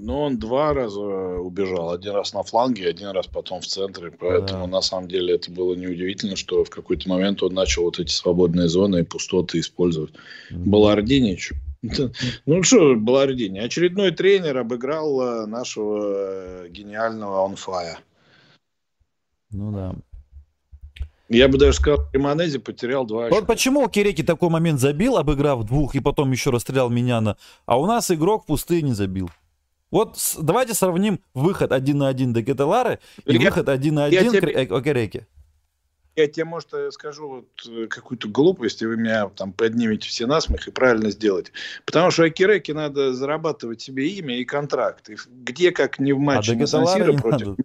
Ну, 0.00 0.20
он 0.20 0.38
два 0.38 0.74
раза 0.74 1.00
убежал. 1.00 1.90
Один 1.90 2.12
раз 2.12 2.32
на 2.32 2.44
фланге, 2.44 2.88
один 2.88 3.08
раз 3.08 3.26
потом 3.26 3.60
в 3.60 3.66
центре. 3.66 4.12
Поэтому, 4.12 4.66
да. 4.66 4.70
на 4.70 4.80
самом 4.80 5.08
деле, 5.08 5.34
это 5.34 5.50
было 5.50 5.74
неудивительно, 5.74 6.36
что 6.36 6.62
в 6.62 6.70
какой-то 6.70 7.08
момент 7.08 7.42
он 7.42 7.52
начал 7.52 7.82
вот 7.82 7.98
эти 7.98 8.12
свободные 8.12 8.68
зоны 8.68 9.00
и 9.00 9.02
пустоты 9.02 9.58
использовать. 9.58 10.12
Mm-hmm. 10.52 10.64
Балардини, 10.66 11.38
ну 12.46 12.62
что, 12.62 12.94
Балардини, 12.94 13.58
очередной 13.58 14.12
тренер 14.12 14.58
обыграл 14.58 15.20
э, 15.20 15.46
нашего 15.46 16.64
э, 16.64 16.68
гениального 16.68 17.44
онфая. 17.44 17.98
Ну 19.50 19.72
да. 19.72 19.94
Я 21.28 21.48
бы 21.48 21.58
даже 21.58 21.72
сказал, 21.72 22.06
Риманези 22.12 22.58
потерял 22.58 23.04
два 23.04 23.26
очка. 23.26 23.34
Вот 23.34 23.48
почему 23.48 23.88
Киреки 23.88 24.22
такой 24.22 24.48
момент 24.48 24.78
забил, 24.78 25.16
обыграв 25.16 25.64
двух, 25.64 25.96
и 25.96 26.00
потом 26.00 26.30
еще 26.30 26.50
расстрелял 26.50 26.88
Миняна, 26.88 27.36
а 27.66 27.80
у 27.80 27.86
нас 27.86 28.12
игрок 28.12 28.44
в 28.44 28.46
пустыне 28.46 28.94
забил. 28.94 29.28
Вот 29.90 30.18
с, 30.18 30.36
давайте 30.36 30.74
сравним 30.74 31.20
выход 31.34 31.72
один 31.72 31.98
на 31.98 32.08
один 32.08 32.32
до 32.32 32.42
Кетелары 32.42 32.98
и 33.24 33.34
я, 33.34 33.40
выход 33.40 33.68
один 33.68 33.94
на 33.94 34.04
один 34.04 34.32
тебе, 34.32 34.48
Окереки. 34.62 35.26
Я 36.18 36.26
тебе, 36.26 36.44
может, 36.44 36.74
э, 36.74 36.90
скажу 36.90 37.28
вот 37.28 37.46
э, 37.68 37.86
какую-то 37.86 38.28
глупость, 38.28 38.82
и 38.82 38.86
вы 38.86 38.96
меня 38.96 39.28
там 39.28 39.52
поднимете 39.52 40.08
все 40.08 40.26
насмех 40.26 40.66
и 40.66 40.72
правильно 40.72 41.10
сделаете. 41.10 41.52
Потому 41.86 42.10
что 42.10 42.24
Акиреки 42.24 42.72
надо 42.72 43.14
зарабатывать 43.14 43.80
себе 43.80 44.08
имя 44.08 44.36
и 44.36 44.44
контракт. 44.44 45.08
И 45.10 45.16
где, 45.28 45.70
как 45.70 46.00
не 46.00 46.12
в 46.12 46.18
матче 46.18 46.52
а 46.52 46.56
на 46.56 46.66
сан 46.66 47.16
против... 47.18 47.46
Надо. 47.46 47.62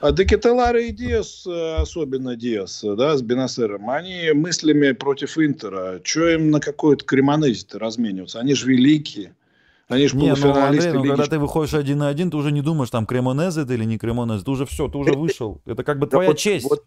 А 0.00 0.12
Декетелара 0.12 0.80
и 0.82 0.92
Диас, 0.92 1.46
э, 1.46 1.74
особенно 1.76 2.36
Диас, 2.36 2.82
да, 2.82 3.16
с 3.16 3.22
Бенасером, 3.22 3.88
они 3.90 4.32
мыслями 4.32 4.92
против 4.92 5.38
Интера. 5.38 6.00
Что 6.04 6.28
им 6.28 6.50
на 6.50 6.60
какой-то 6.60 7.04
кремонезе-то 7.04 7.78
размениваться? 7.78 8.38
Они 8.38 8.54
же 8.54 8.66
великие. 8.66 9.34
Они 9.90 10.06
же 10.06 10.16
не, 10.16 10.32
ну, 10.34 10.52
Андрей, 10.54 10.92
ну, 10.92 11.02
когда 11.02 11.26
ты 11.26 11.38
выходишь 11.38 11.74
один 11.74 11.98
на 11.98 12.08
один, 12.08 12.30
ты 12.30 12.36
уже 12.36 12.52
не 12.52 12.62
думаешь, 12.62 12.90
там, 12.90 13.06
Кремонез 13.06 13.56
это 13.56 13.74
или 13.74 13.84
не 13.84 13.98
Кремонез, 13.98 14.44
ты 14.44 14.50
уже 14.50 14.64
все, 14.64 14.88
ты 14.88 14.96
уже 14.96 15.14
вышел. 15.14 15.60
Это 15.66 15.82
как 15.82 15.98
бы 15.98 16.06
твоя 16.06 16.28
вот, 16.28 16.38
честь. 16.38 16.68
Вот, 16.70 16.84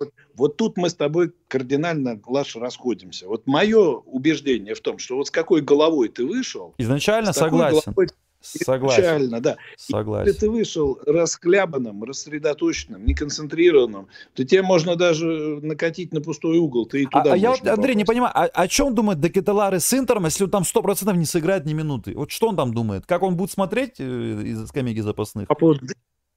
вот, 0.00 0.12
вот 0.34 0.56
тут 0.56 0.76
мы 0.76 0.90
с 0.90 0.94
тобой 0.94 1.32
кардинально, 1.46 2.20
Лаш, 2.26 2.56
расходимся. 2.56 3.28
Вот 3.28 3.46
мое 3.46 3.98
убеждение 3.98 4.74
в 4.74 4.80
том, 4.80 4.98
что 4.98 5.16
вот 5.16 5.28
с 5.28 5.30
какой 5.30 5.60
головой 5.60 6.08
ты 6.08 6.26
вышел... 6.26 6.74
Изначально 6.76 7.32
согласен. 7.32 7.92
Головой 7.92 8.08
Согласен. 8.44 9.02
Печально, 9.02 9.40
да. 9.40 9.56
Согласен. 9.76 10.26
Если 10.26 10.40
ты 10.40 10.50
вышел 10.50 10.98
расхлябанным, 11.06 12.04
рассредоточенным, 12.04 13.04
неконцентрированным, 13.04 14.08
то 14.34 14.44
тебе 14.44 14.62
можно 14.62 14.96
даже 14.96 15.60
накатить 15.62 16.12
на 16.12 16.20
пустой 16.20 16.58
угол. 16.58 16.86
Ты 16.86 17.02
и 17.02 17.06
туда 17.06 17.30
а, 17.30 17.34
а 17.34 17.36
я 17.36 17.50
вот, 17.50 17.66
Андрей, 17.66 17.94
не 17.94 18.04
понимаю, 18.04 18.32
а, 18.34 18.44
о 18.44 18.68
чем 18.68 18.94
думает 18.94 19.20
Декетеларе 19.20 19.80
с 19.80 19.92
Интером, 19.94 20.26
если 20.26 20.44
он 20.44 20.50
там 20.50 20.62
100% 20.62 21.16
не 21.16 21.24
сыграет 21.24 21.64
ни 21.64 21.72
минуты? 21.72 22.14
Вот 22.14 22.30
что 22.30 22.48
он 22.48 22.56
там 22.56 22.74
думает? 22.74 23.06
Как 23.06 23.22
он 23.22 23.36
будет 23.36 23.50
смотреть 23.50 23.94
э, 23.98 24.42
из 24.44 24.68
скамейки 24.68 25.00
запасных? 25.00 25.48
По 25.48 25.54
поводу 25.54 25.86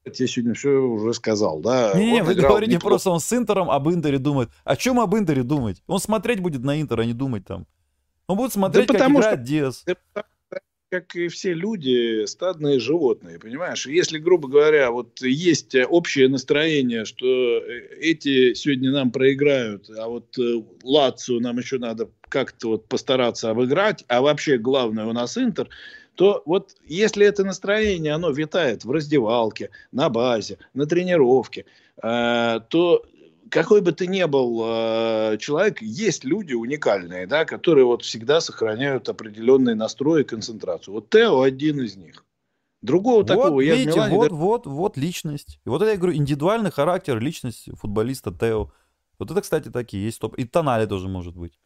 я 0.05 0.27
сегодня 0.27 0.53
все 0.53 0.69
уже 0.69 1.13
сказал, 1.13 1.59
да. 1.59 1.93
Не, 1.93 2.13
не 2.13 2.23
вы 2.23 2.33
говорите 2.35 2.75
неплохо. 2.75 2.93
просто, 2.93 3.09
он 3.09 3.19
с 3.19 3.33
Интером 3.33 3.69
об 3.69 3.89
Интере 3.89 4.19
думает. 4.19 4.49
О 4.63 4.75
чем 4.75 4.99
об 4.99 5.15
Интере 5.15 5.43
думать? 5.43 5.83
Он 5.87 5.99
смотреть 5.99 6.39
будет 6.39 6.63
на 6.63 6.79
Интер, 6.79 7.01
а 7.01 7.05
не 7.05 7.13
думать 7.13 7.45
там. 7.45 7.67
Он 8.27 8.37
будет 8.37 8.53
смотреть, 8.53 8.87
да 8.87 8.97
как 8.97 9.09
играет 9.09 9.39
что... 9.39 9.47
Диас. 9.47 9.83
Да, 9.85 10.23
как 10.89 11.15
и 11.15 11.27
все 11.27 11.53
люди, 11.53 12.25
стадные 12.25 12.79
животные, 12.79 13.39
понимаешь? 13.39 13.85
Если, 13.87 14.19
грубо 14.19 14.47
говоря, 14.47 14.91
вот 14.91 15.21
есть 15.21 15.75
общее 15.75 16.29
настроение, 16.29 17.03
что 17.03 17.25
э, 17.25 17.97
эти 17.99 18.53
сегодня 18.53 18.91
нам 18.91 19.11
проиграют, 19.11 19.89
а 19.89 20.07
вот 20.07 20.37
э, 20.39 20.63
Лацию 20.83 21.41
нам 21.41 21.57
еще 21.57 21.77
надо 21.77 22.09
как-то 22.29 22.69
вот 22.69 22.87
постараться 22.87 23.49
обыграть, 23.49 24.05
а 24.07 24.21
вообще 24.21 24.57
главное 24.57 25.05
у 25.05 25.11
нас 25.11 25.37
Интер, 25.37 25.67
то 26.15 26.41
вот 26.45 26.71
если 26.85 27.25
это 27.25 27.43
настроение, 27.43 28.13
оно 28.13 28.31
витает 28.31 28.85
в 28.85 28.91
раздевалке, 28.91 29.69
на 29.91 30.09
базе, 30.09 30.57
на 30.73 30.85
тренировке, 30.85 31.65
э, 32.01 32.59
то 32.69 33.03
какой 33.49 33.81
бы 33.81 33.91
ты 33.91 34.07
ни 34.07 34.23
был 34.25 34.61
э, 34.65 35.37
человек, 35.39 35.81
есть 35.81 36.23
люди 36.23 36.53
уникальные, 36.53 37.27
да, 37.27 37.45
которые 37.45 37.85
вот 37.85 38.03
всегда 38.03 38.41
сохраняют 38.41 39.09
определенный 39.09 39.75
настрой 39.75 40.21
и 40.21 40.25
концентрацию. 40.25 40.93
Вот 40.93 41.09
Тео 41.09 41.41
один 41.41 41.81
из 41.81 41.95
них. 41.95 42.23
Другого 42.81 43.17
вот, 43.17 43.27
такого 43.27 43.61
я 43.61 43.75
видите, 43.75 43.95
Милане, 43.95 44.15
вот, 44.15 44.29
да... 44.29 44.35
вот, 44.35 44.65
вот 44.67 44.97
личность. 44.97 45.59
И 45.65 45.69
вот 45.69 45.81
это, 45.81 45.91
я 45.91 45.97
говорю, 45.97 46.15
индивидуальный 46.15 46.71
характер, 46.71 47.19
личность 47.19 47.69
футболиста 47.79 48.31
Тео. 48.31 48.71
Вот 49.19 49.31
это, 49.31 49.41
кстати, 49.41 49.69
такие 49.69 50.05
есть. 50.05 50.19
Топ. 50.19 50.35
И 50.37 50.45
Тонали 50.45 50.85
тоже 50.85 51.07
может 51.07 51.35
быть. 51.35 51.57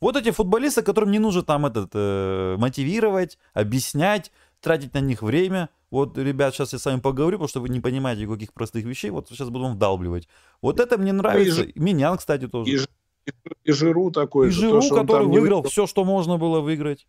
Вот 0.00 0.16
эти 0.16 0.30
футболисты, 0.30 0.82
которым 0.82 1.10
не 1.10 1.18
нужно 1.18 1.42
там 1.42 1.66
этот, 1.66 1.90
э, 1.94 2.56
мотивировать, 2.58 3.38
объяснять, 3.52 4.30
тратить 4.60 4.94
на 4.94 5.00
них 5.00 5.22
время. 5.22 5.70
Вот, 5.90 6.18
ребят, 6.18 6.54
сейчас 6.54 6.72
я 6.72 6.78
с 6.78 6.84
вами 6.84 7.00
поговорю, 7.00 7.38
потому 7.38 7.48
что 7.48 7.60
вы 7.60 7.68
не 7.68 7.80
понимаете 7.80 8.26
каких 8.26 8.52
простых 8.52 8.84
вещей. 8.84 9.10
Вот 9.10 9.28
сейчас 9.28 9.48
буду 9.48 9.64
вам 9.64 9.74
вдалбливать. 9.74 10.28
Вот 10.60 10.80
это 10.80 10.98
мне 10.98 11.12
нравится. 11.12 11.62
И, 11.62 11.78
Меня, 11.78 12.14
кстати, 12.16 12.46
тоже. 12.46 12.70
И, 12.70 12.76
и, 13.26 13.32
и 13.64 13.72
Жиру 13.72 14.10
такой. 14.10 14.48
И 14.48 14.50
Жиру, 14.50 14.82
то, 14.82 14.94
который 14.94 15.26
выиграл 15.26 15.62
не... 15.62 15.68
все, 15.68 15.86
что 15.86 16.04
можно 16.04 16.36
было 16.36 16.60
выиграть. 16.60 17.06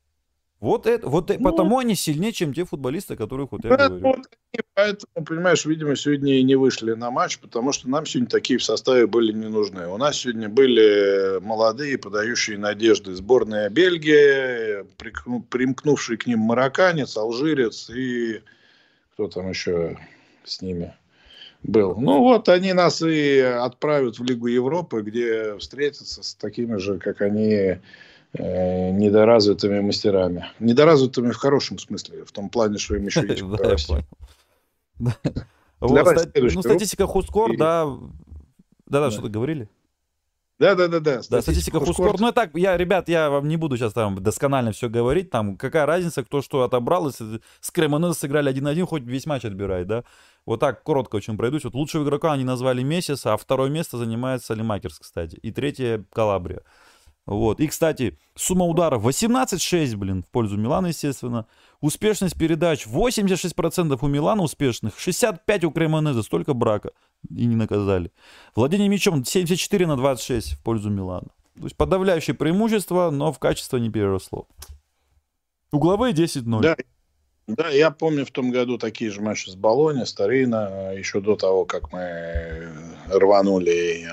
Вот 0.59 0.87
это, 0.87 1.07
вот 1.07 1.29
ну, 1.29 1.51
потому 1.51 1.77
они 1.77 1.95
сильнее, 1.95 2.33
чем 2.33 2.53
те 2.53 2.65
футболисты, 2.65 3.15
которых 3.15 3.53
вот 3.53 3.63
я 3.63 3.69
говорю. 3.69 3.99
Вот, 3.99 4.29
поэтому, 4.73 5.25
понимаешь, 5.25 5.65
видимо, 5.65 5.95
сегодня 5.95 6.37
и 6.37 6.43
не 6.43 6.55
вышли 6.55 6.91
на 6.93 7.11
матч, 7.11 7.39
потому 7.39 7.71
что 7.71 7.89
нам 7.89 8.05
сегодня 8.05 8.29
такие 8.29 8.59
в 8.59 8.63
составе 8.63 9.07
были 9.07 9.31
не 9.31 9.47
нужны. 9.47 9.87
У 9.87 9.97
нас 9.97 10.17
сегодня 10.17 10.49
были 10.49 11.39
молодые, 11.39 11.97
подающие 11.97 12.57
надежды 12.57 13.13
сборная 13.13 13.69
Бельгии, 13.69 14.85
примкнувший 15.49 16.17
к 16.17 16.27
ним 16.27 16.39
марокканец, 16.39 17.15
алжирец 17.15 17.89
и 17.89 18.41
кто 19.13 19.29
там 19.29 19.49
еще 19.49 19.97
с 20.43 20.61
ними 20.61 20.93
был. 21.63 21.95
Ну 21.97 22.19
вот 22.19 22.49
они 22.49 22.73
нас 22.73 23.01
и 23.01 23.39
отправят 23.39 24.19
в 24.19 24.23
Лигу 24.23 24.47
Европы, 24.47 25.01
где 25.01 25.57
встретятся 25.57 26.23
с 26.23 26.33
такими 26.35 26.77
же, 26.77 26.99
как 26.99 27.21
они, 27.21 27.79
недоразвитыми 28.33 29.79
мастерами. 29.79 30.45
Недоразвитыми 30.59 31.31
в 31.31 31.37
хорошем 31.37 31.79
смысле, 31.79 32.25
в 32.25 32.31
том 32.31 32.49
плане, 32.49 32.77
что 32.77 32.95
им 32.95 33.05
еще 33.05 33.21
есть 33.27 33.41
куда 33.41 33.69
расти. 33.69 33.95
Ну, 35.81 36.61
статистика 36.61 37.07
Хускор, 37.07 37.55
да. 37.55 37.87
Да-да, 38.85 39.11
что-то 39.11 39.29
говорили? 39.29 39.69
Да, 40.59 40.75
да, 40.75 40.89
да, 40.89 40.99
да. 40.99 41.21
Да, 41.29 41.41
статистика 41.41 41.79
Хускорт. 41.79 42.19
Ну, 42.19 42.33
так, 42.33 42.49
я, 42.53 42.75
ребят, 42.75 43.07
я 43.07 43.29
вам 43.29 43.47
не 43.47 43.55
буду 43.55 43.77
сейчас 43.77 43.93
там 43.93 44.21
досконально 44.21 44.73
все 44.73 44.89
говорить. 44.89 45.29
Там 45.29 45.55
какая 45.55 45.85
разница, 45.85 46.21
кто 46.21 46.41
что 46.41 46.63
отобрал. 46.63 47.07
Если 47.07 47.39
с 47.61 47.71
Кремонез 47.71 48.17
сыграли 48.17 48.51
1-1, 48.51 48.85
хоть 48.85 49.03
весь 49.03 49.25
матч 49.25 49.45
отбирает, 49.45 49.87
да. 49.87 50.03
Вот 50.45 50.59
так 50.59 50.83
коротко 50.83 51.15
очень 51.15 51.37
пройдусь. 51.37 51.63
Вот 51.63 51.75
лучшего 51.75 52.03
игрока 52.03 52.33
они 52.33 52.43
назвали 52.43 52.83
Мессиса, 52.83 53.33
а 53.33 53.37
второе 53.37 53.69
место 53.69 53.97
занимает 53.97 54.43
Салимакерс, 54.43 54.99
кстати. 54.99 55.35
И 55.37 55.51
третье 55.51 56.03
Калабрия. 56.11 56.63
Вот. 57.29 57.59
И, 57.59 57.67
кстати, 57.67 58.17
сумма 58.33 58.65
ударов 58.65 59.05
18-6, 59.05 59.95
блин, 59.97 60.23
в 60.23 60.31
пользу 60.31 60.57
Милана, 60.57 60.87
естественно. 60.87 61.45
Успешность 61.79 62.35
передач 62.35 62.87
86% 62.87 63.99
у 64.01 64.07
Милана 64.07 64.41
успешных, 64.41 64.95
65% 64.97 65.63
у 65.65 65.71
Кремонеза, 65.71 66.23
столько 66.23 66.55
брака. 66.55 66.89
И 67.29 67.45
не 67.45 67.55
наказали. 67.55 68.11
Владение 68.55 68.89
мячом 68.89 69.23
74 69.23 69.85
на 69.85 69.95
26 69.95 70.53
в 70.53 70.63
пользу 70.63 70.89
Милана. 70.89 71.27
То 71.55 71.65
есть 71.65 71.77
подавляющее 71.77 72.35
преимущество, 72.35 73.11
но 73.11 73.31
в 73.31 73.37
качество 73.37 73.77
не 73.77 73.91
переросло. 73.91 74.47
Угловые 75.71 76.15
10-0. 76.15 76.61
Да, 76.61 76.75
да, 77.45 77.69
я 77.69 77.91
помню 77.91 78.25
в 78.25 78.31
том 78.31 78.49
году 78.49 78.79
такие 78.79 79.11
же 79.11 79.21
матчи 79.21 79.51
с 79.51 79.55
Болони, 79.55 80.03
Старина, 80.05 80.93
еще 80.93 81.21
до 81.21 81.35
того, 81.35 81.65
как 81.65 81.93
мы 81.93 82.69
рванули 83.07 84.09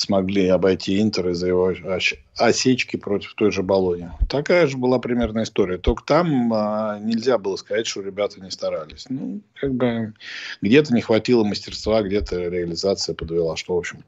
смогли 0.00 0.46
обойти 0.48 1.00
Интер 1.00 1.30
из-за 1.30 1.48
его 1.48 1.72
осечки 2.36 2.96
против 2.96 3.34
той 3.34 3.50
же 3.50 3.62
Болони. 3.62 4.10
Такая 4.28 4.66
же 4.66 4.76
была 4.76 4.98
примерная 4.98 5.44
история. 5.44 5.78
Только 5.78 6.04
там 6.04 6.52
а, 6.52 6.98
нельзя 7.00 7.38
было 7.38 7.56
сказать, 7.56 7.86
что 7.86 8.00
ребята 8.00 8.40
не 8.40 8.50
старались. 8.50 9.06
Ну, 9.08 9.40
как 9.54 9.74
бы 9.74 10.14
где-то 10.62 10.94
не 10.94 11.00
хватило 11.00 11.44
мастерства, 11.44 12.02
где-то 12.02 12.48
реализация 12.48 13.14
подвела, 13.14 13.56
что, 13.56 13.74
в 13.74 13.78
общем... 13.78 14.04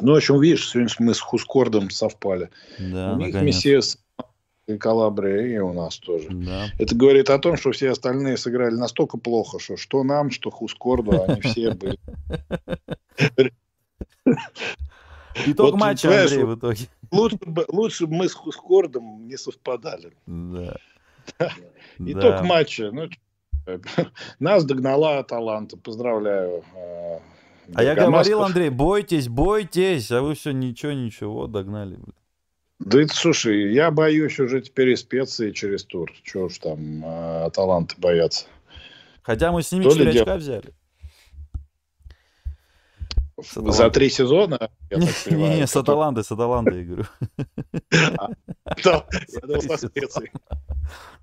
Ну, 0.00 0.12
в 0.12 0.16
общем, 0.16 0.40
видишь, 0.40 0.70
сегодня 0.70 0.92
мы 0.98 1.14
с 1.14 1.20
Хускордом 1.20 1.90
совпали. 1.90 2.50
Да, 2.78 3.14
у 3.14 3.16
них 3.18 3.34
Мессиас 3.34 3.98
и 4.66 4.76
Калабрия, 4.76 5.56
и 5.56 5.58
у 5.58 5.72
нас 5.72 5.96
тоже. 5.98 6.28
Да. 6.30 6.66
Это 6.78 6.94
говорит 6.94 7.30
о 7.30 7.38
том, 7.38 7.56
что 7.56 7.72
все 7.72 7.90
остальные 7.90 8.36
сыграли 8.36 8.74
настолько 8.74 9.16
плохо, 9.16 9.58
что 9.58 9.76
что 9.76 10.02
нам, 10.02 10.30
что 10.30 10.50
Хускорду, 10.50 11.24
они 11.24 11.40
все 11.40 11.72
были 11.72 11.98
Итог 15.44 15.72
вот, 15.72 15.80
матча, 15.80 16.08
Андрей, 16.08 16.44
в 16.44 16.56
итоге. 16.56 16.86
Лучше 17.10 17.38
бы, 17.44 17.64
лучше 17.68 18.06
бы 18.06 18.14
мы 18.16 18.28
с 18.28 18.34
Хускордом 18.34 19.26
не 19.26 19.36
совпадали. 19.36 20.12
Да. 20.26 20.76
Итог 21.98 22.22
да. 22.22 22.42
матча. 22.42 22.90
Ну, 22.90 23.08
нас 24.38 24.64
догнала 24.64 25.18
Аталанта. 25.18 25.76
Поздравляю. 25.76 26.64
Э, 26.74 27.18
а 27.74 27.82
я 27.82 27.94
говорил, 27.94 28.42
Андрей, 28.42 28.70
бойтесь, 28.70 29.28
бойтесь, 29.28 30.10
а 30.10 30.22
вы 30.22 30.34
все 30.34 30.52
ничего, 30.52 30.92
ничего, 30.92 31.46
догнали. 31.46 31.98
Да 32.78 33.00
это, 33.00 33.14
слушай, 33.14 33.72
я 33.72 33.90
боюсь 33.90 34.38
уже 34.38 34.60
теперь 34.60 34.90
и 34.90 34.96
специи 34.96 35.50
через 35.50 35.84
тур. 35.84 36.12
Чего 36.22 36.44
уж 36.44 36.58
там 36.58 37.04
э, 37.04 37.44
Аталанты 37.44 37.94
боятся. 37.98 38.46
Хотя 39.22 39.50
мы 39.50 39.62
с 39.62 39.72
ними 39.72 39.84
4 39.84 40.10
очка 40.10 40.36
взяли. 40.36 40.74
За 43.38 43.90
три 43.90 44.08
сезона? 44.08 44.70
Не, 44.90 45.66
с 45.66 45.76
Аталантой, 45.76 46.24
с 46.24 46.32
Аталантой, 46.32 46.78
я 46.78 46.84
говорю. 46.84 47.04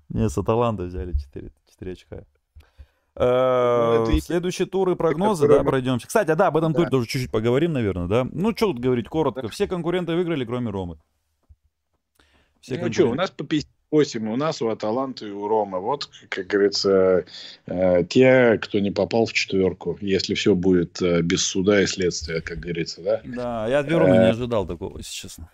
Не, 0.08 0.28
с 0.28 0.38
Аталантой 0.38 0.86
взяли 0.86 1.12
4 1.12 1.92
очка. 1.92 2.24
Ну, 3.16 4.16
э, 4.16 4.20
следующий 4.20 4.64
тур 4.64 4.90
и 4.90 4.96
прогнозы, 4.96 5.46
да, 5.46 5.62
пройдемся. 5.62 6.06
Кстати, 6.06 6.34
да, 6.34 6.48
об 6.48 6.56
этом 6.56 6.74
туре 6.74 6.88
тоже 6.88 7.06
чуть-чуть 7.06 7.30
поговорим, 7.30 7.72
наверное, 7.72 8.06
да. 8.06 8.26
Ну, 8.32 8.54
что 8.56 8.66
тут 8.66 8.80
говорить 8.80 9.08
коротко. 9.08 9.48
Все 9.48 9.68
конкуренты 9.68 10.14
выиграли, 10.14 10.44
кроме 10.44 10.70
Ромы. 10.70 10.98
Все 12.60 12.78
ну, 12.78 12.92
что, 12.92 13.10
у 13.10 13.14
нас 13.14 13.30
по 13.30 13.44
50 13.44 13.70
8 13.94 14.28
у 14.28 14.34
нас, 14.34 14.60
у 14.60 14.70
Аталанты 14.70 15.28
и 15.28 15.30
у 15.30 15.46
Рома. 15.46 15.78
Вот, 15.78 16.10
как 16.28 16.48
говорится, 16.48 17.24
э, 17.66 18.04
те, 18.08 18.58
кто 18.60 18.80
не 18.80 18.90
попал 18.90 19.24
в 19.24 19.32
четверку, 19.32 19.96
если 20.00 20.34
все 20.34 20.56
будет 20.56 21.00
э, 21.00 21.22
без 21.22 21.46
суда 21.46 21.80
и 21.80 21.86
следствия, 21.86 22.40
как 22.40 22.58
говорится, 22.58 23.02
да? 23.02 23.20
Да, 23.24 23.68
я 23.68 23.78
от 23.78 23.86
Вероны 23.86 24.14
не 24.14 24.26
э, 24.26 24.30
ожидал 24.30 24.66
такого, 24.66 24.98
если 24.98 25.12
честно. 25.12 25.48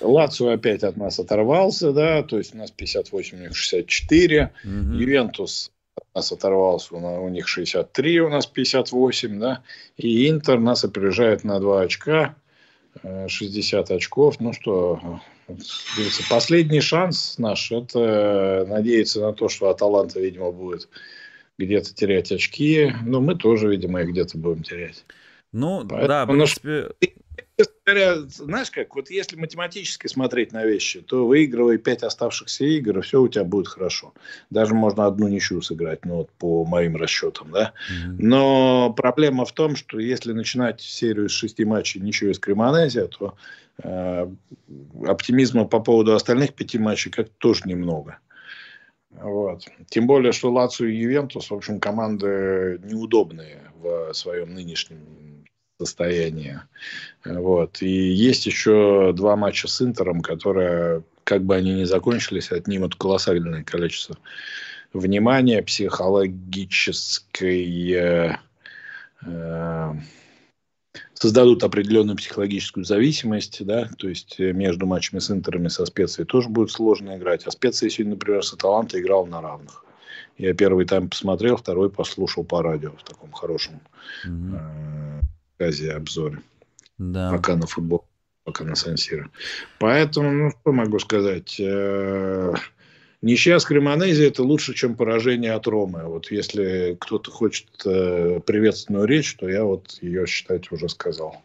Лацо 0.00 0.52
опять 0.52 0.82
от 0.82 0.96
нас 0.96 1.20
оторвался, 1.20 1.92
да, 1.92 2.24
то 2.24 2.36
есть 2.36 2.52
у 2.52 2.58
нас 2.58 2.72
58, 2.72 3.38
у 3.38 3.40
них 3.42 3.56
64. 3.56 4.50
Угу. 4.64 4.70
Ювентус 4.98 5.70
от 5.94 6.04
нас 6.16 6.32
оторвался, 6.32 6.96
у 6.96 7.28
них 7.28 7.46
63, 7.46 8.22
у 8.22 8.28
нас 8.28 8.46
58, 8.46 9.38
да. 9.38 9.62
И 9.96 10.28
Интер 10.28 10.58
нас 10.58 10.82
опережает 10.82 11.44
на 11.44 11.60
2 11.60 11.82
очка, 11.82 12.34
60 13.04 13.88
очков. 13.92 14.40
Ну 14.40 14.52
что, 14.52 15.20
Последний 16.28 16.80
шанс 16.80 17.38
наш– 17.38 17.70
это 17.72 18.66
надеяться 18.68 19.20
на 19.20 19.32
то, 19.32 19.48
что 19.48 19.70
Аталанта, 19.70 20.20
видимо, 20.20 20.52
будет 20.52 20.88
где-то 21.58 21.94
терять 21.94 22.32
очки. 22.32 22.92
Но 23.04 23.20
мы 23.20 23.34
тоже, 23.34 23.68
видимо, 23.68 24.02
их 24.02 24.10
где-то 24.10 24.38
будем 24.38 24.62
терять. 24.62 25.04
Ну, 25.52 25.86
Поэтому 25.88 26.08
да, 26.08 26.24
в 26.24 26.28
принципе 26.28 26.90
говоря, 27.84 28.20
знаешь 28.28 28.70
как, 28.70 28.94
вот 28.94 29.10
если 29.10 29.36
математически 29.36 30.06
смотреть 30.06 30.52
на 30.52 30.64
вещи, 30.64 31.00
то 31.00 31.26
выигрывая 31.26 31.78
пять 31.78 32.02
оставшихся 32.02 32.64
игр, 32.64 33.00
все 33.02 33.20
у 33.20 33.28
тебя 33.28 33.44
будет 33.44 33.68
хорошо. 33.68 34.12
Даже 34.50 34.74
можно 34.74 35.06
одну 35.06 35.28
ничью 35.28 35.62
сыграть, 35.62 36.04
ну 36.04 36.16
вот 36.16 36.30
по 36.32 36.64
моим 36.64 36.96
расчетам, 36.96 37.50
да. 37.50 37.72
Mm-hmm. 37.90 38.16
Но 38.18 38.92
проблема 38.92 39.44
в 39.44 39.52
том, 39.52 39.76
что 39.76 39.98
если 39.98 40.32
начинать 40.32 40.80
серию 40.80 41.26
из 41.26 41.32
шести 41.32 41.64
матчей 41.64 42.00
ничего 42.00 42.30
из 42.30 42.38
Кремонезия, 42.38 43.06
то 43.06 43.34
э, 43.82 44.28
оптимизма 45.06 45.64
по 45.64 45.80
поводу 45.80 46.14
остальных 46.14 46.54
пяти 46.54 46.78
матчей 46.78 47.10
как-то 47.10 47.32
тоже 47.38 47.62
немного. 47.66 48.18
Вот. 49.10 49.64
Тем 49.88 50.06
более, 50.06 50.32
что 50.32 50.52
Лацию 50.52 50.92
и 50.92 50.96
Ювентус, 50.96 51.50
в 51.50 51.54
общем, 51.54 51.80
команды 51.80 52.80
неудобные 52.84 53.72
в 53.80 54.12
своем 54.12 54.54
нынешнем 54.54 55.39
состояние. 55.80 56.62
Вот. 57.24 57.82
И 57.82 57.88
есть 57.88 58.46
еще 58.46 59.12
два 59.14 59.36
матча 59.36 59.68
с 59.68 59.80
Интером, 59.80 60.20
которые, 60.20 61.04
как 61.24 61.44
бы 61.44 61.56
они 61.56 61.72
ни 61.74 61.84
закончились, 61.84 62.52
отнимут 62.52 62.96
колоссальное 62.96 63.64
количество 63.64 64.18
внимания, 64.92 65.62
психологической... 65.62 67.92
Э, 67.92 68.36
э, 69.24 69.94
создадут 71.14 71.64
определенную 71.64 72.16
психологическую 72.16 72.84
зависимость, 72.84 73.64
да, 73.64 73.88
то 73.98 74.08
есть 74.08 74.38
между 74.38 74.86
матчами 74.86 75.20
с 75.20 75.30
Интерами 75.30 75.68
со 75.68 75.84
специей 75.84 76.26
тоже 76.26 76.48
будет 76.48 76.70
сложно 76.70 77.16
играть. 77.16 77.46
А 77.46 77.50
специя 77.50 77.90
сегодня, 77.90 78.14
например, 78.14 78.42
с 78.42 78.54
Аталанта 78.54 78.98
играл 78.98 79.26
на 79.26 79.42
равных. 79.42 79.84
Я 80.38 80.54
первый 80.54 80.86
тайм 80.86 81.10
посмотрел, 81.10 81.58
второй 81.58 81.90
послушал 81.90 82.44
по 82.44 82.62
радио 82.62 82.92
в 82.92 83.04
таком 83.04 83.32
хорошем 83.32 83.82
mm-hmm 84.26 85.20
рассказе, 85.60 85.92
обзоре. 85.92 86.38
Да. 86.98 87.30
Пока 87.30 87.56
на 87.56 87.66
футбол, 87.66 88.04
пока 88.44 88.64
на 88.64 88.74
Сансира. 88.74 89.30
Поэтому, 89.78 90.32
ну, 90.32 90.50
что 90.50 90.72
могу 90.72 90.98
сказать? 90.98 91.56
Э, 91.58 92.54
ничья 93.22 93.58
с 93.58 93.64
Кремонези– 93.64 94.24
это 94.26 94.42
лучше, 94.42 94.74
чем 94.74 94.96
поражение 94.96 95.52
от 95.52 95.66
Ромы. 95.66 96.04
Вот 96.04 96.30
если 96.30 96.96
кто-то 97.00 97.30
хочет 97.30 97.68
э, 97.84 98.40
приветственную 98.44 99.06
речь, 99.06 99.34
то 99.36 99.48
я 99.48 99.64
вот 99.64 99.98
ее, 100.02 100.26
считать, 100.26 100.70
уже 100.72 100.88
сказал. 100.88 101.42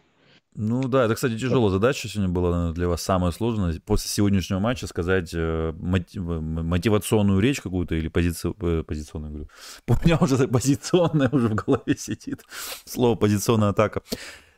Ну 0.58 0.88
да, 0.88 1.04
это, 1.04 1.14
кстати, 1.14 1.36
тяжелая 1.38 1.70
задача 1.70 2.08
сегодня 2.08 2.32
была 2.32 2.72
для 2.72 2.88
вас 2.88 3.02
самая 3.02 3.30
сложная. 3.30 3.78
После 3.84 4.08
сегодняшнего 4.08 4.58
матча 4.58 4.86
сказать 4.86 5.30
э, 5.34 5.72
мотивационную 5.76 7.40
речь 7.40 7.60
какую-то 7.60 7.94
или 7.94 8.08
позици... 8.08 8.54
Э, 8.62 8.82
позиционную, 8.82 9.32
говорю. 9.32 9.48
У 9.86 9.92
меня 10.06 10.16
уже 10.18 10.48
позиционная 10.48 11.28
уже 11.28 11.48
в 11.48 11.54
голове 11.54 11.94
сидит. 11.98 12.42
Слово 12.86 13.16
позиционная 13.16 13.68
атака. 13.68 14.02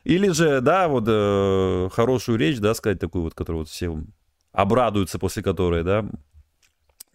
Или 0.04 0.28
же, 0.28 0.60
да, 0.60 0.86
вот 0.86 1.04
э, 1.08 1.88
хорошую 1.92 2.38
речь, 2.38 2.60
да, 2.60 2.74
сказать 2.74 3.00
такую 3.00 3.24
вот, 3.24 3.34
которую 3.34 3.62
вот 3.62 3.68
все 3.68 4.00
обрадуются 4.52 5.18
после 5.18 5.42
которой, 5.42 5.82
да. 5.82 6.08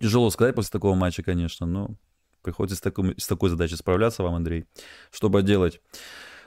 Тяжело 0.01 0.29
сказать 0.29 0.55
после 0.55 0.71
такого 0.71 0.93
матча, 0.93 1.23
конечно, 1.23 1.65
но 1.65 1.91
приходится 2.41 2.75
с, 2.75 2.81
такой, 2.81 3.15
с 3.17 3.27
такой 3.27 3.49
задачей 3.49 3.77
справляться 3.77 4.23
вам, 4.23 4.35
Андрей, 4.35 4.65
чтобы 5.09 5.41
делать. 5.41 5.79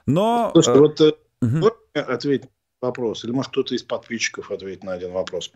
Но... 0.04 0.50
Слушай, 0.52 0.74
э... 0.74 0.78
вот 0.78 1.00
Угу. 1.42 1.70
Ответить 1.94 2.48
на 2.82 2.88
вопрос, 2.88 3.24
или 3.24 3.32
может 3.32 3.52
кто-то 3.52 3.74
из 3.74 3.82
подписчиков 3.82 4.50
ответит 4.50 4.84
на 4.84 4.92
один 4.92 5.12
вопрос. 5.12 5.52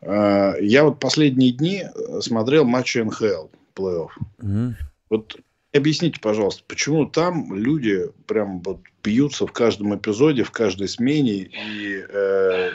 А, 0.00 0.54
я 0.60 0.84
вот 0.84 1.00
последние 1.00 1.52
дни 1.52 1.84
смотрел 2.20 2.64
матчи 2.64 2.98
НХЛ, 2.98 3.48
плей-офф. 3.74 4.10
Угу. 4.38 4.74
Вот 5.10 5.36
объясните, 5.72 6.20
пожалуйста, 6.20 6.62
почему 6.66 7.06
там 7.06 7.54
люди 7.54 8.10
прям 8.26 8.60
вот 8.62 8.80
бьются 9.02 9.46
в 9.46 9.52
каждом 9.52 9.94
эпизоде, 9.96 10.44
в 10.44 10.50
каждой 10.50 10.88
смене, 10.88 11.50
и 11.50 12.04
э, 12.08 12.70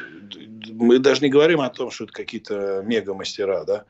мы 0.74 1.00
даже 1.00 1.22
не 1.22 1.30
говорим 1.30 1.62
о 1.62 1.70
том, 1.70 1.92
что 1.92 2.06
это 2.06 2.14
какие-то 2.14 2.84
мега-мастера, 2.86 3.64
да? 3.66 3.86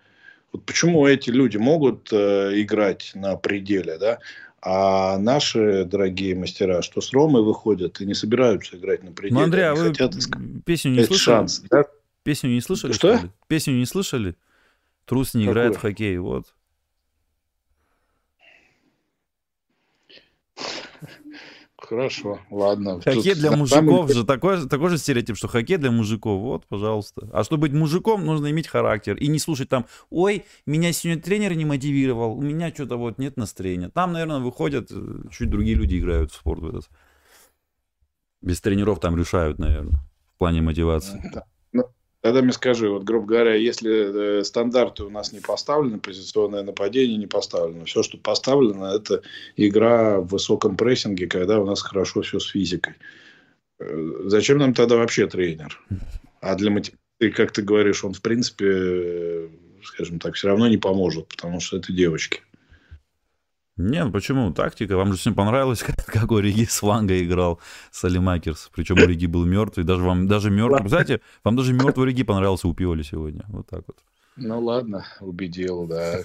Вот 0.54 0.66
почему 0.66 1.06
эти 1.06 1.30
люди 1.30 1.58
могут 1.58 2.10
э, 2.12 2.62
играть 2.62 3.12
на 3.16 3.36
пределе, 3.36 3.98
да? 3.98 4.20
А 4.62 5.18
наши 5.18 5.86
дорогие 5.86 6.36
мастера, 6.36 6.82
что 6.82 7.00
с 7.00 7.14
Ромой 7.14 7.44
выходят 7.44 8.02
и 8.02 8.06
не 8.06 8.14
собираются 8.16 8.78
играть 8.78 9.04
на 9.04 9.12
пределе. 9.12 9.36
Ну, 9.36 9.44
Андрей, 9.44 9.66
а 9.66 9.76
вы 9.76 9.90
хотят 9.90 10.16
песню 10.66 10.92
не 10.92 11.04
слышали? 11.04 11.18
Шанс, 11.18 11.64
да? 11.70 11.86
Песню 12.24 12.50
не 12.50 12.62
слышали? 12.62 12.92
Что? 12.92 13.18
что 13.18 13.30
Песню 13.48 13.76
не 13.76 13.86
слышали? 13.86 14.36
Трус 15.06 15.34
не 15.36 15.46
Какой? 15.46 15.54
играет 15.54 15.76
в 15.76 15.80
хоккей, 15.80 16.18
вот. 16.18 16.54
Хорошо, 21.88 22.40
ладно. 22.52 23.00
Хоккей 23.00 23.34
для 23.34 23.56
мужиков 23.56 24.12
же 24.12 24.26
такой, 24.26 24.68
такой 24.68 24.90
же 24.90 24.98
стереотип, 24.98 25.38
что 25.38 25.48
хоккей 25.48 25.78
для 25.78 25.90
мужиков, 25.90 26.42
вот, 26.42 26.66
пожалуйста. 26.66 27.30
А 27.32 27.46
чтобы 27.46 27.62
быть 27.62 27.72
мужиком, 27.72 28.26
нужно 28.26 28.52
иметь 28.52 28.68
характер 28.68 29.16
и 29.16 29.28
не 29.28 29.40
слушать 29.40 29.70
там, 29.70 29.86
ой, 30.10 30.44
меня 30.66 30.92
сегодня 30.92 31.22
тренер 31.22 31.54
не 31.56 31.64
мотивировал, 31.64 32.38
у 32.38 32.42
меня 32.42 32.74
что-то 32.74 32.98
вот 32.98 33.20
нет 33.20 33.38
настроения. 33.38 33.90
Там, 33.90 34.12
наверное, 34.12 34.40
выходят, 34.40 34.92
э, 34.92 35.22
чуть 35.32 35.50
другие 35.50 35.78
люди 35.78 35.98
играют 35.98 36.32
в 36.32 36.36
спорт 36.36 36.60
в 36.60 36.68
этот. 36.68 36.90
Без 38.42 38.60
тренеров 38.60 39.00
там 39.00 39.18
решают, 39.18 39.58
наверное, 39.58 40.02
в 40.36 40.38
плане 40.40 40.62
мотивации. 40.62 41.22
Да. 41.34 41.46
Тогда 42.22 42.42
мне 42.42 42.52
скажи, 42.52 42.90
вот, 42.90 43.04
грубо 43.04 43.28
говоря, 43.28 43.54
если 43.54 44.40
э, 44.40 44.44
стандарты 44.44 45.04
у 45.04 45.10
нас 45.10 45.34
не 45.34 45.40
поставлены, 45.40 46.00
позиционное 46.00 46.64
нападение 46.64 47.18
не 47.18 47.28
поставлено, 47.28 47.86
все, 47.86 48.02
что 48.02 48.18
поставлено, 48.18 48.96
это 48.96 49.22
игра 49.56 50.20
в 50.20 50.28
высоком 50.28 50.78
прессинге, 50.78 51.28
когда 51.28 51.60
у 51.60 51.66
нас 51.66 51.82
хорошо 51.82 52.22
все 52.22 52.40
с 52.40 52.48
физикой. 52.48 52.96
Э, 53.80 54.14
зачем 54.26 54.58
нам 54.58 54.74
тогда 54.74 54.96
вообще 54.96 55.28
тренер? 55.28 55.80
А 56.42 56.56
для 56.56 56.72
мотивации, 56.72 57.30
как 57.36 57.52
ты 57.52 57.62
говоришь, 57.62 58.04
он, 58.04 58.14
в 58.14 58.22
принципе, 58.22 58.66
э, 58.68 59.50
скажем 59.84 60.20
так, 60.20 60.34
все 60.34 60.48
равно 60.48 60.68
не 60.68 60.78
поможет, 60.78 61.28
потому 61.28 61.60
что 61.60 61.78
это 61.78 61.94
девочки. 61.94 62.42
Нет, 63.78 64.12
почему? 64.12 64.52
Тактика. 64.52 64.98
Вам 64.98 65.14
же 65.14 65.20
всем 65.20 65.36
понравилось, 65.36 65.84
как, 65.84 66.06
как 66.06 66.32
Ориги 66.32 66.66
с 66.66 66.80
фланга 66.80 67.24
играл 67.24 67.60
Салимакерс. 67.92 68.70
Причем 68.74 68.98
Ориги 68.98 69.28
был 69.28 69.46
мертвый. 69.46 69.86
Даже 69.86 70.04
вам 70.04 70.28
даже 70.28 70.50
мертвый. 70.50 70.90
Знаете, 70.90 71.22
вам 71.44 71.56
даже 71.56 71.74
мертвый 71.74 72.08
Ориги 72.08 72.24
понравился 72.24 72.68
у 72.68 72.74
Пиоли 72.74 73.04
сегодня. 73.04 73.46
Вот 73.50 73.68
так 73.68 73.84
вот. 73.88 73.98
Ну 74.36 74.60
ладно, 74.60 75.06
убедил, 75.20 75.88
да. 75.88 76.22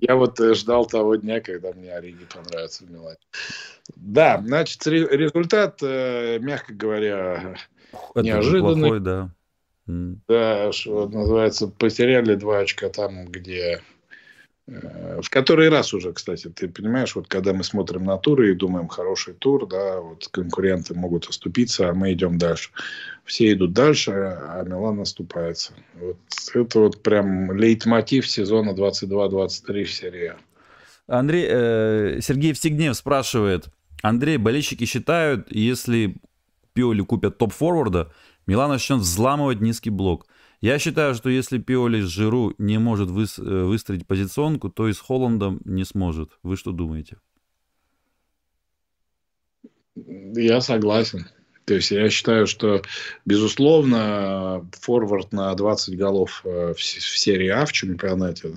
Я 0.00 0.14
вот 0.14 0.38
э, 0.38 0.54
ждал 0.54 0.86
того 0.86 1.16
дня, 1.16 1.40
когда 1.40 1.72
мне 1.72 1.92
Ориги 1.92 2.24
понравится 2.32 2.84
в 2.84 2.90
Милане. 2.90 3.18
Да, 3.96 4.40
значит, 4.44 4.86
результат, 4.86 5.80
э, 5.82 6.38
мягко 6.38 6.72
говоря, 6.72 7.56
Это 8.14 8.22
неожиданный. 8.22 8.90
Плохой, 8.90 9.00
да. 9.00 9.30
Да, 9.86 10.70
что 10.70 11.08
называется, 11.08 11.66
потеряли 11.66 12.34
два 12.36 12.58
очка 12.60 12.90
там, 12.90 13.26
где 13.26 13.80
в 14.68 15.30
который 15.30 15.70
раз 15.70 15.94
уже, 15.94 16.12
кстати, 16.12 16.48
ты 16.48 16.68
понимаешь, 16.68 17.14
вот 17.14 17.26
когда 17.26 17.54
мы 17.54 17.64
смотрим 17.64 18.04
на 18.04 18.18
туры 18.18 18.52
и 18.52 18.54
думаем, 18.54 18.88
хороший 18.88 19.32
тур, 19.32 19.66
да, 19.66 20.00
вот 20.00 20.28
конкуренты 20.30 20.94
могут 20.94 21.26
оступиться, 21.26 21.88
а 21.88 21.94
мы 21.94 22.12
идем 22.12 22.36
дальше. 22.36 22.70
Все 23.24 23.52
идут 23.52 23.72
дальше, 23.72 24.10
а 24.12 24.62
Милан 24.64 24.98
наступается. 24.98 25.72
Вот 25.94 26.18
это 26.54 26.80
вот 26.80 27.02
прям 27.02 27.52
лейтмотив 27.52 28.28
сезона 28.28 28.70
22-23 28.70 29.84
в 29.84 29.92
серии 29.92 30.26
а. 30.26 31.18
Андрей, 31.18 31.46
э, 31.48 32.20
Сергей 32.20 32.52
Всегнев 32.52 32.94
спрашивает, 32.94 33.68
Андрей, 34.02 34.36
болельщики 34.36 34.84
считают, 34.84 35.50
если 35.50 36.16
Пиоли 36.74 37.00
купят 37.00 37.38
топ-форварда, 37.38 38.12
Милан 38.46 38.68
начнет 38.68 38.98
взламывать 38.98 39.62
низкий 39.62 39.90
блок– 39.90 40.26
я 40.60 40.78
считаю, 40.78 41.14
что 41.14 41.28
если 41.30 41.58
Пиоли 41.58 42.00
с 42.00 42.08
Жиру 42.08 42.54
не 42.58 42.78
может 42.78 43.10
вы, 43.10 43.24
э, 43.24 43.64
выстроить 43.64 44.06
позиционку, 44.06 44.68
то 44.68 44.88
и 44.88 44.92
с 44.92 44.98
Холландом 44.98 45.60
не 45.64 45.84
сможет. 45.84 46.30
Вы 46.42 46.56
что 46.56 46.72
думаете? 46.72 47.18
Я 49.94 50.60
согласен. 50.60 51.26
То 51.64 51.74
есть 51.74 51.90
я 51.90 52.08
считаю, 52.08 52.46
что, 52.46 52.82
безусловно, 53.26 54.66
форвард 54.72 55.32
на 55.32 55.54
20 55.54 55.98
голов 55.98 56.40
э, 56.44 56.72
в, 56.74 56.82
серии 56.82 57.48
А 57.48 57.66
в 57.66 57.72
чемпионате, 57.72 58.56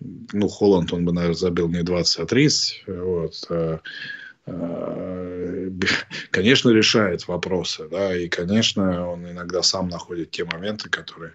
ну, 0.00 0.48
Холланд, 0.48 0.92
он 0.92 1.04
бы, 1.04 1.12
наверное, 1.12 1.36
забил 1.36 1.68
не 1.68 1.82
20, 1.82 2.18
а 2.18 2.26
30, 2.26 2.84
вот, 2.86 3.46
э, 3.50 3.78
конечно, 6.30 6.70
решает 6.70 7.28
вопросы, 7.28 7.88
да, 7.90 8.16
и, 8.16 8.28
конечно, 8.28 9.08
он 9.08 9.28
иногда 9.28 9.62
сам 9.62 9.88
находит 9.88 10.30
те 10.30 10.44
моменты, 10.44 10.88
которые 10.88 11.32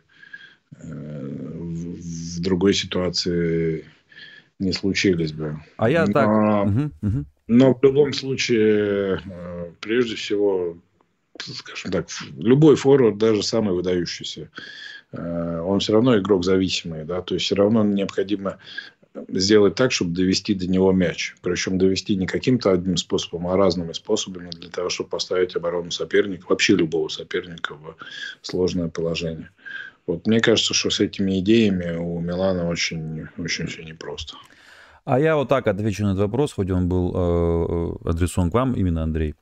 э, 0.78 0.84
в 0.84 2.40
другой 2.42 2.74
ситуации 2.74 3.86
не 4.60 4.72
случились 4.72 5.34
бы. 5.34 5.60
А 5.78 5.90
я 5.90 6.06
но, 6.06 6.14
так... 6.14 6.28
Угу, 6.28 6.92
угу. 7.02 7.26
Но 7.48 7.74
в 7.76 7.84
любом 7.84 8.14
случае, 8.14 9.22
э, 9.24 9.72
прежде 9.80 10.16
всего, 10.16 10.78
скажем 11.40 11.92
так, 11.92 12.08
любой 12.38 12.76
форвард, 12.76 13.18
даже 13.18 13.44
самый 13.44 13.76
выдающийся, 13.76 14.50
э, 15.12 15.60
он 15.60 15.80
все 15.80 15.94
равно 15.94 16.18
игрок 16.18 16.44
зависимый, 16.44 17.06
да, 17.06 17.22
то 17.22 17.36
есть 17.36 17.46
все 17.46 17.56
равно 17.56 17.84
необходимо 17.84 18.58
сделать 19.30 19.76
так, 19.76 19.92
чтобы 19.92 20.14
довести 20.14 20.54
до 20.54 20.68
него 20.68 20.92
мяч. 20.92 21.36
Причем 21.42 21.78
довести 21.78 22.16
не 22.16 22.28
каким-то 22.28 22.72
одним 22.72 22.98
способом, 22.98 23.48
а 23.48 23.58
разными 23.58 23.94
способами 23.94 24.50
для 24.52 24.70
того, 24.70 24.90
чтобы 24.90 25.10
поставить 25.10 25.56
оборону 25.56 25.92
соперника, 25.92 26.46
вообще 26.50 26.76
любого 26.76 27.08
соперника 27.08 27.76
в 27.76 27.96
сложное 28.42 28.90
положение. 28.90 29.50
Вот 30.08 30.28
мне 30.28 30.40
кажется, 30.40 30.74
что 30.74 30.90
с 30.90 31.00
этими 31.00 31.40
идеями 31.40 31.98
у 31.98 32.20
Милана 32.20 32.70
очень, 32.70 33.28
очень 33.38 33.68
все 33.68 33.84
непросто. 33.84 34.36
А 35.04 35.20
я 35.20 35.36
вот 35.36 35.50
так 35.50 35.68
отвечу 35.68 36.04
на 36.04 36.10
этот 36.10 36.22
вопрос, 36.22 36.54
хоть 36.54 36.70
он 36.72 36.90
был 36.90 37.12
э, 37.16 38.10
адресован 38.10 38.52
к 38.52 38.54
вам, 38.54 38.74
именно 38.74 39.04
Андрей. 39.04 39.36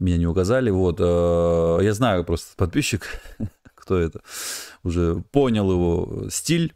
Меня 0.00 0.18
не 0.18 0.26
указали. 0.26 0.70
Вот, 0.70 0.96
э, 1.00 1.78
я 1.82 1.94
знаю 1.94 2.24
просто 2.24 2.56
подписчик, 2.56 3.06
кто 3.74 3.96
это, 3.96 4.20
уже 4.82 5.22
понял 5.30 5.70
его 5.70 6.28
стиль. 6.30 6.74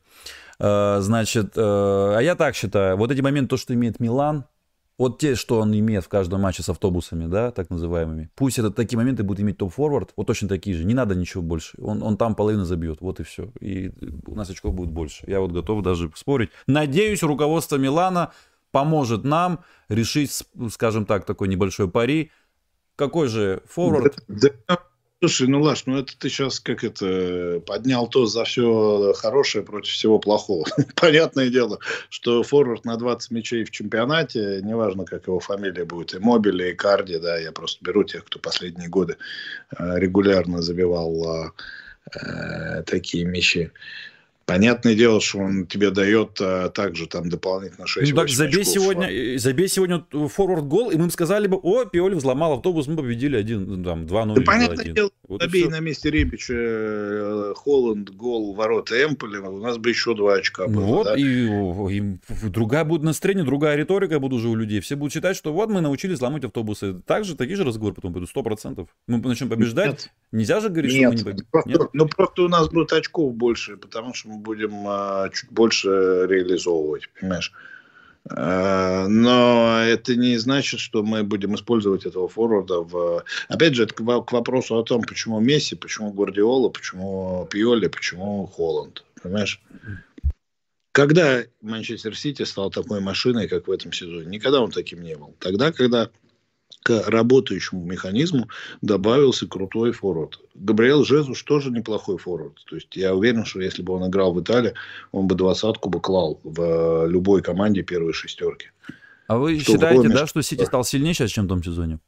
Э, 0.61 0.99
значит, 1.01 1.57
э, 1.57 1.61
а 1.61 2.19
я 2.21 2.35
так 2.35 2.55
считаю, 2.55 2.97
вот 2.97 3.11
эти 3.11 3.21
моменты, 3.21 3.51
то, 3.51 3.57
что 3.57 3.75
имеет 3.75 4.01
Милан, 4.01 4.45
вот 4.99 5.21
те, 5.21 5.37
что 5.37 5.61
он 5.61 5.73
имеет 5.79 6.05
в 6.05 6.09
каждом 6.09 6.41
матче 6.41 6.65
с 6.65 6.69
автобусами, 6.69 7.27
да, 7.27 7.53
так 7.53 7.71
называемыми, 7.71 8.31
пусть 8.35 8.59
это 8.59 8.71
такие 8.71 8.99
моменты 8.99 9.23
будут 9.23 9.41
иметь 9.41 9.59
топ-форвард, 9.59 10.13
вот 10.17 10.27
точно 10.27 10.49
такие 10.49 10.77
же, 10.77 10.85
не 10.85 10.95
надо 10.95 11.15
ничего 11.15 11.43
больше, 11.43 11.81
он, 11.81 12.03
он 12.03 12.17
там 12.17 12.35
половину 12.35 12.65
забьет, 12.65 13.01
вот 13.01 13.21
и 13.21 13.23
все, 13.23 13.53
и 13.61 13.93
у 14.27 14.35
нас 14.35 14.51
очков 14.51 14.75
будет 14.75 14.91
больше, 14.91 15.25
я 15.29 15.41
вот 15.41 15.53
готов 15.53 15.85
даже 15.85 16.11
спорить. 16.17 16.51
Надеюсь, 16.67 17.23
руководство 17.23 17.77
Милана 17.77 18.33
поможет 18.73 19.23
нам 19.23 19.61
решить, 19.89 20.33
скажем 20.71 21.07
так, 21.07 21.25
такой 21.25 21.47
небольшой 21.47 21.89
пари, 21.89 22.33
какой 22.97 23.29
же 23.29 23.63
форвард... 23.69 24.17
Да, 24.27 24.49
да, 24.67 24.79
Слушай, 25.21 25.49
ну, 25.49 25.61
Лаш, 25.61 25.87
ну 25.87 25.99
это 25.99 26.17
ты 26.17 26.29
сейчас 26.29 26.61
как 26.61 26.85
это 26.85 27.61
поднял 27.67 28.07
то 28.07 28.27
за 28.27 28.45
все 28.45 29.13
хорошее 29.17 29.65
против 29.65 29.93
всего 29.93 30.21
плохого. 30.21 30.65
Понятное 30.95 31.49
дело, 31.49 31.81
что 32.09 32.45
форвард 32.45 32.85
на 32.85 32.97
20 32.97 33.33
мячей 33.33 33.65
в 33.65 33.73
чемпионате, 33.73 34.61
неважно, 34.63 35.05
как 35.05 35.27
его 35.27 35.41
фамилия 35.41 35.85
будет, 35.85 36.15
и 36.15 36.21
Мобили, 36.21 36.71
и 36.71 36.75
Карди, 36.75 37.19
да, 37.19 37.37
я 37.37 37.51
просто 37.51 37.85
беру 37.85 38.05
тех, 38.05 38.25
кто 38.27 38.39
последние 38.39 38.89
годы 38.89 39.17
э, 39.77 39.99
регулярно 39.99 40.63
забивал 40.63 41.53
э, 42.15 42.83
такие 42.85 43.25
мячи. 43.25 43.73
Понятное 44.49 44.95
дело, 44.95 45.21
что 45.21 45.41
он 45.41 45.67
тебе 45.67 45.91
дает 45.91 46.39
а, 46.41 46.71
также 46.71 47.07
там 47.07 47.29
дополнительно 47.29 47.87
6 47.87 48.11
Ну 48.13 48.17
так 48.17 48.31
забей 48.31 48.63
очков. 48.63 48.75
сегодня, 48.75 49.39
забей 49.39 49.69
сегодня 49.69 50.07
форвард 50.11 50.65
гол, 50.65 50.91
и 50.91 50.97
мы 50.97 51.05
им 51.05 51.11
сказали 51.11 51.49
бы, 51.49 51.59
о, 51.59 51.85
Пиоли 51.85 52.15
взломал 52.15 52.55
автобус, 52.55 52.87
мы 52.87 52.97
победили 52.97 53.37
один, 53.37 53.85
там, 53.85 54.07
2-0. 54.07 54.35
Да, 54.37 54.41
понятное 54.41 54.87
дело, 54.87 55.11
вот 55.29 55.43
забей 55.43 55.69
на 55.69 55.81
месте 55.81 56.11
Ребича 56.11 56.55
э, 56.57 57.53
Холланд 57.57 58.09
гол 58.09 58.55
ворота 58.55 59.05
Эмполи, 59.05 59.37
у 59.37 59.61
нас 59.61 59.77
бы 59.77 59.91
еще 59.91 60.15
два 60.15 60.37
очка 60.37 60.67
было. 60.67 60.83
Вот, 60.83 61.05
да? 61.05 61.15
и, 61.15 61.99
и 61.99 62.19
другая 62.49 62.85
будет 62.85 63.03
настроение, 63.03 63.45
другая 63.45 63.77
риторика 63.77 64.19
будет 64.19 64.33
уже 64.33 64.49
у 64.49 64.55
людей. 64.55 64.81
Все 64.81 64.97
будут 64.97 65.13
считать, 65.13 65.37
что 65.37 65.53
вот 65.53 65.69
мы 65.69 65.83
научились 65.83 66.15
взломать 66.15 66.45
автобусы. 66.45 66.95
Также 67.07 67.37
такие 67.37 67.57
же 67.57 67.65
разговоры 67.65 67.95
потом 67.95 68.15
будут, 68.15 68.31
сто 68.31 68.43
процентов. 68.43 68.89
Мы 69.07 69.19
начнем 69.19 69.51
побеждать. 69.51 69.89
Нет. 69.89 70.13
Нельзя 70.33 70.61
же 70.61 70.71
говорить, 70.71 70.95
Нет. 70.95 71.01
что 71.01 71.11
мы 71.11 71.15
не 71.17 71.25
победим. 71.25 71.47
Просто, 71.51 71.89
Ну, 71.93 72.09
просто 72.09 72.43
у 72.45 72.49
нас 72.49 72.71
будет 72.71 72.95
очков 72.95 73.35
больше, 73.35 73.77
потому 73.77 74.15
что 74.15 74.31
мы 74.31 74.38
будем 74.39 74.87
а, 74.87 75.29
чуть 75.31 75.51
больше 75.51 75.89
реализовывать, 75.89 77.09
понимаешь? 77.19 77.53
А, 78.31 79.07
но 79.09 79.81
это 79.85 80.17
не 80.17 80.37
значит, 80.39 80.81
что 80.81 81.03
мы 81.03 81.25
будем 81.25 81.55
использовать 81.55 82.07
этого 82.07 82.29
форварда 82.29 82.81
в... 82.81 83.25
Опять 83.49 83.75
же, 83.75 83.85
это 83.85 83.95
к 83.95 84.33
вопросу 84.33 84.77
о 84.77 84.85
том, 84.85 85.03
почему 85.03 85.41
Месси, 85.41 85.75
почему 85.77 86.13
Гвардиола, 86.13 86.69
почему 86.69 87.47
Пьоли, 87.51 87.89
почему 87.89 88.47
Холланд. 88.47 89.05
Понимаешь? 89.23 89.61
Когда 90.93 91.43
Манчестер 91.63 92.17
Сити 92.17 92.43
стал 92.43 92.71
такой 92.71 93.01
машиной, 93.01 93.49
как 93.49 93.69
в 93.69 93.71
этом 93.71 93.93
сезоне? 93.93 94.27
Никогда 94.27 94.61
он 94.61 94.71
таким 94.71 95.03
не 95.03 95.17
был. 95.17 95.35
Тогда, 95.39 95.71
когда 95.73 96.11
к 96.83 97.05
работающему 97.07 97.85
механизму 97.85 98.49
добавился 98.81 99.47
крутой 99.47 99.93
форвард. 99.93 100.41
Габриэл 100.55 101.05
Жезуш 101.05 101.43
тоже 101.43 101.71
неплохой 101.71 102.19
форвард. 102.19 102.65
То 102.67 102.77
есть 102.77 102.95
я 102.97 103.15
уверен, 103.15 103.45
что 103.45 103.61
если 103.61 103.83
бы 103.83 103.95
он 103.95 104.09
играл 104.09 104.33
в 104.33 104.41
Италии, 104.41 104.75
он 105.13 105.27
бы 105.27 105.35
двадцатку 105.35 105.91
бы 105.91 106.01
клал 106.01 106.41
в 106.43 107.07
любой 107.07 107.43
команде 107.43 107.83
первой 107.83 108.13
шестерки. 108.13 108.69
А 109.27 109.37
вы 109.37 109.59
Что 109.61 109.73
считаете, 109.73 110.03
гонишь? 110.03 110.19
да, 110.19 110.27
что 110.27 110.43
Сити 110.43 110.65
стал 110.65 110.85
сильнее 110.85 111.13
сейчас, 111.15 111.31
чем 111.31 111.45
в 111.45 111.49
том 111.49 111.63
сезоне? 111.63 111.99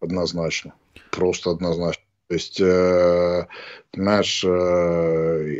Однозначно. 0.00 0.74
Просто 1.10 1.50
однозначно. 1.50 2.02
То 2.28 2.34
есть, 2.34 2.60
э, 2.60 3.46
понимаешь, 3.92 4.44
э, 4.44 4.48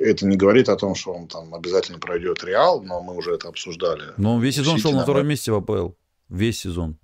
это 0.04 0.26
не 0.26 0.36
говорит 0.36 0.68
о 0.68 0.76
том, 0.76 0.94
что 0.96 1.12
он 1.12 1.28
там 1.28 1.54
обязательно 1.54 1.98
пройдет 1.98 2.42
Реал, 2.44 2.82
но 2.82 3.00
мы 3.00 3.16
уже 3.16 3.32
это 3.34 3.48
обсуждали. 3.48 4.02
Но 4.16 4.34
он 4.34 4.42
весь 4.42 4.56
сезон 4.56 4.76
Сити 4.76 4.82
шел 4.82 4.92
на 4.92 5.02
втором 5.02 5.26
месте 5.28 5.52
в 5.52 5.56
АПЛ. 5.56 5.90
Весь 6.28 6.58
сезон. 6.58 6.98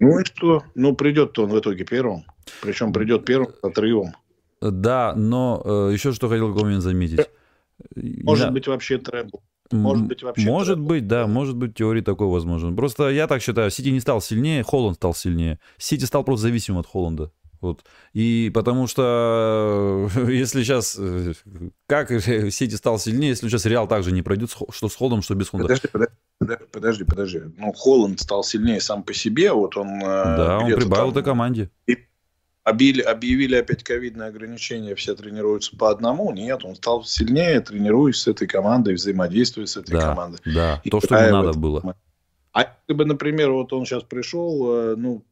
Ну 0.00 0.18
и 0.18 0.24
что? 0.24 0.62
Ну, 0.74 0.94
придет-то 0.94 1.44
он 1.44 1.50
в 1.50 1.58
итоге 1.58 1.84
первым. 1.84 2.24
Причем 2.62 2.92
придет 2.92 3.24
первым 3.24 3.52
с 3.54 3.64
отрывом. 3.64 4.12
Да, 4.60 5.14
но 5.16 5.62
э, 5.64 5.90
еще 5.92 6.12
что 6.12 6.28
хотел 6.28 6.48
момент 6.54 6.82
заметить. 6.82 7.28
Может 7.96 8.46
Я- 8.46 8.50
быть, 8.50 8.66
вообще 8.66 8.98
требл. 8.98 9.42
Может 9.72 10.06
быть, 10.06 10.22
вообще 10.22 10.46
Может 10.46 10.74
требл. 10.76 10.88
быть, 10.88 11.06
да, 11.08 11.26
может 11.26 11.56
быть, 11.56 11.72
в 11.72 11.74
теории 11.74 12.00
такой 12.02 12.26
возможен. 12.28 12.76
Просто 12.76 13.08
я 13.10 13.26
так 13.26 13.42
считаю, 13.42 13.70
Сити 13.70 13.88
не 13.88 14.00
стал 14.00 14.20
сильнее, 14.20 14.62
Холланд 14.62 14.96
стал 14.96 15.14
сильнее. 15.14 15.58
Сити 15.78 16.04
стал 16.04 16.22
просто 16.24 16.42
зависимым 16.48 16.80
от 16.80 16.86
Холланда. 16.86 17.30
Вот. 17.60 17.84
И 18.12 18.50
потому 18.54 18.86
что 18.86 20.08
э, 20.16 20.32
если 20.32 20.62
сейчас... 20.62 20.96
э, 20.98 21.32
Как 21.86 22.10
Сити 22.50 22.74
стал 22.74 22.98
сильнее, 22.98 23.30
если 23.30 23.48
сейчас 23.48 23.64
Реал 23.66 23.88
также 23.88 24.12
не 24.12 24.22
пройдет, 24.22 24.50
что 24.70 24.88
с 24.88 24.94
Холландом, 24.94 25.22
что 25.22 25.34
без 25.34 25.48
Холланда? 25.48 25.68
Подожди, 25.68 25.88
подожди, 25.90 26.14
подожди, 26.72 27.04
подожди. 27.04 27.42
Ну, 27.56 27.72
Холланд 27.72 28.20
стал 28.20 28.44
сильнее 28.44 28.80
сам 28.80 29.02
по 29.02 29.12
себе. 29.14 29.52
Вот 29.52 29.76
он... 29.76 29.88
э, 30.02 30.36
Да, 30.36 30.58
он 30.60 30.66
прибавил 30.74 31.04
там 31.06 31.10
этой 31.10 31.22
команде. 31.22 31.70
Объявили, 32.62 33.02
объявили 33.02 33.56
опять 33.56 33.82
ковидные 33.84 34.28
ограничения, 34.28 34.94
все 34.94 35.14
тренируются 35.14 35.76
по 35.76 35.90
одному. 35.90 36.32
Нет, 36.32 36.64
он 36.64 36.76
стал 36.76 37.04
сильнее, 37.04 37.60
тренируясь 37.60 38.16
с 38.16 38.26
этой 38.26 38.48
командой, 38.48 38.94
взаимодействуя 38.94 39.66
с 39.66 39.76
этой 39.76 39.92
Да, 39.92 40.00
командой. 40.00 40.40
да, 40.46 40.80
И 40.82 40.88
то, 40.88 40.98
что 41.00 41.14
ему 41.16 41.42
надо 41.42 41.58
было. 41.58 41.94
А 42.52 42.60
если 42.62 42.94
бы, 42.94 43.04
например, 43.04 43.50
вот 43.50 43.72
он 43.74 43.84
сейчас 43.84 44.02
пришел, 44.04 44.72
э, 44.72 44.94
ну, 44.96 45.24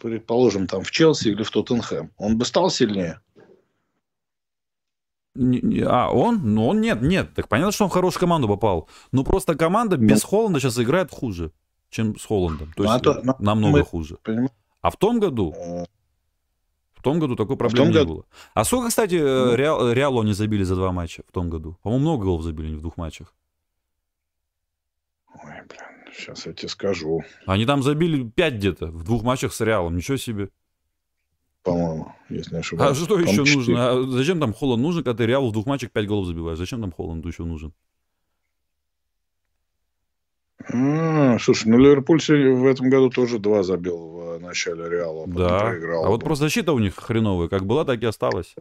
предположим, 0.00 0.66
там 0.66 0.82
в 0.82 0.90
Челси 0.90 1.28
или 1.28 1.42
в 1.42 1.50
Тоттенхэм, 1.50 2.10
он 2.16 2.38
бы 2.38 2.44
стал 2.46 2.70
сильнее? 2.70 3.20
А, 5.34 6.10
он? 6.12 6.40
Ну, 6.54 6.66
он 6.68 6.80
нет, 6.80 7.00
нет. 7.02 7.32
Так 7.34 7.48
понятно, 7.48 7.72
что 7.72 7.84
он 7.84 7.90
в 7.90 7.92
хорошую 7.94 8.20
команду 8.20 8.48
попал. 8.48 8.88
Но 9.12 9.24
просто 9.24 9.54
команда 9.54 9.96
Ну. 9.96 10.06
без 10.06 10.22
Холланда 10.22 10.60
сейчас 10.60 10.78
играет 10.78 11.10
хуже, 11.10 11.52
чем 11.90 12.18
с 12.18 12.24
Холландом. 12.26 12.72
То 12.76 12.82
Ну, 12.82 12.90
а 12.90 12.92
есть 12.94 13.04
то- 13.04 13.20
ну, 13.24 13.34
намного 13.38 13.78
мы- 13.78 13.84
хуже. 13.84 14.18
Понимаешь? 14.22 14.50
А 14.82 14.90
в 14.90 14.96
том 14.96 15.20
году, 15.20 15.54
Э, 15.56 15.84
в 16.94 17.02
том 17.02 17.18
году 17.18 17.34
такой 17.36 17.56
в 17.56 17.58
проблемы 17.58 17.86
том 17.86 17.88
не 17.94 17.98
году- 17.98 18.14
было. 18.14 18.24
А 18.52 18.64
сколько, 18.64 18.88
кстати, 18.88 19.14
э, 19.14 19.44
Ну. 19.46 19.54
Реал, 19.54 19.92
Реалу 19.92 20.20
они 20.20 20.34
забили 20.34 20.64
за 20.64 20.74
два 20.76 20.92
матча 20.92 21.22
в 21.26 21.32
том 21.32 21.48
году? 21.48 21.78
По-моему, 21.82 22.02
много 22.10 22.24
голов 22.24 22.42
забили 22.42 22.74
в 22.74 22.80
двух 22.80 22.96
матчах. 22.98 23.34
Ой, 25.34 25.50
блин, 25.68 26.12
сейчас 26.14 26.44
я 26.46 26.52
тебе 26.52 26.68
скажу, 26.68 27.22
Они 27.46 27.64
там 27.64 27.82
забили 27.82 28.22
пять 28.28 28.54
где-то 28.54 28.86
в 28.88 29.02
двух 29.04 29.22
матчах 29.22 29.52
с 29.54 29.60
Реалом. 29.62 29.96
Ничего 29.96 30.16
себе. 30.18 30.50
По-моему, 31.62 32.12
если 32.28 32.52
не 32.52 32.56
А 32.56 32.60
ошибаюсь. 32.60 32.96
что 32.96 33.06
По-моему, 33.06 33.30
еще 33.30 33.44
четыре. 33.44 33.56
нужно? 33.56 33.90
А 33.90 34.02
зачем 34.10 34.40
там 34.40 34.52
Холланд 34.52 34.82
нужен, 34.82 35.04
когда 35.04 35.16
ты 35.18 35.26
Реалу 35.26 35.50
в 35.50 35.52
двух 35.52 35.66
матчах 35.66 35.90
пять 35.90 36.06
голов 36.06 36.26
забиваешь? 36.26 36.58
Зачем 36.58 36.80
там 36.80 36.92
Холланду 36.92 37.28
еще 37.28 37.44
нужен? 37.44 37.72
А, 40.64 41.38
слушай, 41.40 41.66
ну 41.68 41.76
Ливерпуль 41.78 42.20
в 42.20 42.66
этом 42.66 42.88
году 42.88 43.10
тоже 43.10 43.38
два 43.38 43.62
забил 43.62 43.98
в 43.98 44.38
начале 44.40 44.88
Реала, 44.88 45.24
а 45.24 45.26
потом 45.26 45.42
Да. 45.42 45.58
проиграл. 45.60 46.04
А 46.06 46.08
вот 46.08 46.22
просто 46.22 46.44
защита 46.44 46.72
у 46.72 46.78
них 46.78 46.94
хреновая. 46.94 47.48
Как 47.48 47.64
была, 47.66 47.84
так 47.84 48.00
и 48.02 48.06
осталась. 48.06 48.54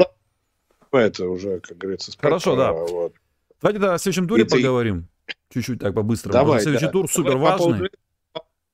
Это 0.91 1.29
уже, 1.29 1.59
как 1.59 1.77
говорится, 1.77 2.11
спека, 2.11 2.27
Хорошо, 2.27 2.55
да. 2.55 2.73
вот. 2.73 3.13
Давайте 3.61 3.79
да, 3.79 3.93
о 3.93 3.97
следующем 3.99 4.27
туре 4.27 4.43
И 4.43 4.47
ты- 4.47 4.57
поговорим. 4.57 5.07
Чуть-чуть 5.53 5.79
так 5.79 5.93
по-быстрому. 5.93 6.33
Давай, 6.33 6.59
что 6.59 6.63
следующий 6.63 6.85
да. 6.87 6.91
тур 6.91 7.07
супер 7.09 7.31
Давай 7.33 7.45
по 7.45 7.51
важный. 7.63 7.65
поводу 7.77 7.89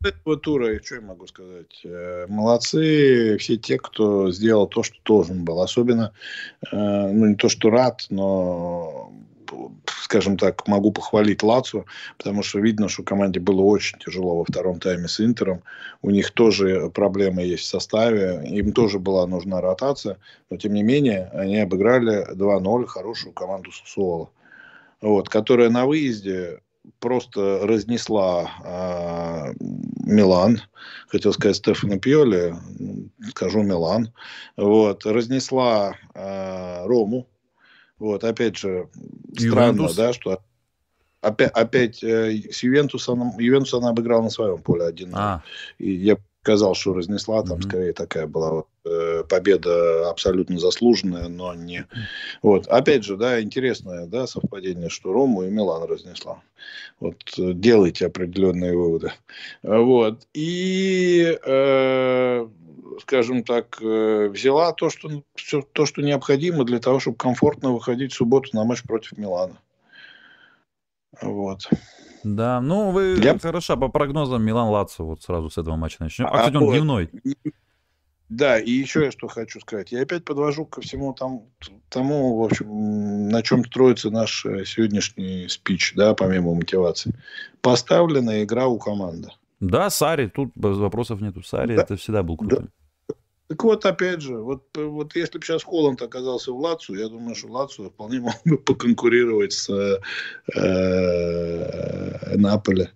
этого 0.04 0.38
тура, 0.38 0.80
что 0.84 0.96
я 0.96 1.02
могу 1.02 1.28
сказать? 1.28 1.82
Э, 1.84 2.26
Молодцы 2.28 3.38
все 3.38 3.58
те, 3.58 3.78
кто 3.78 4.32
сделал 4.32 4.68
то, 4.68 4.84
что 4.84 4.96
должен 5.04 5.44
был. 5.44 5.62
Особенно, 5.62 6.14
э, 6.72 6.76
ну, 6.76 7.28
не 7.28 7.36
то, 7.36 7.50
что 7.50 7.70
рад, 7.70 8.06
но, 8.10 9.12
скажем 10.02 10.38
так, 10.38 10.68
могу 10.68 10.92
похвалить 10.92 11.44
Лацу, 11.44 11.86
потому 12.18 12.44
что 12.44 12.60
видно, 12.60 12.90
что 12.90 13.04
команде 13.04 13.40
было 13.40 13.62
очень 13.62 13.98
тяжело 14.00 14.38
во 14.38 14.44
втором 14.46 14.80
тайме 14.80 15.08
с 15.08 15.20
Интером. 15.20 15.64
У 16.02 16.12
них 16.12 16.32
тоже 16.32 16.90
проблемы 16.94 17.44
есть 17.44 17.64
в 17.64 17.68
составе. 17.68 18.42
Им 18.46 18.74
тоже 18.74 19.00
была 19.00 19.26
нужна 19.28 19.62
ротация. 19.62 20.18
Но, 20.50 20.58
тем 20.58 20.74
не 20.74 20.84
менее, 20.84 21.30
они 21.34 21.58
обыграли 21.58 22.34
2-0 22.36 22.86
хорошую 22.86 23.34
команду 23.34 23.72
Сусуола. 23.72 24.30
Вот, 25.00 25.30
которая 25.30 25.70
на 25.70 25.86
выезде 25.86 26.60
просто 27.00 27.60
разнесла 27.64 28.50
а, 28.64 29.54
Милан, 29.60 30.62
хотел 31.08 31.34
сказать 31.34 31.58
Стефано 31.58 32.00
Пьоли, 32.00 32.56
м, 32.80 33.12
скажу 33.30 33.62
Милан, 33.64 34.12
вот, 34.56 35.06
разнесла 35.06 35.96
а, 36.14 36.86
Рому, 36.86 37.28
вот, 38.00 38.24
опять 38.24 38.58
же, 38.58 38.90
странно, 39.38 39.82
Ювентус. 39.84 39.96
да, 39.96 40.14
что 40.14 40.42
опять, 41.22 41.52
опять 41.52 42.04
э, 42.04 42.44
с 42.52 42.64
Ювентусом, 42.64 43.38
Ювентус 43.40 43.74
она 43.74 43.90
обыграла 43.90 44.24
на 44.24 44.30
своем 44.30 44.60
поле 44.60 44.86
1 44.86 45.12
А, 45.14 45.44
и 45.78 45.92
я 45.92 46.18
сказал, 46.48 46.76
что 46.76 46.94
разнесла, 46.94 47.44
там 47.44 47.58
Мгм. 47.58 47.62
скорее 47.64 47.94
такая 47.94 48.26
была 48.26 48.64
э, 48.86 49.24
победа 49.28 50.10
абсолютно 50.10 50.58
заслуженная, 50.60 51.28
но 51.28 51.54
не. 51.54 51.86
Вот. 52.42 52.68
Опять 52.68 53.04
же, 53.04 53.18
да, 53.18 53.42
интересное 53.42 54.06
да, 54.06 54.28
совпадение, 54.28 54.88
что 54.88 55.12
Рому 55.12 55.44
и 55.44 55.50
Милан 55.50 55.84
разнесла. 55.84 56.42
Вот 57.02 57.18
э, 57.38 57.52
делайте 57.52 58.06
определенные 58.06 58.78
выводы. 58.78 59.12
Вот. 59.62 60.26
И, 60.34 61.38
э, 61.46 62.48
скажем 63.02 63.44
так, 63.44 63.78
э, 63.82 64.30
взяла 64.30 64.72
то 64.72 64.90
что, 64.90 65.10
все, 65.36 65.62
то, 65.62 65.86
что 65.86 66.02
необходимо 66.02 66.64
для 66.64 66.80
того, 66.80 67.02
чтобы 67.02 67.18
комфортно 67.18 67.74
выходить 67.74 68.14
в 68.14 68.16
субботу 68.16 68.52
на 68.54 68.64
матч 68.64 68.84
против 68.84 69.18
Милана. 69.18 69.58
Вот. 71.22 71.70
Да. 72.36 72.62
Ну, 72.62 72.92
вы 72.92 73.18
Я- 73.22 73.38
хороша 73.40 73.76
по 73.76 73.88
прогнозам 73.90 74.44
Милан 74.44 74.70
Лацо. 74.70 75.04
Вот 75.04 75.22
сразу 75.24 75.50
с 75.50 75.58
этого 75.58 75.76
матча 75.76 75.98
начнем. 76.00 76.28
А, 76.28 76.38
кстати, 76.38 76.56
он 76.56 76.70
дневной. 76.72 77.10
Да, 78.30 78.60
и 78.60 78.72
еще 78.72 79.06
я 79.06 79.12
что 79.12 79.28
хочу 79.30 79.62
сказать. 79.62 79.92
Я 79.94 80.02
опять 80.02 80.26
подвожу 80.26 80.66
ко 80.66 80.82
всему 80.82 81.14
тому, 81.14 81.50
тому 81.88 82.38
в 82.38 82.44
общем, 82.44 83.30
на 83.30 83.42
чем 83.42 83.64
строится 83.64 84.10
наш 84.10 84.46
э, 84.46 84.66
сегодняшний 84.66 85.48
спич, 85.48 85.94
да, 85.96 86.14
помимо 86.14 86.54
мотивации. 86.54 87.14
Поставленная 87.62 88.44
игра 88.44 88.68
у 88.68 88.80
команды. 88.80 89.30
Да, 89.62 89.90
Сари, 89.90 90.28
тут 90.28 90.52
вопросов 90.56 91.22
нету. 91.22 91.42
Сари 91.42 91.78
Да. 91.78 91.84
это 91.84 91.96
всегда 91.96 92.22
был 92.22 92.36
крутым. 92.36 92.70
Так 93.48 93.64
вот, 93.64 93.86
опять 93.86 94.22
же, 94.22 94.38
вот, 94.38 94.66
э, 94.78 94.84
вот 94.84 95.16
если 95.16 95.38
бы 95.38 95.46
сейчас 95.46 95.64
Холланд 95.64 96.02
оказался 96.02 96.52
в 96.52 96.60
Лацу, 96.60 96.96
я 96.96 97.08
думаю, 97.08 97.34
что 97.34 97.48
Лацу 97.48 97.90
вполне 97.90 98.20
мог 98.22 98.36
бы 98.44 98.58
поконкурировать 98.58 99.54
с 99.54 99.70
э, 99.70 100.02
э, 100.54 102.36
Наполе. 102.36 102.92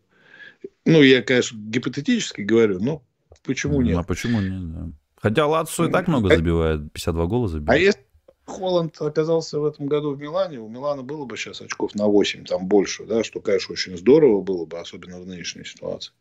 Ну, 0.85 1.01
я, 1.01 1.21
конечно, 1.21 1.57
гипотетически 1.57 2.41
говорю, 2.41 2.79
но 2.79 3.01
почему 3.43 3.81
нет? 3.81 3.97
А 3.97 4.03
почему 4.03 4.41
нет? 4.41 4.73
да. 4.73 4.89
Хотя 5.15 5.47
Лацо 5.47 5.87
и 5.87 5.91
так 5.91 6.07
много 6.07 6.33
А- 6.33 6.35
забивает. 6.35 6.91
52 6.91 7.25
гола 7.27 7.47
забил. 7.47 7.71
А 7.71 7.77
если 7.77 8.01
Холланд 8.45 8.99
оказался 9.01 9.59
в 9.59 9.65
этом 9.65 9.87
году 9.87 10.13
в 10.13 10.19
Милане, 10.19 10.59
у 10.59 10.67
Милана 10.67 11.03
было 11.03 11.25
бы 11.25 11.37
сейчас 11.37 11.61
очков 11.61 11.95
на 11.95 12.07
8, 12.07 12.43
там 12.43 12.67
больше, 12.67 13.05
да, 13.05 13.23
что, 13.23 13.39
конечно, 13.39 13.73
очень 13.73 13.97
здорово 13.97 14.41
было 14.41 14.65
бы, 14.65 14.79
особенно 14.79 15.19
в 15.19 15.25
нынешней 15.25 15.63
ситуации. 15.63 16.11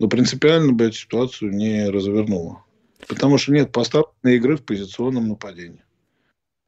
Но 0.00 0.08
принципиально 0.08 0.72
бы 0.72 0.86
эту 0.86 0.96
ситуацию 0.96 1.52
не 1.52 1.88
развернуло. 1.88 2.63
Потому 3.08 3.38
что 3.38 3.52
нет 3.52 3.72
поставленной 3.72 4.36
игры 4.36 4.56
в 4.56 4.64
позиционном 4.64 5.28
нападении. 5.28 5.82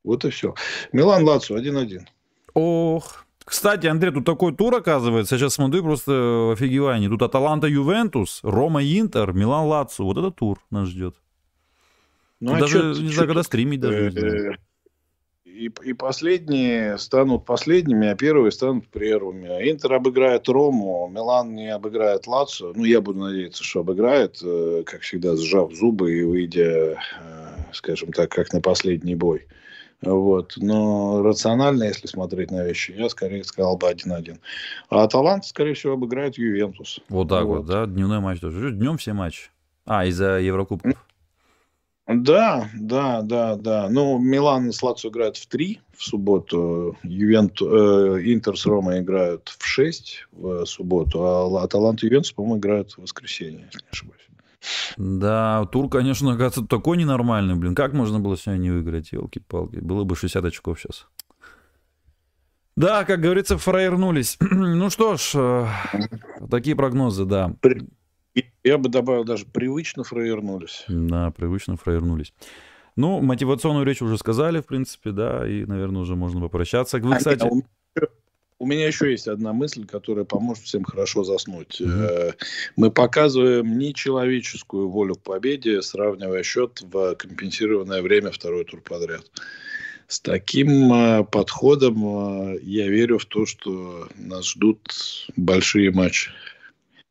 Вот 0.05 0.25
и 0.25 0.31
все. 0.31 0.55
Милан 0.93 1.25
Лацо 1.25 1.57
1-1. 1.57 2.07
Ох. 2.55 3.25
Кстати, 3.45 3.87
Андрей, 3.87 4.13
тут 4.13 4.25
такой 4.25 4.55
тур 4.55 4.75
оказывается. 4.75 5.37
Я 5.37 5.39
сейчас 5.39 5.55
смотрю 5.55 5.83
просто 5.85 6.51
офигевание. 6.53 7.09
Тут 7.09 7.23
Аталанта 7.23 7.69
Ювентус, 7.69 8.41
Рома 8.43 8.83
Интер, 8.83 9.33
Милан 9.33 9.67
Лацо. 9.67 10.03
Вот 10.05 10.19
это 10.19 10.31
тур 10.31 10.59
нас 10.71 10.89
ждет. 10.89 11.15
Ну, 12.41 12.55
а 12.55 12.59
даже 12.61 12.95
чё- 12.95 13.03
не 13.03 13.09
знаю, 13.13 13.29
когда 13.29 13.43
стримить 13.43 13.81
даже. 13.81 14.59
И, 15.57 15.71
и 15.85 15.95
последние 15.95 16.99
станут 16.99 17.47
последними, 17.47 18.09
а 18.09 18.15
первые 18.15 18.53
станут 18.53 18.87
первыми. 18.89 19.49
Интер 19.71 19.95
обыграет 19.95 20.47
Рому, 20.51 21.09
Милан 21.11 21.55
не 21.55 21.73
обыграет 21.73 22.27
Лацо. 22.27 22.75
Ну, 22.75 22.85
я 22.85 23.01
буду 23.01 23.21
надеяться, 23.21 23.65
что 23.65 23.81
обыграет, 23.81 24.39
э, 24.43 24.83
как 24.85 25.01
всегда, 25.01 25.35
сжав 25.35 25.73
зубы 25.73 26.13
и 26.13 26.25
выйдя, 26.25 26.93
э, 26.93 26.97
скажем 27.73 28.13
так, 28.13 28.31
как 28.31 28.53
на 28.53 28.61
последний 28.61 29.15
бой. 29.15 29.47
Вот. 30.03 30.53
Но 30.59 31.23
рационально, 31.23 31.85
если 31.85 32.07
смотреть 32.07 32.51
на 32.51 32.63
вещи, 32.63 32.95
я 32.95 33.09
скорее 33.09 33.43
сказал 33.43 33.79
бы 33.79 33.89
1-1. 33.89 34.39
А 34.91 35.05
Аталант, 35.05 35.47
скорее 35.47 35.73
всего, 35.73 35.95
обыграет 35.95 36.37
Ювентус. 36.37 37.01
Вот 37.09 37.31
так 37.31 37.47
вот. 37.47 37.59
Вот. 37.61 37.67
да, 37.67 37.87
дневной 37.87 38.21
матч 38.21 38.41
тоже. 38.41 38.73
Днем 38.73 38.99
все 38.99 39.15
матчи. 39.15 39.49
А, 39.87 40.05
из-за 40.05 40.39
Еврокубков. 40.39 40.93
Да, 42.07 42.71
да, 42.79 43.23
да, 43.23 43.57
да. 43.57 43.89
Ну, 43.91 44.19
Милан 44.19 44.73
с 44.73 44.83
Лацо 44.83 45.09
играют 45.09 45.37
в 45.37 45.47
3 45.49 45.81
в 45.97 46.05
субботу, 46.05 46.97
Ювент, 47.03 47.61
э, 47.61 47.65
Интер 47.65 48.57
с 48.57 48.65
Ромой 48.65 49.01
играют 49.01 49.49
в 49.59 49.67
6 49.67 50.27
в 50.31 50.65
субботу, 50.67 51.25
а 51.25 51.65
Аталант 51.65 52.03
и 52.03 52.07
Ювентус, 52.07 52.33
по-моему, 52.33 52.59
играют 52.59 52.93
в 52.93 52.99
воскресенье, 52.99 53.65
если 53.67 53.81
не 53.81 53.91
ошибаюсь. 53.91 54.23
Да, 54.97 55.67
тур, 55.67 55.89
конечно, 55.89 56.31
оказывается, 56.31 56.65
такой 56.67 56.97
ненормальный, 56.97 57.57
блин. 57.57 57.75
Как 57.75 57.93
можно 57.93 58.21
было 58.21 58.37
сегодня 58.37 58.63
не 58.63 58.71
выиграть, 58.71 59.13
елки-палки? 59.13 59.77
Было 59.77 60.05
бы 60.05 60.17
60 60.17 60.45
очков 60.45 60.81
сейчас. 60.81 61.07
Да, 62.77 63.05
как 63.05 63.21
говорится, 63.21 63.59
фраернулись. 63.59 64.37
ну 64.51 64.91
что 64.91 65.17
ж, 65.17 65.33
э, 65.35 65.67
такие 66.51 66.77
прогнозы, 66.77 67.25
да. 67.25 67.55
Я 68.65 68.79
бы 68.79 68.89
добавил 68.89 69.25
даже 69.25 69.47
привычно 69.47 70.05
фраернулись. 70.05 70.85
Да, 70.89 71.31
привычно 71.31 71.77
фраернулись. 71.77 72.33
Ну, 72.97 73.21
мотивационную 73.21 73.85
речь 73.85 74.03
уже 74.03 74.17
сказали, 74.19 74.61
в 74.61 74.67
принципе, 74.67 75.11
да, 75.11 75.47
и, 75.47 75.65
наверное, 75.65 76.03
уже 76.03 76.17
можно 76.17 76.41
попрощаться. 76.41 76.99
Вы, 76.99 77.15
а 77.15 77.19
кстати... 77.19 77.47
А, 77.47 77.51
у 78.59 78.67
меня 78.67 78.87
еще 78.87 79.11
есть 79.11 79.29
одна 79.29 79.53
мысль, 79.53 79.87
которая 79.87 80.25
поможет 80.25 80.65
всем 80.65 80.83
хорошо 80.83 81.25
заснуть. 81.25 81.81
Mm-hmm. 81.81 82.35
Мы 82.77 82.91
показываем 82.91 83.79
нечеловеческую 83.79 84.89
волю 84.89 85.17
к 85.17 85.23
победе, 85.23 85.83
сравнивая 85.83 86.43
счет 86.43 86.81
в 86.81 87.15
компенсированное 87.17 88.01
время 88.01 88.31
второй 88.31 88.65
тур 88.65 88.81
подряд. 88.81 89.31
С 90.09 90.21
таким 90.21 90.93
э, 90.93 91.25
подходом 91.25 92.57
я 92.63 92.89
верю 92.89 93.19
в 93.19 93.27
то, 93.27 93.45
что 93.45 94.09
нас 94.17 94.49
ждут 94.49 95.29
большие 95.37 95.91
матчи. 95.91 96.31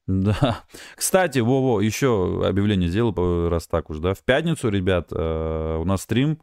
Да. 0.08 0.64
Кстати, 0.96 1.40
Вово, 1.40 1.82
еще 1.82 2.44
объявление 2.46 2.90
сделал, 2.90 3.50
раз 3.50 3.68
так 3.68 3.90
уж, 3.90 4.00
да. 4.00 4.14
В 4.14 4.20
пятницу, 4.24 4.70
ребят, 4.70 5.08
э, 5.12 5.78
у 5.82 5.86
нас 5.86 6.04
стрим. 6.04 6.40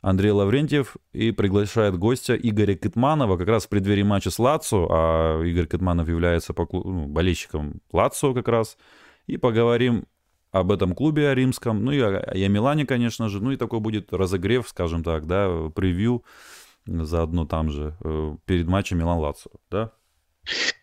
Андрей 0.00 0.32
Лаврентьев 0.32 0.96
и 1.12 1.30
приглашает 1.30 1.96
гостя 1.96 2.34
Игоря 2.34 2.74
Китманова 2.74 3.36
как 3.36 3.46
раз 3.46 3.66
в 3.66 3.68
преддверии 3.68 4.02
матча 4.02 4.30
с 4.32 4.38
Лацо, 4.40 4.88
а 4.90 5.40
Игорь 5.44 5.66
Китманов 5.66 6.08
является 6.08 6.52
ну, 6.72 7.06
болельщиком 7.06 7.80
Лацо 7.92 8.34
как 8.34 8.48
раз. 8.48 8.76
И 9.28 9.36
поговорим 9.36 10.06
об 10.50 10.72
этом 10.72 10.96
клубе 10.96 11.28
о 11.28 11.34
римском, 11.34 11.84
ну 11.84 11.92
и 11.92 12.00
о, 12.00 12.18
о 12.18 12.48
Милане, 12.48 12.84
конечно 12.84 13.28
же. 13.28 13.40
Ну 13.40 13.52
и 13.52 13.56
такой 13.56 13.78
будет 13.78 14.12
разогрев, 14.12 14.68
скажем 14.68 15.04
так, 15.04 15.26
да, 15.26 15.70
превью 15.74 16.24
заодно 16.84 17.46
там 17.46 17.70
же 17.70 17.94
э, 18.02 18.36
перед 18.44 18.66
матчем 18.66 18.98
Милан-Лацо, 18.98 19.50
да? 19.70 19.92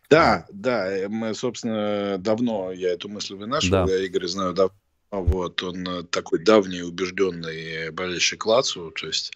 Да, 0.10 0.46
да, 0.52 0.92
э, 0.92 1.08
мы, 1.08 1.34
собственно, 1.36 2.18
давно, 2.18 2.72
я 2.72 2.94
эту 2.94 3.10
мысль 3.10 3.36
вынашивал, 3.36 3.86
да. 3.86 3.94
я 3.94 4.06
Игорь 4.06 4.28
знаю 4.28 4.54
давно, 4.54 4.74
вот, 5.12 5.62
он 5.64 5.88
э, 5.88 6.04
такой 6.04 6.40
давний 6.40 6.82
убежденный 6.82 7.92
болельщик 7.92 8.46
Лацу, 8.46 8.92
то 8.92 9.08
есть 9.08 9.34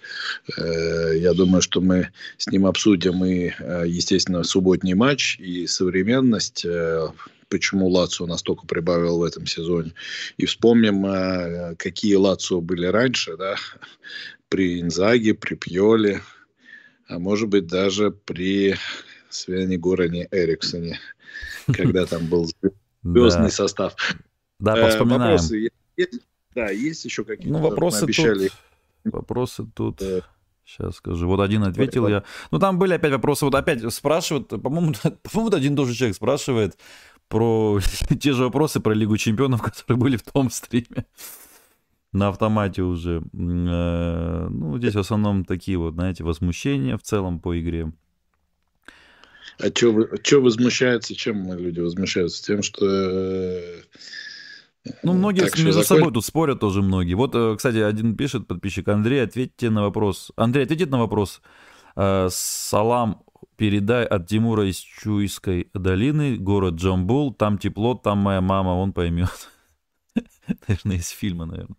э, 0.57 1.17
я 1.17 1.33
думаю, 1.33 1.61
что 1.61 1.79
мы 1.81 2.09
с 2.37 2.47
ним 2.47 2.65
обсудим 2.65 3.23
и, 3.23 3.51
э, 3.57 3.83
естественно, 3.87 4.43
субботний 4.43 4.93
матч, 4.93 5.39
и 5.39 5.67
современность, 5.67 6.65
э, 6.65 7.07
почему 7.49 7.87
Лацо 7.87 8.25
настолько 8.25 8.65
прибавил 8.65 9.19
в 9.19 9.23
этом 9.23 9.45
сезоне, 9.45 9.93
и 10.37 10.45
вспомним, 10.45 11.05
э, 11.05 11.75
какие 11.75 12.15
Лацо 12.15 12.61
были 12.61 12.87
раньше, 12.87 13.37
да, 13.37 13.55
при 14.49 14.81
Инзаге, 14.81 15.35
при 15.35 15.53
Пьоле, 15.55 16.21
а 17.07 17.19
может 17.19 17.49
быть 17.49 17.67
даже 17.67 18.11
при 18.11 18.75
Свяне 19.35 19.77
Гороне 19.77 20.27
Эриксоне, 20.31 20.99
когда 21.67 22.05
там 22.05 22.27
был 22.27 22.49
звездный 23.03 23.51
состав. 23.51 23.95
Да, 24.59 24.77
э, 24.77 24.81
повспоминаем. 24.81 25.37
Вопросы 25.37 25.69
есть? 25.97 26.19
Да, 26.55 26.69
есть 26.69 27.03
еще 27.05 27.23
какие-то? 27.23 27.51
Ну, 27.51 27.59
вопросы 27.59 28.03
обещали. 28.03 28.49
тут... 29.03 29.13
Вопросы 29.13 29.65
тут... 29.73 30.01
Сейчас 30.65 30.95
скажу. 30.95 31.27
Вот 31.27 31.41
один 31.41 31.63
ответил 31.63 32.07
я. 32.07 32.23
Ну, 32.51 32.59
там 32.59 32.79
были 32.79 32.93
опять 32.93 33.11
вопросы. 33.11 33.43
Вот 33.43 33.53
опять 33.53 33.93
спрашивают, 33.93 34.47
по-моему, 34.47 34.93
по-моему, 35.31 35.55
один 35.55 35.75
тоже 35.75 35.93
человек 35.93 36.15
спрашивает 36.15 36.77
про 37.27 37.79
те 38.21 38.33
же 38.33 38.43
вопросы 38.43 38.79
про 38.79 38.93
Лигу 38.93 39.17
Чемпионов, 39.17 39.61
которые 39.61 39.97
были 39.97 40.17
в 40.17 40.23
том 40.23 40.49
стриме. 40.49 41.05
На 42.11 42.27
автомате 42.29 42.83
уже. 42.83 43.23
Э, 43.33 44.47
ну, 44.49 44.77
здесь 44.77 44.95
в 44.95 44.99
основном 44.99 45.45
такие 45.45 45.77
вот, 45.77 45.95
знаете, 45.95 46.23
возмущения 46.23 46.97
в 46.97 47.01
целом 47.01 47.39
по 47.39 47.59
игре. 47.59 47.91
А 49.59 49.67
что 49.67 50.41
возмущается? 50.41 51.15
Чем 51.15 51.51
люди 51.53 51.79
возмущаются? 51.79 52.43
Тем, 52.43 52.61
что... 52.61 52.85
Э, 52.85 53.81
ну, 55.03 55.13
многие 55.13 55.41
так 55.41 55.57
между 55.59 55.83
собой 55.83 56.11
тут 56.11 56.25
спорят 56.25 56.59
тоже 56.59 56.81
многие. 56.81 57.13
Вот, 57.13 57.33
э, 57.35 57.55
кстати, 57.55 57.77
один 57.77 58.15
пишет, 58.15 58.47
подписчик 58.47 58.87
Андрей, 58.87 59.23
ответьте 59.23 59.69
на 59.69 59.83
вопрос. 59.83 60.31
Андрей, 60.35 60.63
ответит 60.63 60.89
на 60.89 60.99
вопрос. 60.99 61.41
Э, 61.95 62.27
Салам 62.31 63.23
передай 63.55 64.05
от 64.05 64.27
Тимура 64.27 64.69
из 64.69 64.77
Чуйской 64.77 65.69
долины, 65.73 66.37
город 66.37 66.75
Джамбул, 66.75 67.33
там 67.33 67.57
тепло, 67.57 67.95
там 67.95 68.17
моя 68.17 68.41
мама, 68.41 68.69
он 68.69 68.93
поймет. 68.93 69.29
Наверное, 70.67 70.97
из 70.97 71.09
фильма, 71.09 71.45
наверное. 71.45 71.77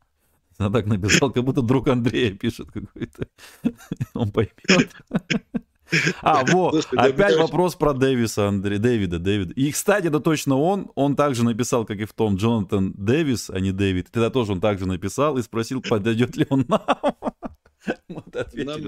Она 0.57 0.71
так 0.71 0.87
написал, 0.87 1.33
как 1.33 1.45
будто 1.45 1.63
друг 1.63 1.89
Андрея 1.89 2.33
пишет 2.33 2.71
какой-то. 2.71 3.27
Он 4.15 4.31
поймет. 4.31 4.55
А, 6.23 6.45
во, 6.45 6.73
опять 6.97 7.37
вопрос 7.37 7.75
про 7.75 7.93
Дэвиса, 7.93 8.49
Андрей, 8.49 8.79
Дэвида, 8.79 9.19
Дэвида. 9.19 9.55
И, 9.55 9.71
кстати, 9.71 10.07
это 10.07 10.21
точно 10.21 10.57
он, 10.59 10.91
он 10.95 11.17
также 11.17 11.45
написал, 11.45 11.85
как 11.85 11.99
и 11.99 12.05
в 12.05 12.13
том, 12.13 12.37
Джонатан 12.37 12.93
Дэвис, 12.97 13.51
а 13.51 13.61
не 13.61 13.73
Дэвид. 13.73 14.09
Тогда 14.11 14.31
тоже 14.31 14.53
он 14.53 14.61
также 14.61 14.87
написал 14.87 15.39
и 15.39 15.43
спросил, 15.43 15.81
подойдет 15.81 16.37
ли 16.37 16.47
он 16.51 16.65
нам. 16.69 16.81
нам, 18.55 18.81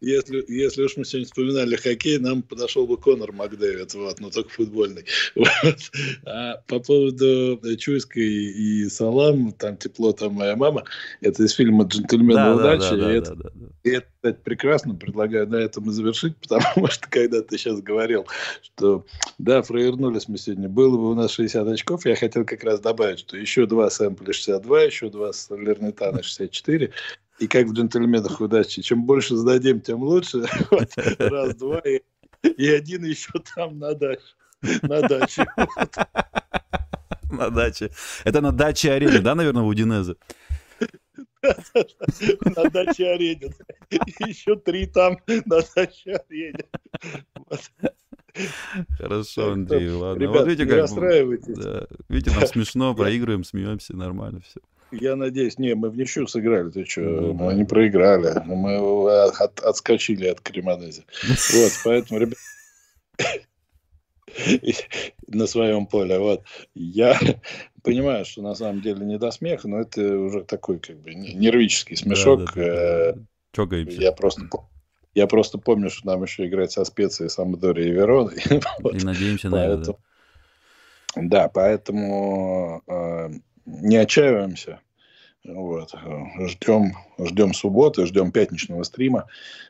если, 0.00 0.44
если 0.48 0.82
уж 0.82 0.96
мы 0.96 1.04
сегодня 1.04 1.26
вспоминали 1.26 1.76
хоккей, 1.76 2.18
нам 2.18 2.42
подошел 2.42 2.86
бы 2.86 2.96
Конор 2.96 3.32
Макдэвид, 3.32 3.94
вот, 3.94 4.20
но 4.20 4.30
только 4.30 4.50
футбольный. 4.50 5.04
Вот. 5.34 5.90
А 6.24 6.56
по 6.66 6.80
поводу 6.80 7.60
Чуйской 7.78 8.22
и 8.22 8.88
Салам, 8.88 9.52
там 9.52 9.76
тепло, 9.76 10.12
там 10.12 10.34
моя 10.34 10.56
мама, 10.56 10.84
это 11.20 11.42
из 11.44 11.52
фильма 11.52 11.84
«Джентльмены 11.84 12.34
да, 12.34 12.54
удачи». 12.54 12.90
Да, 12.90 12.96
да, 12.96 13.14
и, 13.14 13.18
это, 13.18 13.34
да, 13.34 13.50
да, 13.54 13.66
и 13.84 13.90
это, 13.90 14.06
кстати, 14.16 14.38
прекрасно, 14.42 14.94
предлагаю 14.94 15.48
на 15.48 15.56
этом 15.56 15.88
и 15.88 15.92
завершить, 15.92 16.36
потому 16.48 16.88
что, 16.88 17.08
когда 17.08 17.42
ты 17.42 17.58
сейчас 17.58 17.80
говорил, 17.80 18.26
что, 18.62 19.06
да, 19.38 19.62
провернулись 19.62 20.28
мы 20.28 20.38
сегодня, 20.38 20.68
было 20.68 20.96
бы 20.96 21.10
у 21.10 21.14
нас 21.14 21.32
60 21.32 21.66
очков, 21.68 22.06
я 22.06 22.16
хотел 22.16 22.44
как 22.44 22.64
раз 22.64 22.80
добавить, 22.80 23.20
что 23.20 23.36
еще 23.36 23.66
два 23.66 23.90
сэмпля 23.90 24.32
62, 24.32 24.82
еще 24.82 25.10
два 25.10 25.30
Лернитана 25.50 26.22
64, 26.22 26.92
и 27.38 27.46
как 27.46 27.66
в 27.66 27.72
джентльменах 27.72 28.40
удачи. 28.40 28.82
Чем 28.82 29.04
больше 29.04 29.36
сдадим, 29.36 29.80
тем 29.80 30.02
лучше. 30.02 30.44
Раз, 31.18 31.54
два, 31.56 31.78
и, 31.80 32.02
и 32.42 32.68
один 32.68 33.04
еще 33.04 33.32
там 33.54 33.78
на 33.78 33.94
даче. 33.94 34.22
На 34.82 35.02
даче. 35.02 35.46
На 37.28 37.50
даче. 37.50 37.90
Это 38.24 38.40
на 38.40 38.52
даче 38.52 38.92
арене, 38.92 39.18
да, 39.18 39.34
наверное, 39.34 39.64
в 39.64 39.66
Удинезе? 39.66 40.14
На 41.42 42.70
даче 42.70 43.08
арене. 43.08 43.52
Еще 44.26 44.56
три 44.56 44.86
там 44.86 45.18
на 45.26 45.60
даче 45.74 46.12
арене. 46.12 46.64
Хорошо, 48.98 49.52
Андрей, 49.52 49.90
ладно. 49.90 50.20
Ребят, 50.20 50.36
вот 50.36 50.46
видите, 50.46 50.64
не 50.64 50.70
как... 50.70 50.80
расстраивайтесь. 50.80 51.58
Да. 51.58 51.86
Видите, 52.08 52.36
нам 52.36 52.46
смешно, 52.46 52.94
проигрываем, 52.96 53.44
смеемся, 53.44 53.96
нормально 53.96 54.40
все. 54.40 54.60
Я 54.92 55.16
надеюсь, 55.16 55.58
не, 55.58 55.74
мы 55.74 55.90
в 55.90 55.96
ничью 55.96 56.26
сыграли, 56.26 56.70
ты 56.70 56.84
что, 56.84 57.00
мы 57.00 57.54
не 57.54 57.64
проиграли, 57.64 58.40
мы 58.44 58.76
от, 59.28 59.60
отскочили 59.60 60.26
от 60.28 60.40
Кремонези. 60.40 61.04
Вот, 61.54 61.72
поэтому, 61.84 62.20
ребят, 62.20 62.38
на 65.26 65.46
своем 65.46 65.86
поле, 65.86 66.18
вот, 66.18 66.42
я 66.74 67.18
понимаю, 67.82 68.24
что 68.24 68.42
на 68.42 68.54
самом 68.54 68.80
деле 68.80 69.04
не 69.04 69.18
до 69.18 69.30
смеха, 69.30 69.68
но 69.68 69.80
это 69.80 70.18
уже 70.18 70.44
такой, 70.44 70.78
как 70.78 70.98
бы, 71.00 71.14
нервический 71.14 71.96
смешок. 71.96 72.54
Да, 72.54 73.14
да. 73.56 73.76
Я 73.88 74.12
просто 74.12 74.48
я 75.16 75.26
просто 75.26 75.56
помню, 75.56 75.88
что 75.88 76.06
нам 76.08 76.22
еще 76.22 76.46
играть 76.46 76.72
со 76.72 76.84
специей 76.84 77.30
Самдори 77.30 77.88
и 77.88 77.90
Верон. 77.90 78.30
И 78.92 79.02
надеемся 79.02 79.48
на 79.48 79.66
это. 79.66 79.96
Да, 81.16 81.48
поэтому 81.48 82.82
э, 82.86 83.30
не 83.66 83.96
отчаиваемся. 83.96 84.80
Вот. 85.48 85.94
Ждем, 86.48 86.92
ждем 87.18 87.54
субботы, 87.54 88.06
ждем 88.06 88.32
пятничного 88.32 88.82
стрима. 88.82 89.26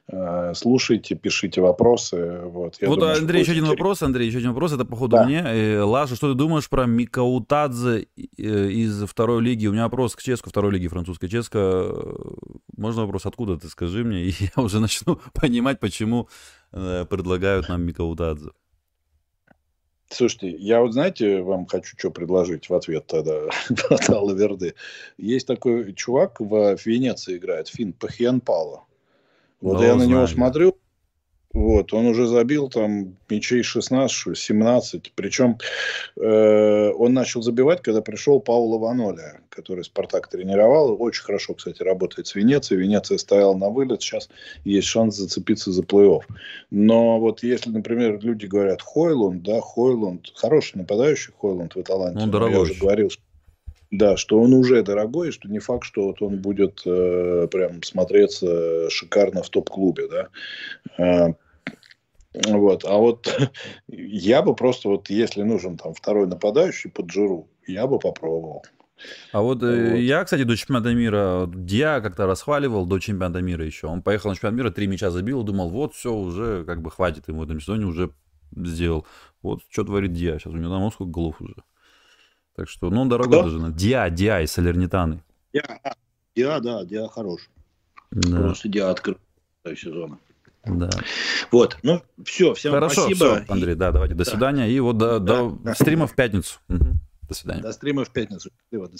Э, 0.09 0.53
слушайте, 0.55 1.15
пишите 1.15 1.61
вопросы. 1.61 2.41
Вот, 2.45 2.77
Я 2.81 2.89
вот 2.89 3.01
думаю, 3.01 3.19
Андрей, 3.19 3.43
еще 3.43 3.53
один 3.53 3.67
вопрос, 3.67 4.03
Андрей, 4.03 4.29
еще 4.29 4.39
один 4.39 4.51
вопрос, 4.53 4.73
это 4.73 4.85
походу 4.85 5.17
да. 5.17 5.25
мне. 5.25 5.43
Э, 5.45 5.83
Лаша, 5.83 6.17
что 6.17 6.33
ты 6.33 6.39
думаешь 6.39 6.69
про 6.69 6.87
Микаутадзе 6.87 8.07
э, 8.17 8.69
из 8.71 9.03
второй 9.05 9.43
лиги? 9.43 9.67
У 9.67 9.73
меня 9.73 9.85
вопрос 9.85 10.17
к 10.17 10.23
Ческу, 10.23 10.49
второй 10.49 10.73
лиги 10.73 10.89
французской. 10.89 11.29
Ческа, 11.29 11.93
можно 12.77 13.03
вопрос, 13.03 13.27
откуда 13.27 13.59
ты, 13.59 13.69
скажи 13.69 14.05
мне, 14.05 14.25
и 14.25 14.31
я 14.57 14.63
уже 14.63 14.81
начну 14.81 15.21
понимать, 15.35 15.81
почему 15.81 16.29
предлагают 16.71 17.69
нам 17.69 17.83
Микаутадзе. 17.83 18.51
Слушайте, 20.09 20.51
я 20.51 20.81
вот, 20.81 20.93
знаете, 20.93 21.43
вам 21.43 21.67
хочу 21.67 21.97
что 21.99 22.11
предложить 22.11 22.69
в 22.69 22.75
ответ 22.75 23.07
тогда 23.07 23.49
от 23.91 24.09
Верды. 24.39 24.75
Есть 25.19 25.47
такой 25.47 25.93
чувак 25.95 26.41
в 26.41 26.77
Венеции 26.85 27.37
играет, 27.37 27.69
фин 27.69 27.93
Пахьян 27.93 28.41
Пало. 28.41 28.85
Вот 29.61 29.79
Да, 29.79 29.87
я 29.87 29.95
на 29.97 30.05
него 30.05 30.27
смотрю, 30.27 30.77
вот, 31.57 31.95
он 31.95 32.05
уже 32.05 32.27
забил 32.27 32.69
там 32.69 33.17
мячей 33.31 33.63
16, 33.63 34.15
что 34.15 34.31
ли, 34.31 34.37
17. 34.37 35.13
Причем 35.15 35.57
э, 36.21 36.91
он 36.91 37.15
начал 37.15 37.41
забивать, 37.41 37.81
когда 37.81 38.03
пришел 38.03 38.41
Пауло 38.41 38.79
Ваноли, 38.79 39.41
который 39.49 39.83
Спартак 39.83 40.29
тренировал. 40.29 41.01
Очень 41.01 41.25
хорошо, 41.25 41.55
кстати, 41.55 41.83
работает 41.83 42.27
с 42.27 42.35
Венецией. 42.35 42.83
Венеция 42.83 43.17
стояла 43.17 43.57
на 43.57 43.71
вылет. 43.71 44.03
Сейчас 44.03 44.29
есть 44.65 44.87
шанс 44.87 45.17
зацепиться 45.17 45.73
за 45.73 45.81
плей-офф. 45.81 46.25
Но 46.71 47.19
вот 47.21 47.43
если, 47.43 47.71
например, 47.71 48.21
люди 48.21 48.45
говорят 48.45 48.83
Хойлунд, 48.83 49.43
да, 49.43 49.63
Хойлунд, 49.63 50.33
хороший 50.35 50.77
нападающий 50.77 51.33
Хойлунд 51.41 51.75
в 51.75 51.79
Аталанте. 51.79 52.19
Ну, 52.19 52.27
но 52.27 52.33
дорогой 52.33 52.53
Я 52.53 52.61
уже 52.61 52.75
говорил, 52.75 53.09
что 53.09 53.23
да, 53.91 54.19
что 54.19 54.41
он 54.41 54.53
уже 54.53 54.83
дорогой, 54.83 55.33
что 55.33 55.49
не 55.49 55.61
факт, 55.61 55.85
что 55.85 56.09
вот 56.09 56.21
он 56.21 56.39
будет 56.39 56.83
э, 56.85 57.49
прям 57.51 57.83
смотреться 57.83 58.91
шикарно 58.91 59.43
в 59.43 59.49
топ-клубе, 59.49 60.09
да. 60.09 60.29
Э, 60.99 61.33
вот, 62.45 62.85
а 62.85 62.97
вот 62.99 63.29
я 63.89 64.43
бы 64.43 64.55
просто 64.55 64.89
вот, 64.89 65.11
если 65.11 65.43
нужен 65.43 65.77
там 65.77 65.95
второй 65.95 66.27
нападающий 66.27 66.91
под 66.91 67.11
жиру, 67.11 67.49
я 67.67 67.87
бы 67.87 67.99
попробовал. 67.99 68.65
А 69.33 69.43
вот, 69.43 69.63
э, 69.63 69.91
Вот. 69.93 69.97
я, 69.99 70.25
кстати, 70.25 70.45
до 70.45 70.57
чемпионата 70.57 70.95
мира, 70.95 71.47
Диа 71.49 72.01
как-то 72.01 72.27
расхваливал 72.27 72.87
до 72.87 72.99
чемпионата 72.99 73.43
мира 73.43 73.65
еще. 73.65 73.87
Он 73.89 74.03
поехал 74.03 74.31
на 74.31 74.35
чемпионат 74.37 74.57
мира, 74.59 74.71
три 74.71 74.87
мяча 74.87 75.11
забил, 75.11 75.43
думал, 75.43 75.69
вот 75.69 75.95
все, 75.95 76.15
уже 76.15 76.65
как 76.65 76.81
бы 76.81 76.91
хватит 76.91 77.29
ему 77.29 77.41
в 77.41 77.43
этом 77.45 77.61
сезоне, 77.61 77.85
уже 77.87 78.11
сделал. 78.57 79.07
Вот 79.43 79.61
что 79.71 79.85
творит 79.85 80.13
Диа 80.15 80.39
сейчас, 80.39 80.53
у 80.53 80.57
него 80.57 80.73
там 80.73 80.91
сколько 80.91 81.11
голов 81.13 81.41
уже. 81.43 81.55
Так 82.55 82.71
что, 82.71 82.89
ну, 82.89 83.05
дорогой 83.05 83.43
даже. 83.43 83.59
на- 83.61 83.71
Диа, 83.71 84.09
Диа 84.09 84.41
из 84.41 84.53
Салернитаны. 84.53 85.23
Диа, 85.53 85.79
Диа, 86.35 86.61
да, 86.61 86.85
Диа 86.85 87.07
хорош. 87.09 87.51
Да, 88.13 88.37
Просто 88.37 88.69
Диа 88.69 88.91
открыл 88.91 89.19
сезона. 89.77 90.19
Да. 90.67 90.91
Вот, 91.51 91.79
ну 91.83 92.03
все, 92.25 92.55
всем 92.55 92.73
Хорошо, 92.73 93.03
спасибо. 93.03 93.43
все, 93.43 93.53
Андрей, 93.53 93.75
да, 93.75 93.93
давайте, 93.93 94.15
до 94.15 94.25
Да. 94.25 94.31
свидания. 94.31 94.71
И 94.71 94.79
вот 94.81 94.99
до, 94.99 95.19
Да, 95.19 95.35
до 95.45 95.51
да. 95.63 95.75
стрима 95.75 96.07
в 96.07 96.15
пятницу. 96.15 96.59
Мгм. 96.69 97.01
До 97.29 97.35
свидания. 97.35 97.63
До 97.63 97.73
стрима 97.73 98.05
в 98.05 98.11
пятницу. 98.13 98.51
До 98.71 98.79
свидания. 98.79 98.99